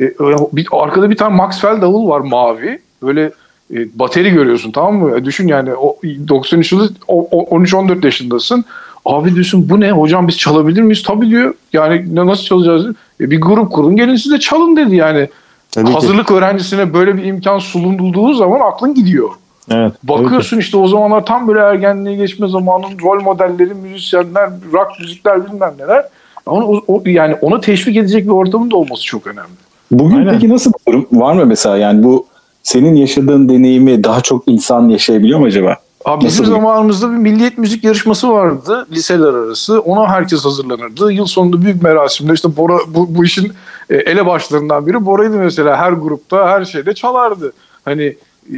e, 0.00 0.12
bir, 0.52 0.66
arkada 0.72 1.10
bir 1.10 1.16
tane 1.16 1.36
Maxwell 1.36 1.80
davul 1.82 2.08
var 2.08 2.20
mavi. 2.20 2.78
Böyle 3.02 3.30
e, 3.74 3.98
bateri 3.98 4.30
görüyorsun 4.30 4.72
tamam 4.72 4.94
mı? 4.96 5.18
E, 5.18 5.24
düşün 5.24 5.48
yani 5.48 5.74
o 5.74 5.96
93 6.28 6.72
yılı 6.72 6.90
o- 7.08 7.28
o- 7.30 7.58
13-14 7.58 8.04
yaşındasın. 8.04 8.64
Abi 9.04 9.34
diyorsun 9.34 9.68
bu 9.68 9.80
ne? 9.80 9.90
Hocam 9.90 10.28
biz 10.28 10.38
çalabilir 10.38 10.82
miyiz? 10.82 11.02
Tabii 11.02 11.28
diyor. 11.30 11.54
Yani 11.72 12.06
ne- 12.14 12.26
nasıl 12.26 12.42
çalacağız? 12.44 12.86
E, 13.20 13.30
bir 13.30 13.40
grup 13.40 13.72
kurun 13.72 13.96
gelin 13.96 14.16
siz 14.16 14.32
de 14.32 14.38
çalın 14.38 14.76
dedi 14.76 14.96
yani. 14.96 15.28
Tabii 15.70 15.86
ki. 15.86 15.92
Hazırlık 15.92 16.30
öğrencisine 16.30 16.94
böyle 16.94 17.16
bir 17.16 17.24
imkan 17.24 17.58
sunulduğu 17.58 18.34
zaman 18.34 18.60
aklın 18.60 18.94
gidiyor. 18.94 19.28
Evet. 19.70 19.92
Bakıyorsun 20.02 20.58
işte 20.58 20.76
o 20.76 20.88
zamanlar 20.88 21.26
tam 21.26 21.48
böyle 21.48 21.60
ergenliğe 21.60 22.16
geçme 22.16 22.48
zamanın 22.48 22.98
rol 23.02 23.22
modelleri, 23.22 23.74
müzisyenler, 23.74 24.50
rock 24.72 24.88
müzikler 25.00 25.46
bilmem 25.46 25.72
neler. 25.78 26.04
Onu, 26.46 26.64
o- 26.66 26.84
o- 26.88 27.02
yani 27.06 27.34
onu 27.34 27.60
teşvik 27.60 27.96
edecek 27.96 28.24
bir 28.24 28.30
ortamın 28.30 28.70
da 28.70 28.76
olması 28.76 29.04
çok 29.04 29.26
önemli. 29.26 29.48
Bugün 29.90 30.16
Aynen. 30.16 30.32
peki 30.34 30.48
nasıl 30.48 30.72
bir 30.72 30.92
durum? 30.92 31.06
Var 31.12 31.34
mı 31.34 31.46
mesela 31.46 31.76
yani 31.76 32.04
bu 32.04 32.26
senin 32.62 32.94
yaşadığın 32.94 33.48
deneyimi 33.48 34.04
daha 34.04 34.20
çok 34.20 34.48
insan 34.48 34.88
yaşayabiliyor 34.88 35.38
mu 35.38 35.46
acaba? 35.46 35.76
Abi 36.04 36.24
bizim 36.24 36.46
zamanımızda 36.46 37.10
bir 37.10 37.16
milliyet 37.16 37.58
müzik 37.58 37.84
yarışması 37.84 38.32
vardı 38.32 38.86
liseler 38.90 39.34
arası. 39.34 39.80
Ona 39.80 40.08
herkes 40.08 40.44
hazırlanırdı. 40.44 41.12
Yıl 41.12 41.26
sonunda 41.26 41.62
büyük 41.62 41.82
merasimler 41.82 42.34
işte 42.34 42.56
Bora 42.56 42.78
bu, 42.88 43.14
bu 43.14 43.24
işin 43.24 43.52
e, 43.90 43.96
elebaşlarından 43.96 44.86
biri 44.86 45.06
Bora'ydı 45.06 45.36
mesela 45.36 45.76
her 45.76 45.92
grupta 45.92 46.48
her 46.48 46.64
şeyde 46.64 46.94
çalardı. 46.94 47.52
Hani 47.84 48.16
e, 48.52 48.56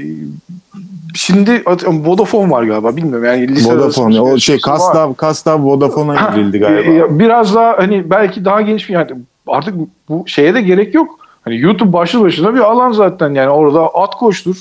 şimdi 1.14 1.62
Vodafone 1.86 2.50
var 2.50 2.62
galiba 2.62 2.96
bilmiyorum 2.96 3.24
yani 3.24 3.48
lise 3.48 3.74
Vodafone. 3.76 4.20
O 4.20 4.38
şey. 4.38 4.60
Kastav, 4.60 5.14
Kastav 5.14 5.64
Vodafone'a 5.64 6.30
girildi 6.34 6.56
e, 6.56 6.60
galiba. 6.60 7.18
Biraz 7.18 7.54
daha 7.54 7.78
hani 7.78 8.10
belki 8.10 8.44
daha 8.44 8.60
geniş 8.60 8.88
bir 8.88 8.94
yani 8.94 9.10
artık 9.46 9.74
bu 10.08 10.24
şeye 10.26 10.54
de 10.54 10.62
gerek 10.62 10.94
yok. 10.94 11.18
Hani 11.42 11.60
YouTube 11.60 11.92
başlı 11.92 12.20
başına 12.20 12.54
bir 12.54 12.60
alan 12.60 12.92
zaten 12.92 13.34
yani 13.34 13.50
orada 13.50 13.94
at 13.94 14.14
koştur. 14.14 14.56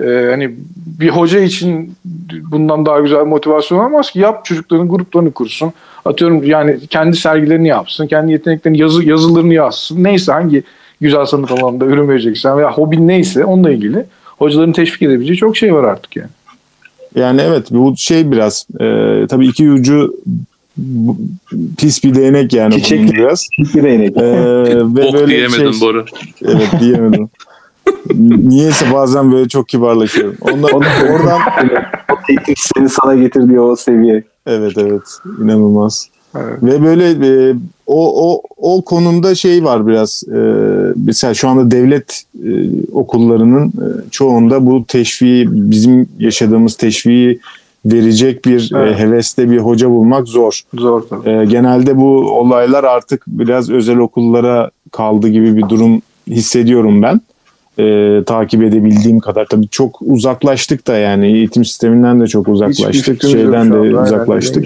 Ee, 0.00 0.28
hani 0.30 0.50
bir 1.00 1.08
hoca 1.08 1.40
için 1.40 1.94
bundan 2.50 2.86
daha 2.86 3.00
güzel 3.00 3.24
motivasyon 3.24 3.78
olmaz 3.78 4.10
ki. 4.10 4.18
Yap 4.18 4.44
çocukların 4.44 4.88
gruplarını 4.88 5.32
kursun. 5.32 5.72
Atıyorum 6.04 6.44
yani 6.44 6.78
kendi 6.90 7.16
sergilerini 7.16 7.68
yapsın. 7.68 8.06
Kendi 8.06 8.32
yeteneklerini 8.32 8.78
yazı, 8.78 9.04
yazılarını 9.04 9.54
yazsın. 9.54 10.04
Neyse 10.04 10.32
hangi 10.32 10.62
güzel 11.00 11.26
sanat 11.26 11.50
alanında 11.50 11.84
ürün 11.84 12.08
vereceksen 12.08 12.58
veya 12.58 12.72
hobin 12.72 13.08
neyse 13.08 13.44
onunla 13.44 13.70
ilgili 13.70 14.04
hocaların 14.38 14.72
teşvik 14.72 15.02
edebileceği 15.02 15.36
çok 15.36 15.56
şey 15.56 15.74
var 15.74 15.84
artık 15.84 16.16
yani. 16.16 16.30
Yani 17.14 17.40
evet 17.40 17.66
bu 17.70 17.94
şey 17.96 18.30
biraz 18.32 18.66
e, 18.80 19.26
tabii 19.28 19.46
iki 19.46 19.70
ucu 19.70 20.14
pis 21.78 22.04
bir 22.04 22.14
değnek 22.14 22.52
yani 22.52 22.74
Çiçekli. 22.74 23.02
bunun 23.02 23.12
biraz. 23.12 23.48
Bir 23.58 23.82
değnek. 23.82 24.16
E, 24.16 24.22
ve 24.76 25.02
Bok 25.02 25.14
böyle 25.14 25.26
diyemedin 25.26 25.72
şey, 25.72 25.80
Bora. 25.80 26.04
Evet 26.42 26.68
diyemedim. 26.80 27.28
Niyeyse 28.18 28.86
bazen 28.92 29.32
böyle 29.32 29.48
çok 29.48 29.68
kibarlaşıyorum. 29.68 30.36
Ondan, 30.40 30.70
oradan 31.10 31.40
senin 32.56 32.86
sana 32.86 33.14
getirdiği 33.14 33.60
o 33.60 33.76
seviye. 33.76 34.24
evet 34.46 34.72
evet 34.78 35.02
inanılmaz. 35.42 36.08
Evet. 36.36 36.62
Ve 36.62 36.82
böyle 36.82 37.10
e, 37.50 37.54
o 37.86 38.30
o 38.32 38.42
o 38.56 38.82
konumda 38.82 39.34
şey 39.34 39.64
var 39.64 39.86
biraz. 39.86 40.22
E, 40.34 40.38
mesela 40.96 41.34
şu 41.34 41.48
anda 41.48 41.70
devlet 41.70 42.22
e, 42.44 42.50
okullarının 42.92 43.66
e, 43.68 44.10
çoğunda 44.10 44.66
bu 44.66 44.84
teşviği 44.88 45.48
bizim 45.50 46.08
yaşadığımız 46.18 46.76
teşviği 46.76 47.40
verecek 47.86 48.44
bir 48.44 48.70
Evet. 48.76 48.92
e, 48.92 48.98
heveste 48.98 49.50
bir 49.50 49.58
hoca 49.58 49.90
bulmak 49.90 50.28
zor. 50.28 50.60
Zor 50.74 51.02
tabii. 51.10 51.30
E, 51.30 51.44
genelde 51.44 51.96
bu 51.96 52.08
olaylar 52.38 52.84
artık 52.84 53.22
biraz 53.26 53.70
özel 53.70 53.98
okullara 53.98 54.70
kaldı 54.92 55.28
gibi 55.28 55.56
bir 55.56 55.68
durum 55.68 56.02
hissediyorum 56.26 57.02
ben. 57.02 57.20
E, 57.78 58.22
takip 58.26 58.62
edebildiğim 58.62 59.20
kadar 59.20 59.46
tabii 59.46 59.68
çok 59.68 60.02
uzaklaştık 60.02 60.86
da 60.86 60.96
yani 60.96 61.26
eğitim 61.26 61.64
sisteminden 61.64 62.20
de 62.20 62.26
çok 62.26 62.48
uzaklaştık. 62.48 63.22
Şeyden 63.22 63.72
de 63.72 63.78
uzaklaştık. 63.78 64.64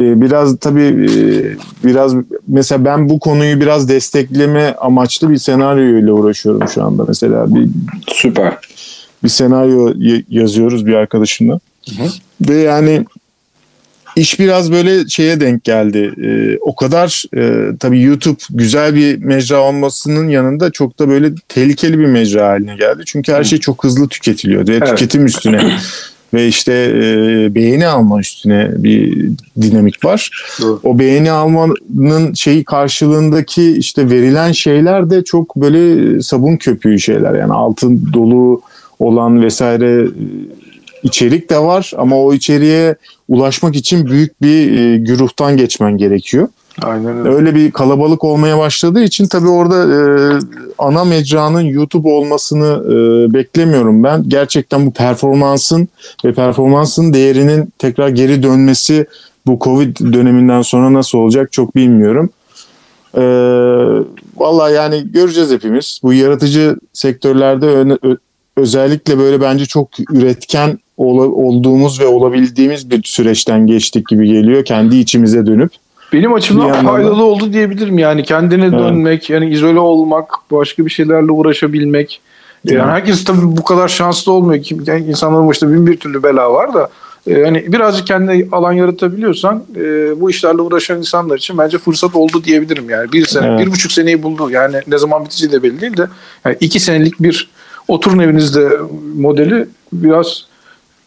Ee, 0.00 0.20
biraz 0.20 0.58
tabii 0.58 0.82
e, 0.82 1.56
biraz 1.84 2.14
mesela 2.48 2.84
ben 2.84 3.08
bu 3.08 3.18
konuyu 3.18 3.60
biraz 3.60 3.88
destekleme 3.88 4.74
amaçlı 4.80 5.30
bir 5.30 5.38
senaryo 5.38 5.98
ile 5.98 6.12
uğraşıyorum 6.12 6.68
şu 6.68 6.84
anda. 6.84 7.04
Mesela 7.08 7.54
bir 7.54 7.68
Süper. 8.06 8.56
bir 9.24 9.28
senaryo 9.28 9.92
yazıyoruz 10.28 10.86
bir 10.86 10.94
arkadaşımla. 10.94 11.60
hı. 11.88 12.04
Ve 12.40 12.54
yani 12.54 13.04
iş 14.18 14.40
biraz 14.40 14.72
böyle 14.72 15.08
şeye 15.08 15.40
denk 15.40 15.64
geldi. 15.64 16.14
Ee, 16.24 16.58
o 16.60 16.74
kadar 16.74 17.24
e, 17.36 17.76
tabii 17.78 18.02
YouTube 18.02 18.38
güzel 18.50 18.94
bir 18.94 19.24
mecra 19.24 19.60
olmasının 19.60 20.28
yanında 20.28 20.70
çok 20.70 20.98
da 20.98 21.08
böyle 21.08 21.34
tehlikeli 21.48 21.98
bir 21.98 22.06
mecra 22.06 22.48
haline 22.48 22.76
geldi. 22.76 23.02
Çünkü 23.06 23.32
her 23.32 23.44
şey 23.44 23.58
çok 23.58 23.84
hızlı 23.84 24.08
tüketiliyor 24.08 24.68
ve 24.68 24.74
Evet. 24.74 24.88
tüketim 24.88 25.26
üstüne 25.26 25.72
ve 26.34 26.48
işte 26.48 26.72
e, 26.72 27.54
beğeni 27.54 27.86
alma 27.86 28.20
üstüne 28.20 28.70
bir 28.76 29.28
dinamik 29.60 30.04
var. 30.04 30.30
Doğru. 30.62 30.80
O 30.82 30.98
beğeni 30.98 31.30
almanın 31.30 32.34
şeyi 32.34 32.64
karşılığındaki 32.64 33.72
işte 33.72 34.10
verilen 34.10 34.52
şeyler 34.52 35.10
de 35.10 35.24
çok 35.24 35.56
böyle 35.56 36.22
sabun 36.22 36.56
köpüğü 36.56 36.98
şeyler. 36.98 37.34
Yani 37.34 37.52
altın 37.52 38.12
dolu 38.12 38.62
olan 38.98 39.42
vesaire 39.42 40.02
e, 40.02 40.08
içerik 41.02 41.50
de 41.50 41.58
var 41.58 41.92
ama 41.96 42.16
o 42.22 42.32
içeriğe 42.34 42.96
ulaşmak 43.28 43.76
için 43.76 44.06
büyük 44.06 44.42
bir 44.42 44.78
e, 44.78 44.96
güruhtan 44.98 45.56
geçmen 45.56 45.96
gerekiyor. 45.98 46.48
Aynen 46.82 47.18
öyle. 47.18 47.28
Öyle 47.28 47.54
bir 47.54 47.70
kalabalık 47.70 48.24
olmaya 48.24 48.58
başladığı 48.58 49.02
için 49.02 49.26
tabii 49.26 49.48
orada 49.48 49.76
e, 49.94 49.98
ana 50.78 51.04
mecranın 51.04 51.60
YouTube 51.60 52.08
olmasını 52.08 52.66
e, 52.86 53.34
beklemiyorum 53.34 54.02
ben. 54.04 54.24
Gerçekten 54.28 54.86
bu 54.86 54.92
performansın 54.92 55.88
ve 56.24 56.32
performansın 56.34 57.12
değerinin 57.12 57.72
tekrar 57.78 58.08
geri 58.08 58.42
dönmesi 58.42 59.06
bu 59.46 59.58
Covid 59.60 59.96
döneminden 60.12 60.62
sonra 60.62 60.92
nasıl 60.92 61.18
olacak 61.18 61.52
çok 61.52 61.76
bilmiyorum. 61.76 62.30
E, 63.14 63.22
Valla 64.36 64.70
yani 64.70 65.12
göreceğiz 65.12 65.50
hepimiz. 65.50 66.00
Bu 66.02 66.12
yaratıcı 66.12 66.76
sektörlerde 66.92 67.66
öne- 67.66 68.16
özellikle 68.56 69.18
böyle 69.18 69.40
bence 69.40 69.66
çok 69.66 69.88
üretken 70.12 70.78
ola- 70.98 71.28
olduğumuz 71.34 72.00
ve 72.00 72.06
olabildiğimiz 72.06 72.90
bir 72.90 73.02
süreçten 73.04 73.66
geçtik 73.66 74.08
gibi 74.08 74.26
geliyor. 74.26 74.64
Kendi 74.64 74.96
içimize 74.96 75.46
dönüp. 75.46 75.70
Benim 76.12 76.32
açımdan 76.34 76.86
faydalı 76.86 77.24
oldu 77.24 77.52
diyebilirim 77.52 77.98
yani 77.98 78.22
kendine 78.22 78.72
dönmek 78.72 79.30
yani 79.30 79.50
izole 79.50 79.78
olmak 79.78 80.30
başka 80.50 80.84
bir 80.86 80.90
şeylerle 80.90 81.32
uğraşabilmek 81.32 82.20
yani 82.64 82.78
Evet. 82.78 82.88
herkes 82.90 83.24
tabii 83.24 83.56
bu 83.56 83.64
kadar 83.64 83.88
şanslı 83.88 84.32
olmuyor 84.32 84.62
ki 84.62 84.76
yani 84.86 85.06
insanların 85.06 85.48
başında 85.48 85.72
bin 85.72 85.86
bir 85.86 85.96
türlü 85.96 86.22
bela 86.22 86.52
var 86.52 86.74
da 86.74 86.88
e, 87.26 87.42
hani 87.44 87.72
birazcık 87.72 88.06
kendine 88.06 88.46
alan 88.52 88.72
yaratabiliyorsan 88.72 89.64
e, 89.76 89.80
bu 90.20 90.30
işlerle 90.30 90.62
uğraşan 90.62 90.98
insanlar 90.98 91.36
için 91.36 91.58
bence 91.58 91.78
fırsat 91.78 92.16
oldu 92.16 92.44
diyebilirim 92.44 92.90
yani 92.90 93.12
bir 93.12 93.26
sene 93.26 93.46
Evet. 93.46 93.66
bir 93.66 93.72
buçuk 93.72 93.92
seneyi 93.92 94.22
buldu 94.22 94.50
yani 94.50 94.76
ne 94.86 94.98
zaman 94.98 95.24
biteceği 95.24 95.52
de 95.52 95.62
belli 95.62 95.80
değil 95.80 95.96
de 95.96 96.06
yani 96.44 96.56
iki 96.60 96.80
senelik 96.80 97.22
bir 97.22 97.50
oturun 97.88 98.18
evinizde 98.18 98.68
modeli 99.16 99.66
biraz 99.92 100.44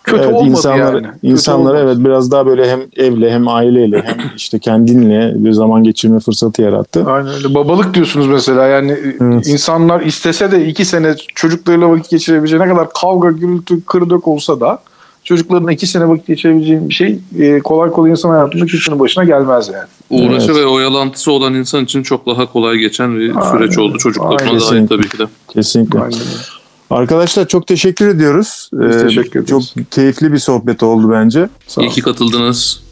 kötü 0.04 0.24
evet, 0.24 0.34
olmadı 0.34 0.50
insanlar, 0.50 0.94
yani. 0.94 1.08
Kötü 1.08 1.28
insanlara 1.28 1.78
olmadı. 1.78 1.94
evet 1.96 2.06
biraz 2.06 2.32
daha 2.32 2.46
böyle 2.46 2.72
hem 2.72 2.82
evle 2.98 3.32
hem 3.32 3.48
aileyle 3.48 4.02
hem 4.06 4.18
işte 4.36 4.60
kendinle 4.60 5.34
bir 5.36 5.52
zaman 5.52 5.84
geçirme 5.84 6.20
fırsatı 6.20 6.62
yarattı. 6.62 7.06
Aynen 7.06 7.34
öyle. 7.34 7.54
Babalık 7.54 7.94
diyorsunuz 7.94 8.28
mesela 8.28 8.68
yani 8.68 8.98
Evet. 9.22 9.48
insanlar 9.48 10.02
istese 10.02 10.52
de 10.52 10.68
iki 10.68 10.86
sene 10.86 11.16
çocuklarıyla 11.36 11.90
vakit 11.90 12.10
geçirebileceği 12.10 12.62
ne 12.62 12.68
kadar 12.68 12.88
kavga, 12.94 13.32
gürültü, 13.32 13.86
kırdık 13.86 14.28
olsa 14.28 14.60
da 14.60 14.80
çocukların 15.24 15.70
iki 15.70 15.88
sene 15.88 16.08
vakit 16.08 16.28
geçirebileceği 16.28 16.90
bir 16.90 16.94
şey 16.94 17.20
e, 17.40 17.60
kolay 17.60 17.92
kolay 17.92 18.12
insan 18.12 18.30
hayatında 18.30 18.66
kimsenin 18.66 19.00
başına 19.00 19.24
gelmez 19.24 19.70
yani. 19.74 19.88
Uğraşı 20.10 20.52
Evet. 20.52 20.56
ve 20.62 20.66
oyalantısı 20.66 21.32
olan 21.32 21.54
insan 21.54 21.84
için 21.84 22.04
çok 22.04 22.26
daha 22.26 22.46
kolay 22.46 22.78
geçen 22.78 23.20
bir 23.20 23.36
Aynen. 23.36 23.52
süreç 23.52 23.78
oldu. 23.78 23.98
Çocuklarına 23.98 24.60
dahil 24.60 24.88
tabii 24.88 25.10
ki 25.10 25.20
de. 25.20 25.24
Kesinlikle. 25.54 26.00
Aynen 26.00 26.20
öyle. 26.20 26.61
Arkadaşlar 26.92 27.48
çok 27.48 27.68
teşekkür 27.68 28.08
ediyoruz. 28.08 28.70
Biz 28.74 29.02
teşekkür 29.02 29.40
ederiz. 29.44 29.74
Çok 29.76 29.92
keyifli 29.92 30.34
bir 30.34 30.38
sohbet 30.38 30.84
oldu 30.84 31.12
bence. 31.12 31.50
Sağ 31.68 31.82
İyi 31.82 31.90
ki 31.90 32.02
katıldınız. 32.02 32.84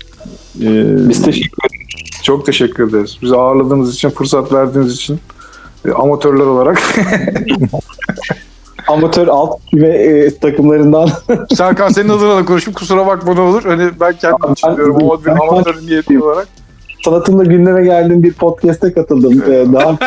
Ee, 0.62 1.10
Biz 1.10 1.22
teşekkür 1.22 1.58
ederiz. 1.70 2.24
Çok 2.24 2.46
teşekkür 2.46 2.90
ederiz. 2.90 3.18
Bizi 3.22 3.36
ağırladığınız 3.36 3.94
için, 3.94 4.10
fırsat 4.10 4.54
verdiğiniz 4.54 4.94
için 4.94 5.20
e, 5.86 5.92
amatörler 5.92 6.46
olarak. 6.46 6.82
Amatör 8.88 9.28
alt 9.28 9.60
ve 9.74 9.88
e, 9.88 10.40
takımlarından 10.40 11.10
Serkan 11.56 11.90
senin 11.90 12.10
adına 12.10 12.38
da 12.38 12.46
konuşayım. 12.46 12.76
Kusura 12.78 13.08
bakma 13.08 13.34
ne 13.34 13.42
olur. 13.42 13.64
Hani 13.64 13.90
ben 14.00 14.14
kendim 14.14 14.52
için 14.54 14.70
Ben- 14.70 14.78
diyorum 14.78 14.96
ama 14.96 15.22
bir 15.22 15.26
ben- 15.26 15.38
amatör 15.38 15.82
niyeti 15.82 16.20
olarak. 16.24 16.48
Sanatımla 17.06 17.44
gündeme 17.44 17.84
geldiğim 17.84 18.24
bir 18.24 18.34
podcast'e 18.34 18.94
katıldım. 18.94 19.44
Ee, 19.52 19.66
daha 19.74 19.98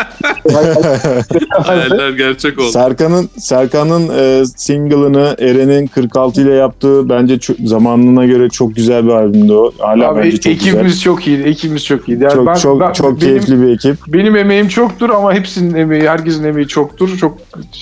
Hayaller 1.63 2.11
gerçek 2.11 2.59
oldu. 2.59 2.69
Serkan'ın 2.71 3.29
Serkan'ın 3.39 4.09
e, 4.19 4.45
single'ını 4.57 5.37
Eren'in 5.39 5.87
46 5.87 6.41
ile 6.41 6.55
yaptığı 6.55 7.09
bence 7.09 7.39
çok, 7.39 7.57
zamanına 7.65 8.27
göre 8.27 8.49
çok 8.49 8.77
güzel 8.77 9.05
bir 9.07 9.11
albümdü 9.13 9.53
o. 9.53 9.73
Hala 9.79 10.09
Abi, 10.09 10.19
bence 10.21 10.31
çok 10.41 10.53
güzel. 10.53 10.69
ekibimiz 10.71 11.03
çok 11.03 11.27
iyiydi. 11.27 11.43
Ekibimiz 11.49 11.85
çok 11.85 12.09
iyiydi. 12.09 12.25
Yani 12.25 12.35
Çok 12.35 12.47
ben, 12.47 12.55
çok 12.55 12.81
ben- 12.81 12.93
çok 12.93 13.07
benim- 13.11 13.19
keyifli 13.19 13.63
bir 13.63 13.69
ekip. 13.75 13.97
Benim 14.09 14.37
emeğim 14.37 14.69
çoktur 14.69 15.11
ama 15.11 15.35
hepsinin 15.35 15.75
emeği, 15.75 16.09
herkesin 16.09 16.45
emeği 16.45 16.69
çoktur. 16.69 17.17
Çok 17.19 17.39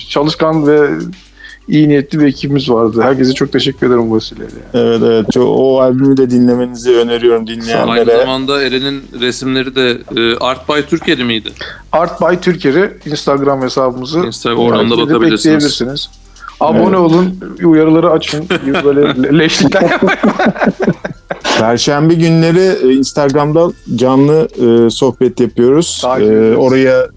çalışkan 0.09 0.67
ve 0.67 0.87
iyi 1.71 1.89
niyetli 1.89 2.19
bir 2.19 2.25
ekibimiz 2.25 2.69
vardı. 2.69 3.01
Herkese 3.01 3.33
çok 3.33 3.51
teşekkür 3.51 3.87
ederim 3.87 4.09
bu 4.09 4.15
vesileyle. 4.15 4.51
Evet 4.73 5.01
evet. 5.05 5.31
Çok, 5.31 5.47
o 5.47 5.81
albümü 5.81 6.17
de 6.17 6.29
dinlemenizi 6.29 6.91
öneriyorum 6.91 7.45
Aynı 7.49 7.61
dinleyenlere. 7.61 8.17
zamanda 8.17 8.63
Eren'in 8.63 9.03
resimleri 9.19 9.75
de 9.75 9.97
e, 10.17 10.37
Art 10.37 10.69
by 10.69 10.81
Türkiye'li 10.89 11.23
miydi? 11.23 11.49
Art 11.91 12.21
by 12.21 12.35
Türker'i 12.41 12.91
Instagram 13.05 13.61
hesabımızı 13.61 14.19
Instagram 14.19 14.59
oradan 14.59 14.91
da 14.91 14.97
bakabilirsiniz. 14.97 16.09
Abone 16.59 16.97
olun, 16.97 17.39
uyarıları 17.63 18.11
açın. 18.11 18.45
Böyle 18.85 19.37
leşlikler. 19.39 19.91
Perşembe 21.59 22.13
günleri 22.13 22.87
e, 22.87 22.93
Instagram'da 22.93 23.71
canlı 23.95 24.47
e, 24.55 24.89
sohbet 24.89 25.39
yapıyoruz. 25.39 26.03
E, 26.05 26.55
oraya 26.55 27.07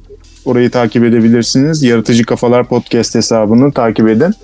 orayı 0.44 0.70
takip 0.70 1.04
edebilirsiniz. 1.04 1.82
Yaratıcı 1.82 2.24
Kafalar 2.24 2.68
Podcast 2.68 3.14
hesabını 3.14 3.72
takip 3.72 4.08
edin. 4.08 4.34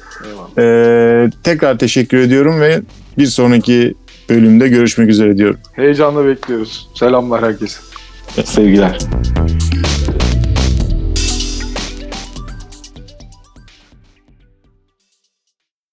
E, 0.59 1.31
tekrar 1.43 1.79
teşekkür 1.79 2.19
ediyorum 2.19 2.61
ve 2.61 2.81
bir 3.19 3.27
sonraki 3.27 3.95
bölümde 4.31 4.69
görüşmek 4.69 5.09
üzere 5.09 5.39
diyorum. 5.39 5.57
Heyecanla 5.73 6.27
bekliyoruz. 6.27 6.89
Selamlar 6.95 7.43
herkese. 7.43 7.81
sevgiler. 8.45 8.99